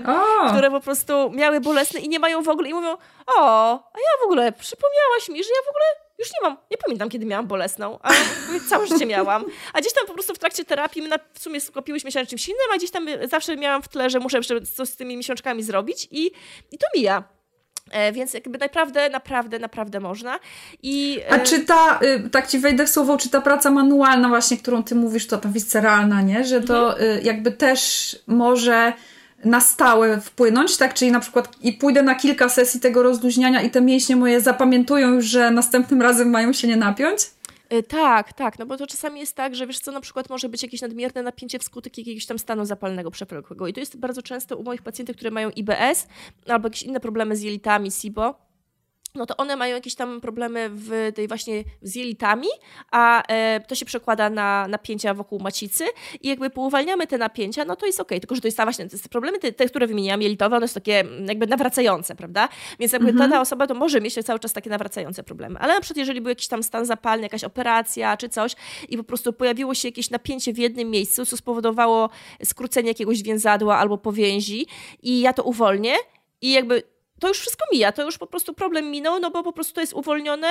które 0.49 0.71
po 0.71 0.79
prostu 0.79 1.29
miały 1.29 1.59
bolesne 1.61 1.99
i 1.99 2.09
nie 2.09 2.19
mają 2.19 2.43
w 2.43 2.49
ogóle 2.49 2.69
i 2.69 2.73
mówią, 2.73 2.97
o, 3.27 3.73
a 3.73 3.97
ja 3.97 4.21
w 4.21 4.25
ogóle 4.25 4.51
przypomniałaś 4.51 5.29
mi, 5.29 5.43
że 5.43 5.49
ja 5.49 5.65
w 5.65 5.69
ogóle 5.69 5.85
już 6.19 6.27
nie 6.31 6.49
mam, 6.49 6.57
nie 6.71 6.77
pamiętam, 6.77 7.09
kiedy 7.09 7.25
miałam 7.25 7.47
bolesną, 7.47 7.99
ale 8.01 8.15
całe 8.69 8.87
życie 8.87 9.05
miałam. 9.05 9.45
A 9.73 9.81
gdzieś 9.81 9.93
tam 9.93 10.07
po 10.07 10.13
prostu 10.13 10.33
w 10.33 10.39
trakcie 10.39 10.65
terapii 10.65 11.01
my 11.01 11.07
na, 11.07 11.17
w 11.33 11.39
sumie 11.39 11.61
skupiłyśmy 11.61 12.11
się 12.11 12.19
na 12.19 12.25
czymś 12.25 12.47
innym, 12.47 12.67
a 12.73 12.77
gdzieś 12.77 12.91
tam 12.91 13.07
zawsze 13.29 13.57
miałam 13.57 13.81
w 13.81 13.87
tle, 13.87 14.09
że 14.09 14.19
muszę 14.19 14.37
jeszcze 14.37 14.61
coś 14.61 14.89
z 14.89 14.95
tymi 14.95 15.17
miesiączkami 15.17 15.63
zrobić 15.63 16.07
i, 16.11 16.25
i 16.71 16.77
to 16.77 16.87
mija. 16.95 17.34
E, 17.91 18.11
więc 18.11 18.33
jakby 18.33 18.57
naprawdę, 18.57 19.09
naprawdę, 19.09 19.59
naprawdę 19.59 19.99
można. 19.99 20.39
I, 20.83 21.21
A 21.29 21.39
czy 21.39 21.59
ta, 21.59 21.99
y, 22.25 22.29
tak 22.29 22.47
ci 22.47 22.59
wejdę 22.59 22.85
w 22.85 22.89
słowo, 22.89 23.17
czy 23.17 23.29
ta 23.29 23.41
praca 23.41 23.71
manualna 23.71 24.29
właśnie, 24.29 24.57
którą 24.57 24.83
ty 24.83 24.95
mówisz, 24.95 25.27
to 25.27 25.37
ta 25.37 25.49
visceralna, 25.49 26.21
nie? 26.21 26.43
Że 26.43 26.61
to 26.61 26.93
mhm. 26.93 27.17
y, 27.17 27.21
jakby 27.21 27.51
też 27.51 28.15
może 28.27 28.93
na 29.45 29.61
stałe 29.61 30.21
wpłynąć, 30.21 30.77
tak? 30.77 30.93
Czyli 30.93 31.11
na 31.11 31.19
przykład 31.19 31.49
i 31.61 31.73
pójdę 31.73 32.03
na 32.03 32.15
kilka 32.15 32.49
sesji 32.49 32.79
tego 32.79 33.03
rozluźniania 33.03 33.61
i 33.61 33.69
te 33.69 33.81
mięśnie 33.81 34.15
moje 34.15 34.41
zapamiętują 34.41 35.13
już, 35.13 35.25
że 35.25 35.51
następnym 35.51 36.01
razem 36.01 36.29
mają 36.29 36.53
się 36.53 36.67
nie 36.67 36.77
napiąć? 36.77 37.34
Y, 37.73 37.83
tak, 37.83 38.33
tak, 38.33 38.59
no 38.59 38.65
bo 38.65 38.77
to 38.77 38.87
czasami 38.87 39.19
jest 39.19 39.35
tak, 39.35 39.55
że 39.55 39.67
wiesz 39.67 39.79
co, 39.79 39.91
na 39.91 40.01
przykład 40.01 40.29
może 40.29 40.49
być 40.49 40.63
jakieś 40.63 40.81
nadmierne 40.81 41.23
napięcie 41.23 41.59
wskutek 41.59 41.97
jakiegoś 41.97 42.25
tam 42.25 42.39
stanu 42.39 42.65
zapalnego 42.65 43.11
przewlekłego 43.11 43.67
i 43.67 43.73
to 43.73 43.79
jest 43.79 43.97
bardzo 43.97 44.21
często 44.21 44.57
u 44.57 44.63
moich 44.63 44.81
pacjentów, 44.81 45.15
które 45.15 45.31
mają 45.31 45.49
IBS 45.49 46.07
albo 46.47 46.67
jakieś 46.67 46.83
inne 46.83 46.99
problemy 46.99 47.35
z 47.35 47.41
jelitami, 47.41 47.91
SIBO, 47.91 48.44
no 49.15 49.25
to 49.25 49.37
one 49.37 49.55
mają 49.55 49.75
jakieś 49.75 49.95
tam 49.95 50.21
problemy 50.21 50.69
w 50.73 51.11
tej 51.15 51.27
właśnie 51.27 51.63
z 51.81 51.95
jelitami, 51.95 52.47
a 52.91 53.23
e, 53.27 53.59
to 53.59 53.75
się 53.75 53.85
przekłada 53.85 54.29
na 54.29 54.67
napięcia 54.67 55.13
wokół 55.13 55.39
macicy 55.39 55.83
i 56.21 56.27
jakby 56.27 56.49
pouwalniamy 56.49 57.07
te 57.07 57.17
napięcia, 57.17 57.65
no 57.65 57.75
to 57.75 57.85
jest 57.85 57.99
ok, 57.99 58.09
tylko 58.09 58.35
że 58.35 58.41
to 58.41 58.47
jest 58.47 58.57
ta 58.57 58.63
właśnie, 58.63 58.89
te 58.89 59.09
problemy, 59.09 59.39
te, 59.39 59.51
te, 59.51 59.65
które 59.65 59.87
wymieniłam, 59.87 60.21
jelitowe, 60.21 60.57
one 60.57 60.67
są 60.67 60.73
takie 60.73 60.99
mm, 60.99 61.25
jakby 61.25 61.47
nawracające, 61.47 62.15
prawda? 62.15 62.49
Więc 62.79 62.93
jakby 62.93 63.09
mhm. 63.09 63.29
ta, 63.29 63.35
ta 63.35 63.41
osoba 63.41 63.67
to 63.67 63.73
może 63.73 64.01
mieć 64.01 64.13
cały 64.23 64.39
czas 64.39 64.53
takie 64.53 64.69
nawracające 64.69 65.23
problemy, 65.23 65.59
ale 65.59 65.73
na 65.73 65.81
przykład 65.81 65.97
jeżeli 65.97 66.21
był 66.21 66.29
jakiś 66.29 66.47
tam 66.47 66.63
stan 66.63 66.85
zapalny, 66.85 67.23
jakaś 67.23 67.43
operacja 67.43 68.17
czy 68.17 68.29
coś 68.29 68.55
i 68.89 68.97
po 68.97 69.03
prostu 69.03 69.33
pojawiło 69.33 69.73
się 69.73 69.87
jakieś 69.87 70.09
napięcie 70.09 70.53
w 70.53 70.57
jednym 70.57 70.89
miejscu, 70.89 71.25
co 71.25 71.37
spowodowało 71.37 72.09
skrócenie 72.43 72.87
jakiegoś 72.87 73.23
więzadła 73.23 73.77
albo 73.77 73.97
powięzi 73.97 74.65
i 75.03 75.21
ja 75.21 75.33
to 75.33 75.43
uwolnię 75.43 75.93
i 76.41 76.51
jakby 76.51 76.94
to 77.19 77.27
już 77.27 77.39
wszystko 77.39 77.65
mija, 77.71 77.91
to 77.91 78.03
już 78.03 78.17
po 78.17 78.27
prostu 78.27 78.53
problem 78.53 78.91
minął, 78.91 79.19
no 79.19 79.31
bo 79.31 79.43
po 79.43 79.53
prostu 79.53 79.73
to 79.73 79.81
jest 79.81 79.93
uwolnione, 79.93 80.47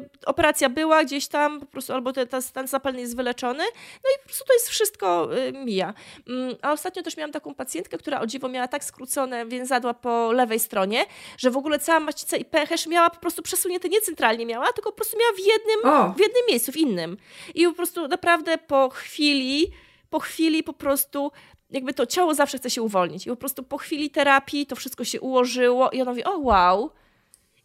yy, 0.00 0.08
operacja 0.26 0.68
była 0.68 1.04
gdzieś 1.04 1.28
tam, 1.28 1.60
po 1.60 1.66
prostu 1.66 1.92
albo 1.92 2.12
ten, 2.12 2.28
ten 2.28 2.42
stan 2.42 2.66
zapalny 2.66 3.00
jest 3.00 3.16
wyleczony, 3.16 3.64
no 4.04 4.10
i 4.14 4.18
po 4.22 4.24
prostu 4.24 4.44
to 4.44 4.52
jest 4.52 4.68
wszystko 4.68 5.28
yy, 5.32 5.52
mija. 5.52 5.94
Yy, 6.26 6.56
a 6.62 6.72
ostatnio 6.72 7.02
też 7.02 7.16
miałam 7.16 7.32
taką 7.32 7.54
pacjentkę, 7.54 7.98
która 7.98 8.20
o 8.20 8.26
dziwo 8.26 8.48
miała 8.48 8.68
tak 8.68 8.84
skrócone 8.84 9.46
więzadła 9.46 9.94
po 9.94 10.32
lewej 10.32 10.60
stronie, 10.60 11.06
że 11.38 11.50
w 11.50 11.56
ogóle 11.56 11.78
cała 11.78 12.00
macica 12.00 12.36
i 12.36 12.44
pęcherz 12.44 12.86
miała 12.86 13.10
po 13.10 13.20
prostu 13.20 13.42
przesunięte, 13.42 13.88
nie 13.88 14.00
centralnie 14.00 14.46
miała, 14.46 14.72
tylko 14.72 14.90
po 14.90 14.96
prostu 14.96 15.16
miała 15.18 15.32
w 15.32 15.38
jednym, 15.38 16.14
w 16.14 16.20
jednym 16.20 16.42
miejscu, 16.48 16.72
w 16.72 16.76
innym. 16.76 17.16
I 17.54 17.64
po 17.64 17.72
prostu 17.72 18.08
naprawdę 18.08 18.58
po 18.58 18.88
chwili 18.88 19.72
po 20.10 20.20
chwili 20.20 20.62
po 20.62 20.72
prostu 20.72 21.32
jakby 21.70 21.94
to 21.94 22.06
ciało 22.06 22.34
zawsze 22.34 22.58
chce 22.58 22.70
się 22.70 22.82
uwolnić. 22.82 23.26
I 23.26 23.30
po 23.30 23.36
prostu 23.36 23.62
po 23.62 23.78
chwili 23.78 24.10
terapii 24.10 24.66
to 24.66 24.76
wszystko 24.76 25.04
się 25.04 25.20
ułożyło 25.20 25.90
i 25.90 26.02
ona 26.02 26.10
mówi, 26.10 26.24
o 26.24 26.38
wow, 26.38 26.90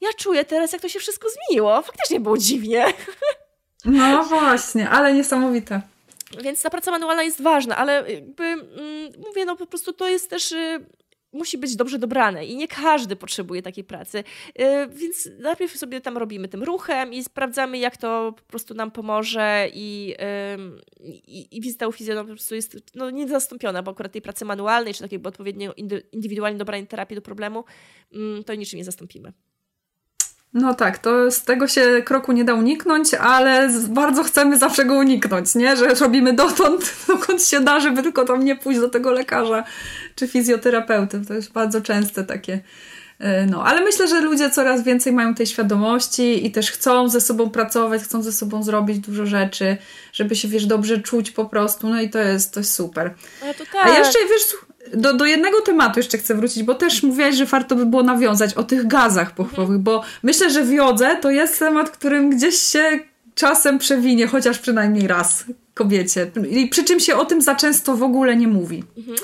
ja 0.01 0.09
czuję 0.17 0.45
teraz, 0.45 0.73
jak 0.73 0.81
to 0.81 0.89
się 0.89 0.99
wszystko 0.99 1.27
zmieniło. 1.29 1.81
Faktycznie 1.81 2.19
było 2.19 2.37
dziwnie. 2.37 2.85
No 3.85 4.23
właśnie, 4.23 4.89
ale 4.89 5.13
niesamowite. 5.13 5.81
Więc 6.41 6.61
ta 6.61 6.69
praca 6.69 6.91
manualna 6.91 7.23
jest 7.23 7.41
ważna, 7.41 7.77
ale 7.77 8.11
jakby 8.11 8.43
mm, 8.43 9.11
mówię, 9.27 9.45
no 9.45 9.55
po 9.55 9.65
prostu 9.65 9.93
to 9.93 10.09
jest 10.09 10.29
też 10.29 10.51
y, 10.51 10.85
musi 11.33 11.57
być 11.57 11.75
dobrze 11.75 11.99
dobrane 11.99 12.45
i 12.45 12.55
nie 12.55 12.67
każdy 12.67 13.15
potrzebuje 13.15 13.61
takiej 13.61 13.83
pracy. 13.83 14.23
Y, 14.59 14.63
więc 14.87 15.29
najpierw 15.39 15.77
sobie 15.77 16.01
tam 16.01 16.17
robimy 16.17 16.47
tym 16.47 16.63
ruchem 16.63 17.13
i 17.13 17.23
sprawdzamy, 17.23 17.77
jak 17.77 17.97
to 17.97 18.33
po 18.37 18.43
prostu 18.43 18.73
nam 18.73 18.91
pomoże 18.91 19.67
i, 19.73 20.15
i, 21.27 21.57
i 21.57 21.61
wizyta 21.61 21.87
u 21.87 21.91
fizjologa 21.91 22.27
po 22.27 22.35
prostu 22.35 22.55
jest 22.55 22.95
no, 22.95 23.09
niezastąpiona, 23.09 23.83
bo 23.83 23.91
akurat 23.91 24.11
tej 24.11 24.21
pracy 24.21 24.45
manualnej, 24.45 24.93
czy 24.93 25.01
takiej 25.01 25.19
odpowiednio 25.23 25.73
indywidualnie 26.11 26.57
dobranej 26.57 26.87
terapii 26.87 27.15
do 27.15 27.21
problemu, 27.21 27.63
mm, 28.13 28.43
to 28.43 28.55
niczym 28.55 28.77
nie 28.77 28.85
zastąpimy. 28.85 29.33
No 30.53 30.73
tak, 30.73 30.97
to 30.97 31.31
z 31.31 31.43
tego 31.43 31.67
się 31.67 32.01
kroku 32.05 32.31
nie 32.31 32.43
da 32.43 32.53
uniknąć, 32.53 33.13
ale 33.13 33.69
bardzo 33.89 34.23
chcemy 34.23 34.57
zawsze 34.57 34.85
go 34.85 34.93
uniknąć, 34.93 35.55
nie? 35.55 35.77
Że 35.77 35.87
robimy 35.87 36.33
dotąd, 36.33 36.95
dokąd 37.07 37.43
się 37.43 37.59
da, 37.59 37.79
żeby 37.79 38.03
tylko 38.03 38.25
tam 38.25 38.45
nie 38.45 38.55
pójść 38.55 38.79
do 38.79 38.89
tego 38.89 39.11
lekarza 39.11 39.63
czy 40.15 40.27
fizjoterapeuty. 40.27 41.21
To 41.27 41.33
jest 41.33 41.51
bardzo 41.51 41.81
częste 41.81 42.23
takie. 42.23 42.61
E, 43.19 43.45
no, 43.45 43.63
ale 43.63 43.81
myślę, 43.81 44.07
że 44.07 44.21
ludzie 44.21 44.49
coraz 44.49 44.83
więcej 44.83 45.13
mają 45.13 45.35
tej 45.35 45.47
świadomości 45.47 46.45
i 46.45 46.51
też 46.51 46.71
chcą 46.71 47.09
ze 47.09 47.21
sobą 47.21 47.49
pracować, 47.49 48.01
chcą 48.01 48.21
ze 48.21 48.31
sobą 48.31 48.63
zrobić 48.63 48.99
dużo 48.99 49.25
rzeczy, 49.25 49.77
żeby 50.13 50.35
się, 50.35 50.47
wiesz, 50.47 50.65
dobrze 50.65 50.99
czuć 50.99 51.31
po 51.31 51.45
prostu. 51.45 51.89
No 51.89 52.01
i 52.01 52.09
to 52.09 52.19
jest, 52.19 52.53
to 52.53 52.59
jest 52.59 52.73
super. 52.73 53.13
To 53.57 53.65
tak. 53.65 53.85
A 53.85 53.89
jeszcze, 53.89 54.19
wiesz, 54.29 54.55
do, 54.93 55.13
do 55.13 55.25
jednego 55.25 55.61
tematu 55.61 55.99
jeszcze 55.99 56.17
chcę 56.17 56.35
wrócić, 56.35 56.63
bo 56.63 56.75
też 56.75 57.03
mówiłaś, 57.03 57.35
że 57.35 57.45
warto 57.45 57.75
by 57.75 57.85
było 57.85 58.03
nawiązać 58.03 58.53
o 58.53 58.63
tych 58.63 58.87
gazach 58.87 59.35
pochwowych, 59.35 59.77
bo 59.77 60.03
myślę, 60.23 60.49
że 60.49 60.63
w 60.63 60.71
jodze 60.71 61.17
to 61.21 61.31
jest 61.31 61.59
temat, 61.59 61.89
którym 61.89 62.29
gdzieś 62.29 62.55
się 62.55 62.99
czasem 63.35 63.79
przewinie, 63.79 64.27
chociaż 64.27 64.59
przynajmniej 64.59 65.07
raz 65.07 65.45
kobiecie. 65.73 66.31
I 66.49 66.67
przy 66.67 66.83
czym 66.83 66.99
się 66.99 67.15
o 67.15 67.25
tym 67.25 67.41
za 67.41 67.55
często 67.55 67.97
w 67.97 68.03
ogóle 68.03 68.35
nie 68.35 68.47
mówi. 68.47 68.83
Mhm. 68.97 69.17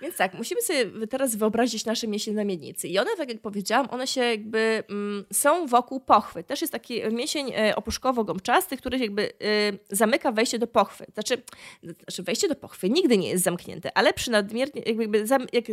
Więc 0.00 0.16
tak, 0.16 0.34
musimy 0.34 0.62
sobie 0.62 1.06
teraz 1.06 1.36
wyobrazić 1.36 1.84
nasze 1.84 2.06
mięśnie 2.06 2.32
na 2.32 2.44
miednicy. 2.44 2.88
I 2.88 2.98
one, 2.98 3.10
tak 3.16 3.28
jak 3.28 3.40
powiedziałam, 3.40 3.88
one 3.90 4.06
się 4.06 4.20
jakby 4.20 4.84
mm, 4.90 5.24
są 5.32 5.66
wokół 5.66 6.00
pochwy. 6.00 6.44
Też 6.44 6.60
jest 6.60 6.72
taki 6.72 7.02
mięsień 7.12 7.52
e, 7.54 7.74
opuszkowo-gąbczasty, 7.76 8.76
który 8.76 8.98
jakby 8.98 9.22
e, 9.22 9.32
zamyka 9.90 10.32
wejście 10.32 10.58
do 10.58 10.66
pochwy. 10.66 11.06
Znaczy, 11.14 11.42
znaczy, 11.82 12.22
wejście 12.22 12.48
do 12.48 12.54
pochwy 12.54 12.90
nigdy 12.90 13.18
nie 13.18 13.28
jest 13.28 13.44
zamknięte, 13.44 13.98
ale 13.98 14.12
przy 14.12 14.30
nadmiernie, 14.30 14.82
jakby 14.86 15.26
zam, 15.26 15.46
jak 15.52 15.64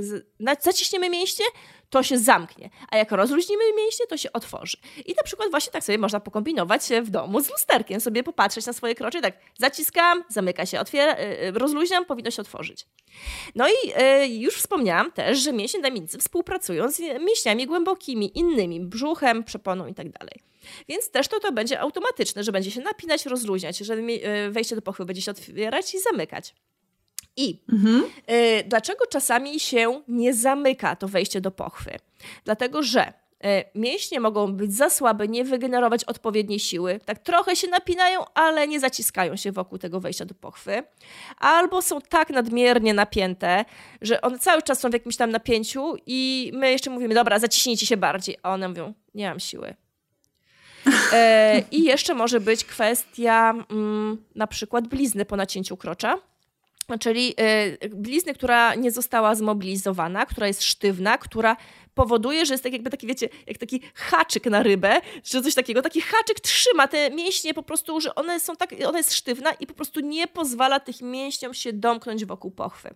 zaciśniemy 0.62 1.10
mięśnie, 1.10 1.46
to 1.90 2.04
się 2.04 2.18
zamknie. 2.18 2.70
A 2.90 2.98
jak 2.98 3.12
rozluźnimy 3.12 3.64
mięśnie, 3.78 4.08
to 4.08 4.18
się 4.18 4.32
otworzy. 4.34 4.78
I 5.06 5.14
na 5.18 5.24
przykład 5.24 5.50
właśnie 5.52 5.72
tak 5.72 5.84
sobie 5.84 5.98
można 5.98 6.20
pokombinować 6.20 6.82
w 7.04 7.10
domu 7.10 7.42
z 7.44 7.50
lusterkiem, 7.50 8.02
sobie 8.02 8.24
popatrzeć 8.24 8.66
na 8.66 8.74
swoje 8.74 8.96
krocze, 8.96 9.22
tak 9.22 9.34
zaciskam, 9.60 10.24
zamyka 10.30 10.66
się, 10.66 10.80
otwiera, 10.80 11.14
e, 11.14 11.52
rozluźniam, 11.52 12.06
powinno 12.06 12.32
się 12.32 12.42
otworzyć. 12.42 12.86
No 13.56 13.68
i 13.68 13.92
już 14.28 14.56
wspomniałam 14.56 15.12
też, 15.12 15.40
że 15.40 15.54
mięśnie 15.54 15.82
damicy 15.82 16.18
współpracują 16.18 16.92
z 16.92 17.00
mięśniami 17.00 17.68
głębokimi, 17.68 18.38
innymi, 18.40 18.80
brzuchem, 18.80 19.44
przeponą 19.44 19.88
i 19.88 19.94
tak. 19.94 20.08
Więc 20.88 21.10
też 21.10 21.28
to, 21.28 21.40
to 21.40 21.52
będzie 21.52 21.80
automatyczne, 21.80 22.44
że 22.44 22.52
będzie 22.52 22.72
się 22.72 22.82
napinać, 22.82 23.26
rozluźniać, 23.26 23.78
że 23.78 23.94
e, 23.94 24.50
wejście 24.52 24.76
do 24.76 24.82
pochwy 24.82 25.06
będzie 25.06 25.22
się 25.22 25.32
otwierać 25.32 25.94
i 25.94 26.00
zamykać. 26.00 26.56
I 27.38 27.60
mhm. 27.74 28.04
y, 28.32 28.64
dlaczego 28.68 29.06
czasami 29.06 29.60
się 29.60 30.02
nie 30.08 30.34
zamyka 30.34 30.96
to 30.96 31.08
wejście 31.08 31.42
do 31.42 31.52
pochwy? 31.52 31.92
Dlatego, 32.46 32.84
że 32.84 33.02
E, 33.06 33.31
mięśnie 33.76 34.20
mogą 34.20 34.54
być 34.54 34.74
za 34.74 34.90
słabe, 34.90 35.28
nie 35.28 35.44
wygenerować 35.44 36.04
odpowiedniej 36.04 36.60
siły. 36.60 37.00
Tak 37.06 37.20
trochę 37.20 37.56
się 37.56 37.68
napinają, 37.68 38.20
ale 38.34 38.68
nie 38.68 38.80
zaciskają 38.80 39.36
się 39.36 39.52
wokół 39.52 39.78
tego 39.78 40.00
wejścia 40.00 40.26
do 40.26 40.36
pochwy. 40.36 40.84
Albo 41.38 41.82
są 41.82 42.02
tak 42.02 42.30
nadmiernie 42.30 42.94
napięte, 42.94 43.66
że 44.02 44.22
one 44.22 44.40
cały 44.40 44.62
czas 44.62 44.80
są 44.80 44.90
w 44.90 44.94
jakimś 44.94 45.18
tam 45.18 45.32
napięciu 45.32 45.96
i 46.06 46.52
my 46.54 46.72
jeszcze 46.72 46.90
mówimy, 46.90 47.14
dobra, 47.14 47.40
zaciśnijcie 47.40 47.86
się 47.86 47.98
bardziej. 47.98 48.38
A 48.44 48.54
one 48.54 48.70
mówią, 48.70 48.94
nie 49.16 49.30
mam 49.30 49.40
siły. 49.40 49.76
E, 51.14 51.64
I 51.72 51.84
jeszcze 51.84 52.14
może 52.14 52.40
być 52.40 52.66
kwestia 52.66 53.54
mm, 53.70 54.24
na 54.36 54.48
przykład 54.48 54.88
blizny 54.88 55.26
po 55.26 55.36
nacięciu 55.36 55.78
krocza. 55.78 56.18
Czyli 57.00 57.36
y, 57.84 57.90
blizny, 57.90 58.34
która 58.34 58.76
nie 58.76 58.92
została 58.92 59.36
zmobilizowana, 59.36 60.26
która 60.26 60.48
jest 60.48 60.64
sztywna, 60.64 61.18
która 61.18 61.58
powoduje, 61.94 62.46
że 62.46 62.54
jest 62.54 62.64
tak 62.64 62.74
jakby 62.74 62.90
taki, 62.90 63.08
wiecie, 63.08 63.30
jak 63.48 63.58
taki 63.58 63.82
haczyk 63.96 64.46
na 64.46 64.64
rybę, 64.64 65.02
czy 65.24 65.42
coś 65.42 65.56
takiego. 65.56 65.82
Taki 65.82 66.02
haczyk 66.02 66.40
trzyma 66.40 66.88
te 66.88 67.10
mięśnie 67.10 67.54
po 67.54 67.64
prostu, 67.64 68.02
że 68.02 68.16
one 68.16 68.40
są 68.40 68.56
tak, 68.56 68.76
ona 68.88 68.98
jest 68.98 69.14
sztywna 69.14 69.52
i 69.52 69.68
po 69.68 69.74
prostu 69.74 70.00
nie 70.00 70.28
pozwala 70.28 70.80
tych 70.80 71.02
mięśniom 71.02 71.54
się 71.54 71.74
domknąć 71.74 72.26
wokół 72.26 72.52
pochwy. 72.52 72.90
E, 72.90 72.94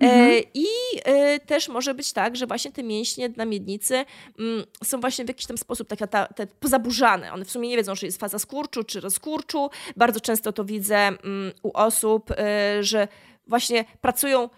mhm. 0.00 0.30
E, 0.30 0.40
I 0.54 0.66
e, 1.04 1.40
też 1.40 1.68
może 1.68 1.94
być 1.94 2.12
tak, 2.12 2.36
że 2.36 2.46
właśnie 2.46 2.72
te 2.72 2.82
mięśnie 2.82 3.28
na 3.36 3.44
miednicy 3.44 4.04
mm, 4.38 4.64
są 4.84 5.00
właśnie 5.00 5.24
w 5.24 5.28
jakiś 5.28 5.46
tam 5.46 5.58
sposób 5.58 5.88
taka 5.88 6.06
ta, 6.06 6.26
te 6.26 6.46
pozaburzane. 6.46 7.32
One 7.32 7.44
w 7.44 7.50
sumie 7.50 7.68
nie 7.68 7.76
wiedzą, 7.76 7.94
czy 7.94 8.06
jest 8.06 8.20
faza 8.20 8.38
skurczu, 8.38 8.84
czy 8.84 9.00
rozkurczu. 9.00 9.70
Bardzo 9.96 10.20
często 10.20 10.52
to 10.52 10.64
widzę 10.64 10.96
mm, 10.96 11.52
u 11.62 11.70
osób, 11.74 12.30
e, 12.30 12.82
że 12.82 13.08
właśnie 13.46 13.84
pracują 14.00 14.48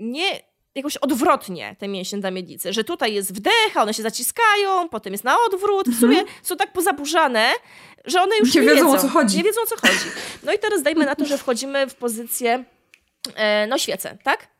nie 0.00 0.51
jakoś 0.74 0.96
odwrotnie 0.96 1.76
te 1.78 1.88
mięśnie 1.88 2.18
dla 2.18 2.30
miednicy, 2.30 2.72
że 2.72 2.84
tutaj 2.84 3.14
jest 3.14 3.34
wdech, 3.34 3.76
a 3.76 3.82
one 3.82 3.94
się 3.94 4.02
zaciskają, 4.02 4.88
potem 4.88 5.12
jest 5.12 5.24
na 5.24 5.36
odwrót. 5.46 5.88
W 5.88 6.00
sumie 6.00 6.18
mhm. 6.18 6.38
są 6.42 6.56
tak 6.56 6.72
pozaburzane, 6.72 7.50
że 8.04 8.22
one 8.22 8.38
już 8.38 8.54
nie, 8.54 8.60
nie 8.60 8.66
wiedzą, 8.66 8.92
wiedzą, 8.92 8.98
o 8.98 9.00
co 9.02 9.08
chodzi. 9.08 9.36
Nie 9.36 9.44
wiedzą 9.44 9.60
o 9.62 9.66
co 9.66 9.76
chodzi. 9.76 10.04
No 10.42 10.52
i 10.52 10.58
teraz 10.58 10.82
dajmy 10.82 11.06
na 11.06 11.14
to, 11.14 11.24
że 11.24 11.38
wchodzimy 11.38 11.86
w 11.86 11.94
pozycję 11.94 12.64
e, 13.34 13.66
no 13.66 13.78
świecę, 13.78 14.18
tak? 14.22 14.52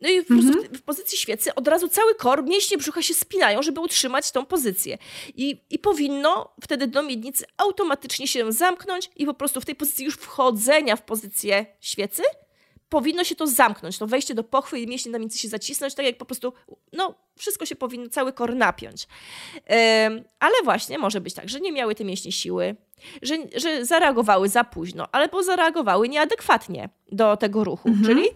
No 0.00 0.08
i 0.08 0.22
po 0.22 0.34
mhm. 0.34 0.64
w, 0.64 0.78
w, 0.78 0.82
pozycji 0.82 1.18
świecy 1.18 1.54
od 1.54 1.68
razu 1.68 1.88
cały 1.88 2.14
kor, 2.14 2.44
mięśnie 2.44 2.78
brzucha 2.78 3.02
się 3.02 3.14
spinają, 3.14 3.62
żeby 3.62 3.80
utrzymać 3.80 4.30
tą 4.30 4.46
pozycję. 4.46 4.98
I, 5.36 5.60
I 5.70 5.78
powinno 5.78 6.54
wtedy 6.62 6.86
do 6.86 7.02
miednicy 7.02 7.44
automatycznie 7.56 8.28
się 8.28 8.52
zamknąć 8.52 9.10
i 9.16 9.26
po 9.26 9.34
prostu 9.34 9.60
w 9.60 9.64
tej 9.64 9.74
pozycji 9.74 10.04
już 10.04 10.14
wchodzenia 10.14 10.96
w 10.96 11.02
pozycję 11.02 11.66
świecy 11.80 12.22
powinno 12.90 13.24
się 13.24 13.36
to 13.36 13.46
zamknąć, 13.46 13.98
to 13.98 14.06
wejście 14.06 14.34
do 14.34 14.44
pochwy 14.44 14.80
i 14.80 14.86
mięśnie 14.86 15.12
na 15.12 15.18
mięcy 15.18 15.38
się 15.38 15.48
zacisnąć, 15.48 15.94
tak 15.94 16.06
jak 16.06 16.18
po 16.18 16.24
prostu, 16.24 16.52
no, 16.92 17.14
wszystko 17.36 17.66
się 17.66 17.76
powinno, 17.76 18.08
cały 18.08 18.32
kor 18.32 18.56
napiąć. 18.56 19.06
ale 20.40 20.54
właśnie 20.64 20.98
może 20.98 21.20
być 21.20 21.34
tak, 21.34 21.48
że 21.48 21.60
nie 21.60 21.72
miały 21.72 21.94
te 21.94 22.04
mięśnie 22.04 22.32
siły, 22.32 22.76
że, 23.22 23.36
że 23.56 23.84
zareagowały 23.84 24.48
za 24.48 24.64
późno, 24.64 25.08
albo 25.12 25.42
zareagowały 25.42 26.08
nieadekwatnie 26.08 26.88
do 27.12 27.36
tego 27.36 27.64
ruchu, 27.64 27.88
mhm. 27.88 28.06
czyli 28.06 28.28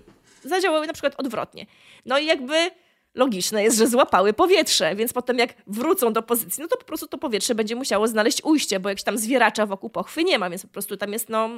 zadziałały 0.45 0.87
na 0.87 0.93
przykład 0.93 1.15
odwrotnie. 1.19 1.67
No 2.07 2.19
i 2.19 2.27
jakby 2.27 2.71
logiczne 3.15 3.63
jest, 3.63 3.79
że 3.79 3.87
złapały 3.87 4.33
powietrze, 4.33 4.97
więc 4.97 5.13
potem 5.13 5.39
jak 5.39 5.55
wrócą 5.67 6.13
do 6.13 6.23
pozycji, 6.23 6.63
no 6.63 6.69
to 6.69 6.77
po 6.77 6.85
prostu 6.85 7.07
to 7.07 7.19
powietrze 7.19 7.55
będzie 7.55 7.77
musiało 7.77 8.09
znaleźć 8.09 8.45
ujście, 8.45 8.81
bo 8.81 8.89
jakś 8.89 9.03
tam 9.03 9.19
zwieracza 9.19 9.67
wokół 9.67 9.91
pochwy 9.91 10.25
nie 10.25 10.39
ma, 10.39 10.51
więc 10.51 10.63
po 10.63 10.69
prostu 10.69 10.97
tam 10.97 11.13
jest 11.13 11.29
no 11.29 11.51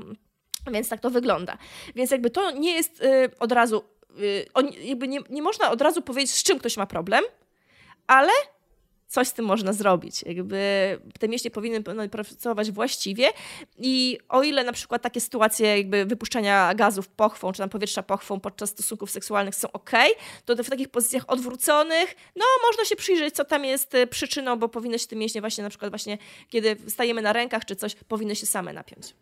więc 0.72 0.88
tak 0.88 1.00
to 1.00 1.10
wygląda. 1.10 1.58
Więc 1.94 2.10
jakby 2.10 2.30
to 2.30 2.50
nie 2.50 2.74
jest 2.74 3.02
y, 3.02 3.30
od 3.38 3.52
razu, 3.52 3.84
y, 4.20 4.46
jakby 4.82 5.08
nie, 5.08 5.18
nie 5.30 5.42
można 5.42 5.70
od 5.70 5.80
razu 5.80 6.02
powiedzieć, 6.02 6.30
z 6.30 6.42
czym 6.42 6.58
ktoś 6.58 6.76
ma 6.76 6.86
problem, 6.86 7.24
ale 8.06 8.32
coś 9.08 9.28
z 9.28 9.32
tym 9.32 9.44
można 9.44 9.72
zrobić. 9.72 10.22
Jakby 10.22 10.58
te 11.20 11.28
mięśnie 11.28 11.50
powinny 11.50 11.82
pracować 12.10 12.70
właściwie 12.70 13.28
i 13.78 14.18
o 14.28 14.42
ile 14.42 14.64
na 14.64 14.72
przykład 14.72 15.02
takie 15.02 15.20
sytuacje 15.20 15.78
jakby 15.78 16.04
wypuszczania 16.04 16.74
gazów 16.74 17.08
pochwą, 17.08 17.52
czy 17.52 17.58
tam 17.58 17.68
powietrza 17.68 18.02
pochwą 18.02 18.40
podczas 18.40 18.70
stosunków 18.70 19.10
seksualnych 19.10 19.54
są 19.54 19.72
ok, 19.72 19.90
to 20.44 20.64
w 20.64 20.70
takich 20.70 20.88
pozycjach 20.88 21.24
odwróconych, 21.26 22.16
no 22.36 22.44
można 22.68 22.84
się 22.84 22.96
przyjrzeć, 22.96 23.34
co 23.34 23.44
tam 23.44 23.64
jest 23.64 23.94
y, 23.94 24.06
przyczyną, 24.06 24.56
bo 24.56 24.68
powinny 24.68 24.98
się 24.98 25.06
te 25.06 25.16
mięśnie 25.16 25.40
właśnie 25.40 25.64
na 25.64 25.70
przykład 25.70 25.90
właśnie, 25.90 26.18
kiedy 26.48 26.76
stajemy 26.88 27.22
na 27.22 27.32
rękach 27.32 27.64
czy 27.64 27.76
coś, 27.76 27.94
powinny 27.94 28.36
się 28.36 28.46
same 28.46 28.72
napiąć. 28.72 29.14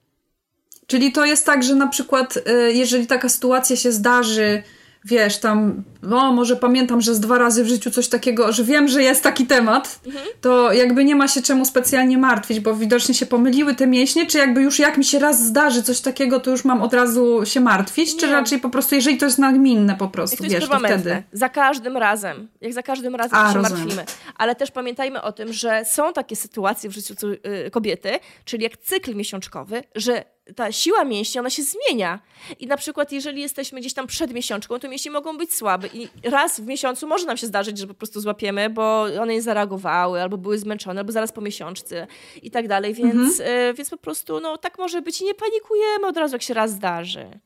Czyli 0.86 1.12
to 1.12 1.24
jest 1.24 1.46
tak, 1.46 1.62
że 1.62 1.74
na 1.74 1.86
przykład, 1.86 2.36
y, 2.36 2.72
jeżeli 2.72 3.06
taka 3.06 3.28
sytuacja 3.28 3.76
się 3.76 3.92
zdarzy, 3.92 4.62
wiesz, 5.04 5.38
tam, 5.38 5.82
no 6.02 6.32
może 6.32 6.56
pamiętam, 6.56 7.00
że 7.00 7.14
z 7.14 7.20
dwa 7.20 7.38
razy 7.38 7.64
w 7.64 7.68
życiu 7.68 7.90
coś 7.90 8.08
takiego, 8.08 8.52
że 8.52 8.64
wiem, 8.64 8.88
że 8.88 9.02
jest 9.02 9.22
taki 9.22 9.46
temat, 9.46 10.00
mhm. 10.06 10.24
to 10.40 10.72
jakby 10.72 11.04
nie 11.04 11.16
ma 11.16 11.28
się 11.28 11.42
czemu 11.42 11.64
specjalnie 11.64 12.18
martwić, 12.18 12.60
bo 12.60 12.74
widocznie 12.74 13.14
się 13.14 13.26
pomyliły 13.26 13.74
te 13.74 13.86
mięśnie, 13.86 14.26
czy 14.26 14.38
jakby 14.38 14.62
już 14.62 14.78
jak 14.78 14.98
mi 14.98 15.04
się 15.04 15.18
raz 15.18 15.46
zdarzy 15.46 15.82
coś 15.82 16.00
takiego, 16.00 16.40
to 16.40 16.50
już 16.50 16.64
mam 16.64 16.82
od 16.82 16.94
razu 16.94 17.40
się 17.44 17.60
martwić, 17.60 18.14
nie. 18.14 18.20
czy 18.20 18.26
raczej 18.26 18.58
po 18.58 18.70
prostu, 18.70 18.94
jeżeli 18.94 19.18
to 19.18 19.26
jest 19.26 19.38
nagminne 19.38 19.96
po 19.96 20.08
prostu, 20.08 20.44
wiesz, 20.44 20.68
to 20.68 20.78
wtedy. 20.78 21.22
Za 21.32 21.48
każdym 21.48 21.96
razem, 21.96 22.48
jak 22.60 22.72
za 22.72 22.82
każdym 22.82 23.14
razem 23.14 23.38
A, 23.38 23.52
się 23.52 23.58
rozumiem. 23.58 23.78
martwimy. 23.78 24.04
Ale 24.36 24.54
też 24.54 24.70
pamiętajmy 24.70 25.22
o 25.22 25.32
tym, 25.32 25.52
że 25.52 25.84
są 25.84 26.12
takie 26.12 26.36
sytuacje 26.36 26.90
w 26.90 26.92
życiu 26.92 27.14
y, 27.66 27.70
kobiety, 27.70 28.10
czyli 28.44 28.62
jak 28.62 28.76
cykl 28.76 29.14
miesiączkowy, 29.14 29.82
że 29.94 30.33
ta 30.56 30.72
siła 30.72 31.04
mięśni, 31.04 31.40
ona 31.40 31.50
się 31.50 31.62
zmienia. 31.62 32.20
I 32.58 32.66
na 32.66 32.76
przykład, 32.76 33.12
jeżeli 33.12 33.42
jesteśmy 33.42 33.80
gdzieś 33.80 33.94
tam 33.94 34.06
przed 34.06 34.32
miesiączką, 34.32 34.78
to 34.78 34.88
mięśnie 34.88 35.10
mogą 35.10 35.36
być 35.36 35.54
słabe. 35.54 35.88
I 35.94 36.08
raz 36.22 36.60
w 36.60 36.66
miesiącu 36.66 37.06
może 37.06 37.26
nam 37.26 37.36
się 37.36 37.46
zdarzyć, 37.46 37.78
że 37.78 37.86
po 37.86 37.94
prostu 37.94 38.20
złapiemy, 38.20 38.70
bo 38.70 39.02
one 39.02 39.32
nie 39.32 39.42
zareagowały, 39.42 40.22
albo 40.22 40.38
były 40.38 40.58
zmęczone, 40.58 41.00
albo 41.00 41.12
zaraz 41.12 41.32
po 41.32 41.40
miesiączce 41.40 42.06
i 42.42 42.50
tak 42.50 42.68
dalej. 42.68 42.94
Więc, 42.94 43.40
mhm. 43.40 43.70
y, 43.70 43.74
więc 43.74 43.90
po 43.90 43.96
prostu 43.96 44.40
no, 44.40 44.58
tak 44.58 44.78
może 44.78 45.02
być 45.02 45.20
i 45.20 45.24
nie 45.24 45.34
panikujemy 45.34 46.06
od 46.06 46.16
razu, 46.16 46.34
jak 46.34 46.42
się 46.42 46.54
raz 46.54 46.70
zdarzy. 46.70 47.40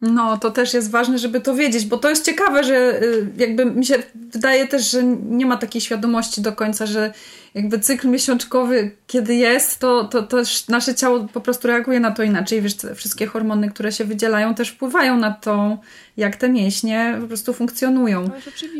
No, 0.00 0.38
to 0.38 0.50
też 0.50 0.74
jest 0.74 0.90
ważne, 0.90 1.18
żeby 1.18 1.40
to 1.40 1.54
wiedzieć, 1.54 1.86
bo 1.86 1.98
to 1.98 2.08
jest 2.08 2.24
ciekawe, 2.24 2.64
że 2.64 3.02
y, 3.02 3.26
jakby 3.36 3.64
mi 3.64 3.86
się 3.86 3.94
wydaje 4.14 4.68
też, 4.68 4.90
że 4.90 5.02
nie 5.04 5.46
ma 5.46 5.56
takiej 5.56 5.80
świadomości 5.80 6.40
do 6.40 6.52
końca, 6.52 6.86
że 6.86 7.12
jakby 7.54 7.78
cykl 7.78 8.08
miesiączkowy, 8.08 8.90
kiedy 9.06 9.34
jest, 9.34 9.78
to, 9.78 10.04
to 10.04 10.22
też 10.22 10.68
nasze 10.68 10.94
ciało 10.94 11.28
po 11.32 11.40
prostu 11.40 11.68
reaguje 11.68 12.00
na 12.00 12.10
to 12.10 12.22
inaczej. 12.22 12.62
Wiesz, 12.62 12.76
wszystkie 12.94 13.26
hormony, 13.26 13.70
które 13.70 13.92
się 13.92 14.04
wydzielają, 14.04 14.54
też 14.54 14.68
wpływają 14.68 15.18
na 15.18 15.30
to, 15.30 15.78
jak 16.16 16.36
te 16.36 16.48
mięśnie 16.48 17.18
po 17.20 17.26
prostu 17.26 17.52
funkcjonują. 17.52 18.22
No, 18.22 18.34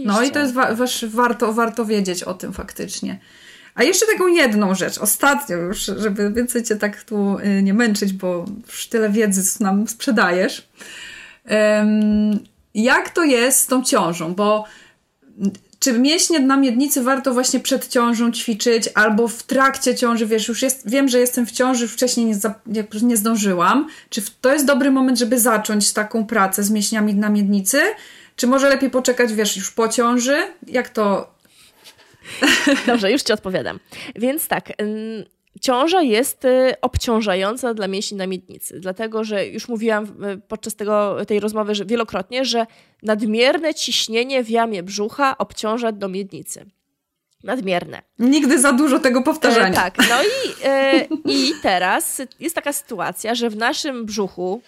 no 0.05 0.23
i 0.23 0.31
to 0.31 0.39
jest 0.39 0.53
wa 0.53 0.69
warto, 1.07 1.53
warto 1.53 1.85
wiedzieć 1.85 2.23
o 2.23 2.35
tym 2.35 2.53
faktycznie. 2.53 3.19
A 3.75 3.83
jeszcze 3.83 4.07
taką 4.07 4.27
jedną 4.27 4.75
rzecz, 4.75 4.99
ostatnią 4.99 5.57
już, 5.57 5.79
żeby 5.79 6.31
więcej 6.31 6.63
cię 6.63 6.77
tak 6.77 7.03
tu 7.03 7.39
y, 7.39 7.63
nie 7.63 7.75
męczyć, 7.75 8.13
bo 8.13 8.45
już 8.67 8.87
tyle 8.87 9.11
wiedzy 9.11 9.63
nam 9.65 9.89
sprzedajesz. 9.89 10.69
Jak 12.75 13.11
to 13.11 13.25
jest 13.25 13.61
z 13.61 13.67
tą 13.67 13.85
ciążą? 13.85 14.35
Bo 14.35 14.65
czy 15.79 15.99
mięśnie 15.99 16.41
na 16.41 16.57
miednicy 16.57 17.03
warto 17.03 17.35
właśnie 17.35 17.61
przed 17.61 17.89
ciążą 17.89 18.33
ćwiczyć 18.33 18.89
albo 18.95 19.29
w 19.29 19.43
trakcie 19.43 19.95
ciąży, 19.95 20.27
wiesz, 20.27 20.49
już 20.49 20.63
jest, 20.63 20.91
wiem, 20.91 21.09
że 21.09 21.19
jestem 21.19 21.47
w 21.47 21.51
ciąży, 21.51 21.89
wcześniej 21.89 22.27
nie, 22.27 22.35
za, 22.35 22.55
nie 23.03 23.17
zdążyłam. 23.17 23.89
Czy 24.11 24.23
to 24.41 24.53
jest 24.53 24.67
dobry 24.67 24.91
moment, 24.91 25.19
żeby 25.19 25.41
zacząć 25.41 25.93
taką 25.93 26.27
pracę 26.27 26.63
z 26.63 26.71
mięśniami 26.71 27.15
na 27.15 27.29
miednicy? 27.29 27.81
Czy 28.37 28.47
może 28.47 28.69
lepiej 28.69 28.91
poczekać, 28.91 29.33
wiesz, 29.33 29.57
już 29.57 29.71
po 29.71 29.89
ciąży? 29.89 30.37
Jak 30.67 30.89
to... 30.89 31.34
Dobrze, 32.87 33.13
już 33.13 33.23
Ci 33.23 33.33
odpowiadam. 33.33 33.81
Więc 34.17 34.49
tak, 34.49 34.73
Ciąża 35.61 36.03
jest 36.03 36.45
y, 36.45 36.75
obciążająca 36.81 37.75
dla 37.75 37.89
mięśni 37.89 38.17
na 38.17 38.27
miednicy, 38.27 38.81
dlatego 38.81 39.25
że 39.25 39.47
już 39.47 39.69
mówiłam 39.69 40.05
y, 40.05 40.41
podczas 40.49 40.75
tego, 40.75 41.17
tej 41.27 41.41
rozmowy 41.41 41.75
że 41.75 41.85
wielokrotnie, 41.85 42.45
że 42.45 42.67
nadmierne 43.03 43.75
ciśnienie 43.75 44.45
w 44.45 44.51
jamie 44.51 44.83
brzucha 44.83 45.39
obciąża 45.39 45.93
do 45.93 46.09
miednicy. 46.09 46.67
Nadmierne. 47.45 48.03
Nigdy 48.19 48.61
za 48.61 48.73
dużo 48.73 48.99
tego 48.99 49.23
powtarzania. 49.23 49.69
E, 49.69 49.75
tak, 49.75 49.99
no 49.99 50.23
i, 50.23 50.65
e, 50.65 51.05
i 51.25 51.53
teraz 51.63 52.23
jest 52.41 52.55
taka 52.55 52.73
sytuacja, 52.73 53.35
że 53.35 53.51
w 53.51 53.57
naszym 53.57 54.07
brzuchu 54.07 54.63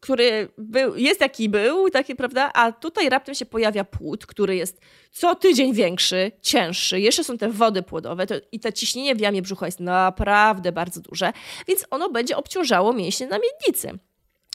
który 0.00 0.48
był, 0.58 0.96
jest 0.96 1.20
jaki 1.20 1.48
był, 1.48 1.90
taki, 1.90 2.14
prawda? 2.14 2.50
A 2.54 2.72
tutaj 2.72 3.08
raptem 3.08 3.34
się 3.34 3.46
pojawia 3.46 3.84
płód, 3.84 4.26
który 4.26 4.56
jest 4.56 4.80
co 5.10 5.34
tydzień 5.34 5.74
większy, 5.74 6.32
cięższy. 6.42 7.00
Jeszcze 7.00 7.24
są 7.24 7.38
te 7.38 7.48
wody 7.48 7.82
płodowe 7.82 8.26
to, 8.26 8.34
i 8.52 8.60
to 8.60 8.72
ciśnienie 8.72 9.14
w 9.14 9.20
jamie 9.20 9.42
brzucha 9.42 9.66
jest 9.66 9.80
naprawdę 9.80 10.72
bardzo 10.72 11.00
duże, 11.00 11.32
więc 11.68 11.86
ono 11.90 12.10
będzie 12.10 12.36
obciążało 12.36 12.92
mięśnie 12.92 13.26
na 13.26 13.38
miednicy. 13.38 13.98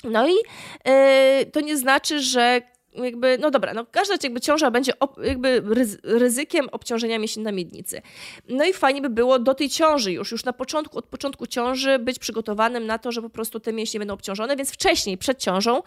No 0.04 0.28
i 0.28 0.34
yy, 0.34 1.46
to 1.46 1.62
nie 1.62 1.78
znaczy, 1.78 2.22
że 2.22 2.62
jakby, 2.96 3.38
no 3.42 3.52
dobra, 3.52 3.74
no 3.74 3.86
każda 3.92 4.16
jakby 4.24 4.42
ciąża 4.42 4.72
będzie 4.72 4.92
jakby 5.24 5.64
ryzykiem 6.04 6.70
obciążenia 6.72 7.20
mięśni 7.20 7.44
na 7.44 7.52
miednicy. 7.52 8.02
No 8.50 8.66
i 8.66 8.74
fajnie 8.74 9.02
by 9.02 9.10
było 9.10 9.40
do 9.40 9.54
tej 9.54 9.70
ciąży 9.70 10.12
już, 10.12 10.32
już 10.32 10.46
na 10.46 10.54
początku, 10.54 10.98
od 10.98 11.06
początku 11.06 11.48
ciąży 11.48 12.00
być 12.00 12.20
przygotowanym 12.20 12.86
na 12.86 12.98
to, 12.98 13.12
że 13.12 13.22
po 13.22 13.30
prostu 13.30 13.60
te 13.60 13.74
mięśnie 13.74 14.00
będą 14.00 14.14
obciążone, 14.14 14.56
więc 14.56 14.72
wcześniej, 14.72 15.18
przed 15.18 15.40
ciążą, 15.40 15.82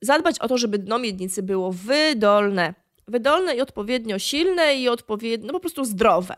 zadbać 0.00 0.38
o 0.38 0.48
to, 0.48 0.58
żeby 0.58 0.78
dno 0.78 0.98
miednicy 0.98 1.42
było 1.42 1.72
wydolne. 1.72 2.74
Wydolne 3.08 3.56
i 3.56 3.60
odpowiednio 3.60 4.18
silne 4.18 4.74
i 4.74 4.88
odpowiednio, 4.88 5.46
no 5.46 5.52
po 5.52 5.60
prostu 5.60 5.84
zdrowe. 5.84 6.34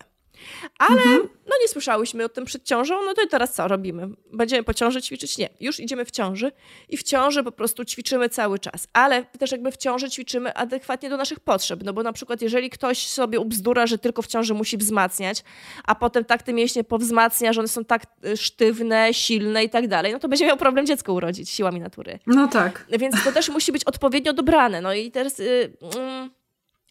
Ale 0.79 1.03
mhm. 1.03 1.29
no 1.47 1.53
nie 1.63 1.69
słyszałyśmy 1.69 2.25
o 2.25 2.29
tym 2.29 2.45
przed 2.45 2.65
ciążą, 2.65 2.95
no 3.05 3.15
to 3.15 3.27
teraz 3.27 3.55
co 3.55 3.69
robimy? 3.69 4.09
Będziemy 4.33 4.63
po 4.63 4.75
ciąży 4.75 5.03
ćwiczyć? 5.03 5.39
Nie. 5.39 5.49
Już 5.61 5.81
idziemy 5.81 6.05
w 6.05 6.11
ciąży 6.11 6.53
i 6.89 6.97
w 6.97 7.03
ciąży 7.03 7.45
po 7.45 7.53
prostu 7.53 7.85
ćwiczymy 7.85 8.29
cały 8.29 8.59
czas. 8.59 8.89
Ale 8.93 9.25
też 9.25 9.53
jakby 9.53 9.73
w 9.73 9.77
ciąży 9.77 10.11
ćwiczymy 10.11 10.55
adekwatnie 10.55 11.11
do 11.11 11.17
naszych 11.17 11.41
potrzeb, 11.41 11.81
no 11.85 11.93
bo 11.93 12.03
na 12.03 12.13
przykład 12.13 12.43
jeżeli 12.43 12.71
ktoś 12.71 13.07
sobie 13.07 13.41
ubzdura, 13.41 13.87
że 13.87 13.99
tylko 13.99 14.23
w 14.23 14.27
ciąży 14.27 14.55
musi 14.55 14.77
wzmacniać, 14.77 15.45
a 15.85 15.95
potem 15.95 16.25
tak 16.25 16.43
te 16.43 16.53
mięśnie 16.53 16.85
powzmacnia, 16.85 17.53
że 17.53 17.61
one 17.61 17.69
są 17.69 17.85
tak 17.85 18.03
y, 18.27 18.37
sztywne, 18.37 19.15
silne 19.15 19.65
i 19.65 19.71
tak 19.71 19.89
dalej, 19.89 20.13
no 20.13 20.19
to 20.19 20.29
będzie 20.29 20.47
miał 20.47 20.57
problem 20.57 20.87
dziecko 20.87 21.13
urodzić 21.13 21.51
siłami 21.51 21.81
natury. 21.81 22.19
No 22.27 22.49
tak. 22.49 22.87
Więc 22.99 23.25
to 23.25 23.33
też 23.33 23.49
musi 23.49 23.73
być 23.73 23.85
odpowiednio 23.85 24.33
dobrane. 24.33 24.81
No 24.81 24.95
i 24.95 25.11
teraz... 25.11 25.39
Yy, 25.39 25.47
yy, 25.47 26.42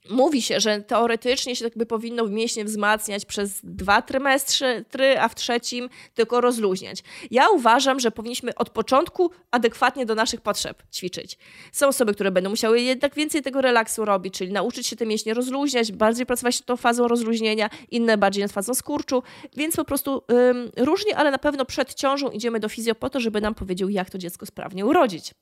Mówi 0.09 0.41
się, 0.41 0.59
że 0.59 0.81
teoretycznie 0.81 1.55
się 1.55 1.65
tak 1.65 1.77
by 1.77 1.85
powinno 1.85 2.27
mięśnie 2.27 2.65
wzmacniać 2.65 3.25
przez 3.25 3.59
dwa 3.63 4.01
trymestry, 4.01 5.19
a 5.19 5.29
w 5.29 5.35
trzecim 5.35 5.89
tylko 6.13 6.41
rozluźniać. 6.41 7.03
Ja 7.31 7.49
uważam, 7.49 7.99
że 7.99 8.11
powinniśmy 8.11 8.55
od 8.55 8.69
początku 8.69 9.31
adekwatnie 9.51 10.05
do 10.05 10.15
naszych 10.15 10.41
potrzeb 10.41 10.83
ćwiczyć. 10.93 11.37
Są 11.71 11.87
osoby, 11.87 12.13
które 12.13 12.31
będą 12.31 12.49
musiały 12.49 12.81
jednak 12.81 13.15
więcej 13.15 13.41
tego 13.41 13.61
relaksu 13.61 14.05
robić, 14.05 14.33
czyli 14.33 14.51
nauczyć 14.51 14.87
się 14.87 14.95
te 14.95 15.05
mięśnie 15.05 15.33
rozluźniać, 15.33 15.91
bardziej 15.91 16.25
pracować 16.25 16.59
nad 16.59 16.65
tą 16.65 16.77
fazą 16.77 17.07
rozluźnienia, 17.07 17.69
inne 17.91 18.17
bardziej 18.17 18.43
nad 18.43 18.51
fazą 18.51 18.73
skurczu, 18.73 19.23
więc 19.57 19.75
po 19.75 19.85
prostu 19.85 20.23
ym, 20.31 20.71
różnie, 20.77 21.17
ale 21.17 21.31
na 21.31 21.37
pewno 21.37 21.65
przed 21.65 21.93
ciążą 21.93 22.29
idziemy 22.29 22.59
do 22.59 22.69
fizjo 22.69 22.95
po 22.95 23.09
to, 23.09 23.19
żeby 23.19 23.41
nam 23.41 23.55
powiedział, 23.55 23.89
jak 23.89 24.09
to 24.09 24.17
dziecko 24.17 24.45
sprawnie 24.45 24.85
urodzić. 24.85 25.33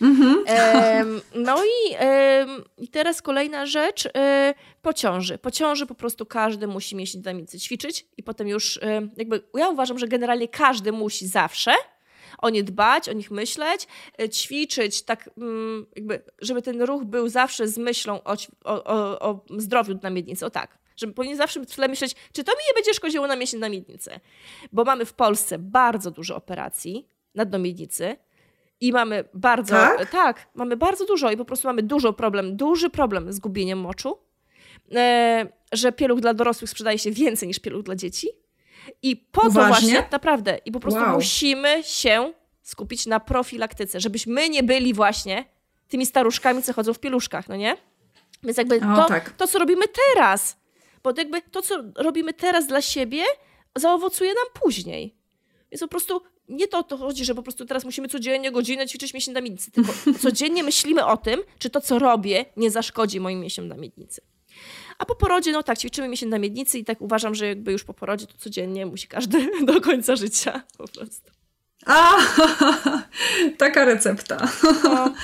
Mm-hmm. 0.00 1.20
no 1.46 1.64
i, 1.64 1.94
i 2.78 2.88
teraz 2.88 3.22
kolejna 3.22 3.66
rzecz, 3.66 4.08
e, 4.16 4.54
po 4.82 4.92
ciąży. 4.92 5.38
Po 5.38 5.50
ciąży 5.50 5.86
po 5.86 5.94
prostu 5.94 6.26
każdy 6.26 6.66
musi 6.66 6.96
mieć 6.96 7.16
dynamicy 7.16 7.58
ćwiczyć 7.58 8.06
i 8.16 8.22
potem 8.22 8.48
już 8.48 8.80
jakby 9.16 9.42
ja 9.54 9.68
uważam, 9.68 9.98
że 9.98 10.08
generalnie 10.08 10.48
każdy 10.48 10.92
musi 10.92 11.26
zawsze 11.26 11.72
o 12.38 12.50
nie 12.50 12.64
dbać, 12.64 13.08
o 13.08 13.12
nich 13.12 13.30
myśleć, 13.30 13.86
e, 14.20 14.28
ćwiczyć 14.28 15.02
tak 15.02 15.30
mm, 15.38 15.86
jakby, 15.96 16.22
żeby 16.38 16.62
ten 16.62 16.82
ruch 16.82 17.04
był 17.04 17.28
zawsze 17.28 17.68
z 17.68 17.78
myślą 17.78 18.20
o, 18.24 18.36
o, 18.64 19.20
o 19.20 19.44
zdrowiu 19.58 19.98
na 20.02 20.10
miednicy, 20.10 20.46
o 20.46 20.50
tak. 20.50 20.78
Żeby 20.96 21.12
powinien 21.12 21.36
zawsze 21.36 21.60
w 21.60 21.66
tle 21.66 21.88
myśleć, 21.88 22.16
czy 22.32 22.44
to 22.44 22.52
mi 22.52 22.58
nie 22.68 22.74
będzie 22.74 22.94
szkodziło 22.94 23.26
na 23.26 23.36
miesiąc 23.36 23.60
na 23.60 23.68
miednicy. 23.68 24.10
Bo 24.72 24.84
mamy 24.84 25.04
w 25.04 25.12
Polsce 25.12 25.58
bardzo 25.58 26.10
dużo 26.10 26.36
operacji 26.36 27.08
na 27.34 27.44
dnomiednicy, 27.44 28.16
i 28.84 28.92
mamy 28.92 29.24
bardzo, 29.34 29.74
tak? 29.74 30.10
tak? 30.10 30.46
mamy 30.54 30.76
bardzo 30.76 31.06
dużo 31.06 31.30
i 31.30 31.36
po 31.36 31.44
prostu 31.44 31.68
mamy 31.68 31.82
dużo 31.82 32.12
problem, 32.12 32.56
duży 32.56 32.90
problem 32.90 33.32
z 33.32 33.38
gubieniem 33.38 33.78
moczu, 33.78 34.18
e, 34.94 35.46
że 35.72 35.92
pieluch 35.92 36.20
dla 36.20 36.34
dorosłych 36.34 36.70
sprzedaje 36.70 36.98
się 36.98 37.10
więcej 37.10 37.48
niż 37.48 37.58
pieluch 37.58 37.82
dla 37.82 37.96
dzieci. 37.96 38.28
I 39.02 39.16
po 39.16 39.46
Uważnie? 39.46 39.62
to 39.62 39.68
właśnie, 39.68 40.08
naprawdę, 40.12 40.58
i 40.64 40.72
po 40.72 40.80
prostu 40.80 41.00
wow. 41.00 41.14
musimy 41.14 41.82
się 41.84 42.32
skupić 42.62 43.06
na 43.06 43.20
profilaktyce, 43.20 44.00
żebyśmy 44.00 44.48
nie 44.48 44.62
byli 44.62 44.94
właśnie 44.94 45.44
tymi 45.88 46.06
staruszkami, 46.06 46.62
co 46.62 46.72
chodzą 46.72 46.94
w 46.94 46.98
pieluszkach, 46.98 47.48
no 47.48 47.56
nie? 47.56 47.76
Więc 48.42 48.58
jakby 48.58 48.76
o, 48.76 48.96
to, 48.96 49.04
tak. 49.08 49.30
to, 49.30 49.46
co 49.46 49.58
robimy 49.58 49.84
teraz, 50.14 50.56
bo 51.02 51.12
jakby 51.16 51.42
to, 51.42 51.62
co 51.62 51.74
robimy 51.96 52.32
teraz 52.32 52.66
dla 52.66 52.82
siebie, 52.82 53.24
zaowocuje 53.76 54.30
nam 54.34 54.62
później. 54.62 55.14
Więc 55.70 55.80
po 55.80 55.88
prostu 55.88 56.22
nie 56.48 56.68
to 56.68 56.78
o 56.78 56.82
to 56.82 56.96
chodzi, 56.96 57.24
że 57.24 57.34
po 57.34 57.42
prostu 57.42 57.66
teraz 57.66 57.84
musimy 57.84 58.08
codziennie 58.08 58.52
godzinę 58.52 58.86
ćwiczyć 58.86 59.14
mięśnie 59.14 59.34
na 59.34 59.40
miednicy, 59.40 59.70
tylko 59.70 59.92
codziennie 60.22 60.62
myślimy 60.62 61.06
o 61.06 61.16
tym, 61.16 61.40
czy 61.58 61.70
to, 61.70 61.80
co 61.80 61.98
robię, 61.98 62.44
nie 62.56 62.70
zaszkodzi 62.70 63.20
moim 63.20 63.40
mięśniom 63.40 63.68
na 63.68 63.76
miednicy. 63.76 64.20
A 64.98 65.04
po 65.04 65.14
porodzie, 65.14 65.52
no 65.52 65.62
tak, 65.62 65.78
ćwiczymy 65.78 66.08
mięśnie 66.08 66.28
na 66.28 66.38
miednicy 66.38 66.78
i 66.78 66.84
tak 66.84 67.00
uważam, 67.00 67.34
że 67.34 67.46
jakby 67.46 67.72
już 67.72 67.84
po 67.84 67.94
porodzie 67.94 68.26
to 68.26 68.38
codziennie 68.38 68.86
musi 68.86 69.08
każdy 69.08 69.50
do 69.72 69.80
końca 69.80 70.16
życia 70.16 70.62
po 70.78 70.88
prostu. 70.88 71.30
A, 71.86 72.10
taka 73.58 73.84
recepta. 73.84 74.48
No. 74.84 75.14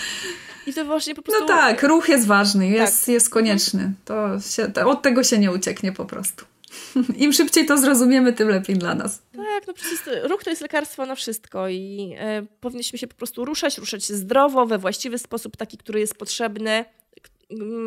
I 0.66 0.74
to 0.74 0.84
właśnie 0.84 1.14
po 1.14 1.22
prostu... 1.22 1.40
No 1.40 1.48
tak, 1.48 1.82
ruch 1.82 2.08
jest 2.08 2.26
ważny, 2.26 2.68
jest, 2.68 3.00
tak. 3.00 3.08
jest 3.08 3.30
konieczny. 3.30 3.92
To 4.04 4.40
się, 4.40 4.72
to, 4.72 4.90
od 4.90 5.02
tego 5.02 5.24
się 5.24 5.38
nie 5.38 5.52
ucieknie 5.52 5.92
po 5.92 6.04
prostu. 6.04 6.44
Im 7.16 7.32
szybciej 7.32 7.66
to 7.66 7.78
zrozumiemy, 7.78 8.32
tym 8.32 8.48
lepiej 8.48 8.78
dla 8.78 8.94
nas. 8.94 9.22
Tak, 9.36 9.66
no 9.66 9.72
przecież 9.72 10.00
ruch 10.22 10.44
to 10.44 10.50
jest 10.50 10.62
lekarstwo 10.62 11.06
na 11.06 11.14
wszystko 11.14 11.68
i 11.68 12.14
e, 12.18 12.42
powinniśmy 12.60 12.98
się 12.98 13.06
po 13.06 13.14
prostu 13.14 13.44
ruszać, 13.44 13.78
ruszać 13.78 14.04
zdrowo, 14.04 14.66
we 14.66 14.78
właściwy 14.78 15.18
sposób, 15.18 15.56
taki, 15.56 15.78
który 15.78 16.00
jest 16.00 16.14
potrzebny 16.14 16.84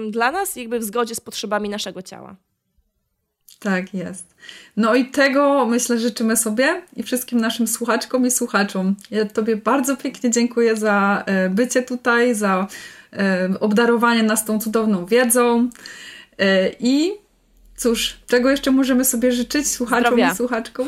dla 0.09 0.31
nas, 0.31 0.55
jakby 0.55 0.79
w 0.79 0.84
zgodzie 0.84 1.15
z 1.15 1.19
potrzebami 1.19 1.69
naszego 1.69 2.01
ciała. 2.01 2.36
Tak 3.59 3.93
jest. 3.93 4.36
No 4.77 4.95
i 4.95 5.05
tego 5.05 5.65
myślę 5.65 5.99
życzymy 5.99 6.38
sobie 6.38 6.81
i 6.95 7.03
wszystkim 7.03 7.41
naszym 7.41 7.67
słuchaczkom 7.67 8.25
i 8.25 8.31
słuchaczom. 8.31 8.95
Ja 9.11 9.25
Tobie 9.25 9.55
bardzo 9.55 9.97
pięknie 9.97 10.31
dziękuję 10.31 10.75
za 10.75 11.23
e, 11.25 11.49
bycie 11.49 11.81
tutaj, 11.81 12.36
za 12.36 12.67
e, 13.13 13.49
obdarowanie 13.59 14.23
nas 14.23 14.45
tą 14.45 14.59
cudowną 14.59 15.05
wiedzą 15.05 15.69
i 16.79 17.22
Cóż, 17.78 18.17
czego 18.28 18.51
jeszcze 18.51 18.71
możemy 18.71 19.05
sobie 19.05 19.32
życzyć 19.32 19.67
słuchaczom 19.67 20.05
Zdrowia. 20.05 20.32
i 20.32 20.36
słuchaczkom? 20.36 20.88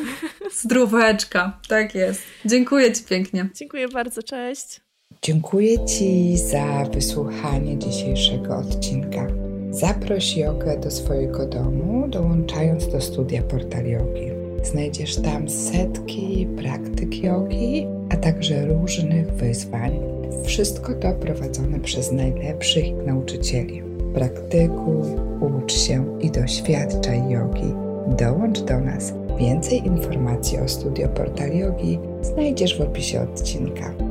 Zdróweczka, 0.61 1.59
tak 1.67 1.95
jest. 1.95 2.21
Dziękuję 2.45 2.93
Ci 2.93 3.03
pięknie. 3.03 3.49
Dziękuję 3.55 3.87
bardzo, 3.87 4.23
cześć. 4.23 4.81
Dziękuję 5.21 5.85
Ci 5.85 6.37
za 6.37 6.85
wysłuchanie 6.93 7.77
dzisiejszego 7.79 8.57
odcinka. 8.57 9.27
Zaproś 9.71 10.37
jogę 10.37 10.79
do 10.79 10.91
swojego 10.91 11.45
domu, 11.45 12.07
dołączając 12.07 12.87
do 12.87 13.01
studia 13.01 13.41
Portal 13.41 13.85
Yogi. 13.85 14.31
Znajdziesz 14.63 15.15
tam 15.15 15.49
setki 15.49 16.47
praktyk 16.57 17.23
jogi, 17.23 17.87
a 18.09 18.17
także 18.17 18.65
różnych 18.65 19.33
wyzwań. 19.33 19.99
Wszystko 20.45 20.93
to 20.93 21.13
prowadzone 21.13 21.79
przez 21.79 22.11
najlepszych 22.11 22.85
nauczycieli. 23.05 23.94
Praktykuj, 24.15 25.03
ucz 25.41 25.73
się 25.73 26.19
i 26.21 26.31
doświadczaj 26.31 27.29
jogi. 27.29 27.73
Dołącz 28.07 28.59
do 28.59 28.79
nas. 28.79 29.13
Więcej 29.39 29.87
informacji 29.87 30.59
o 30.59 30.67
studio 30.67 31.07
Portal 31.07 31.49
znajdziesz 32.21 32.77
w 32.77 32.81
opisie 32.81 33.21
odcinka. 33.21 34.04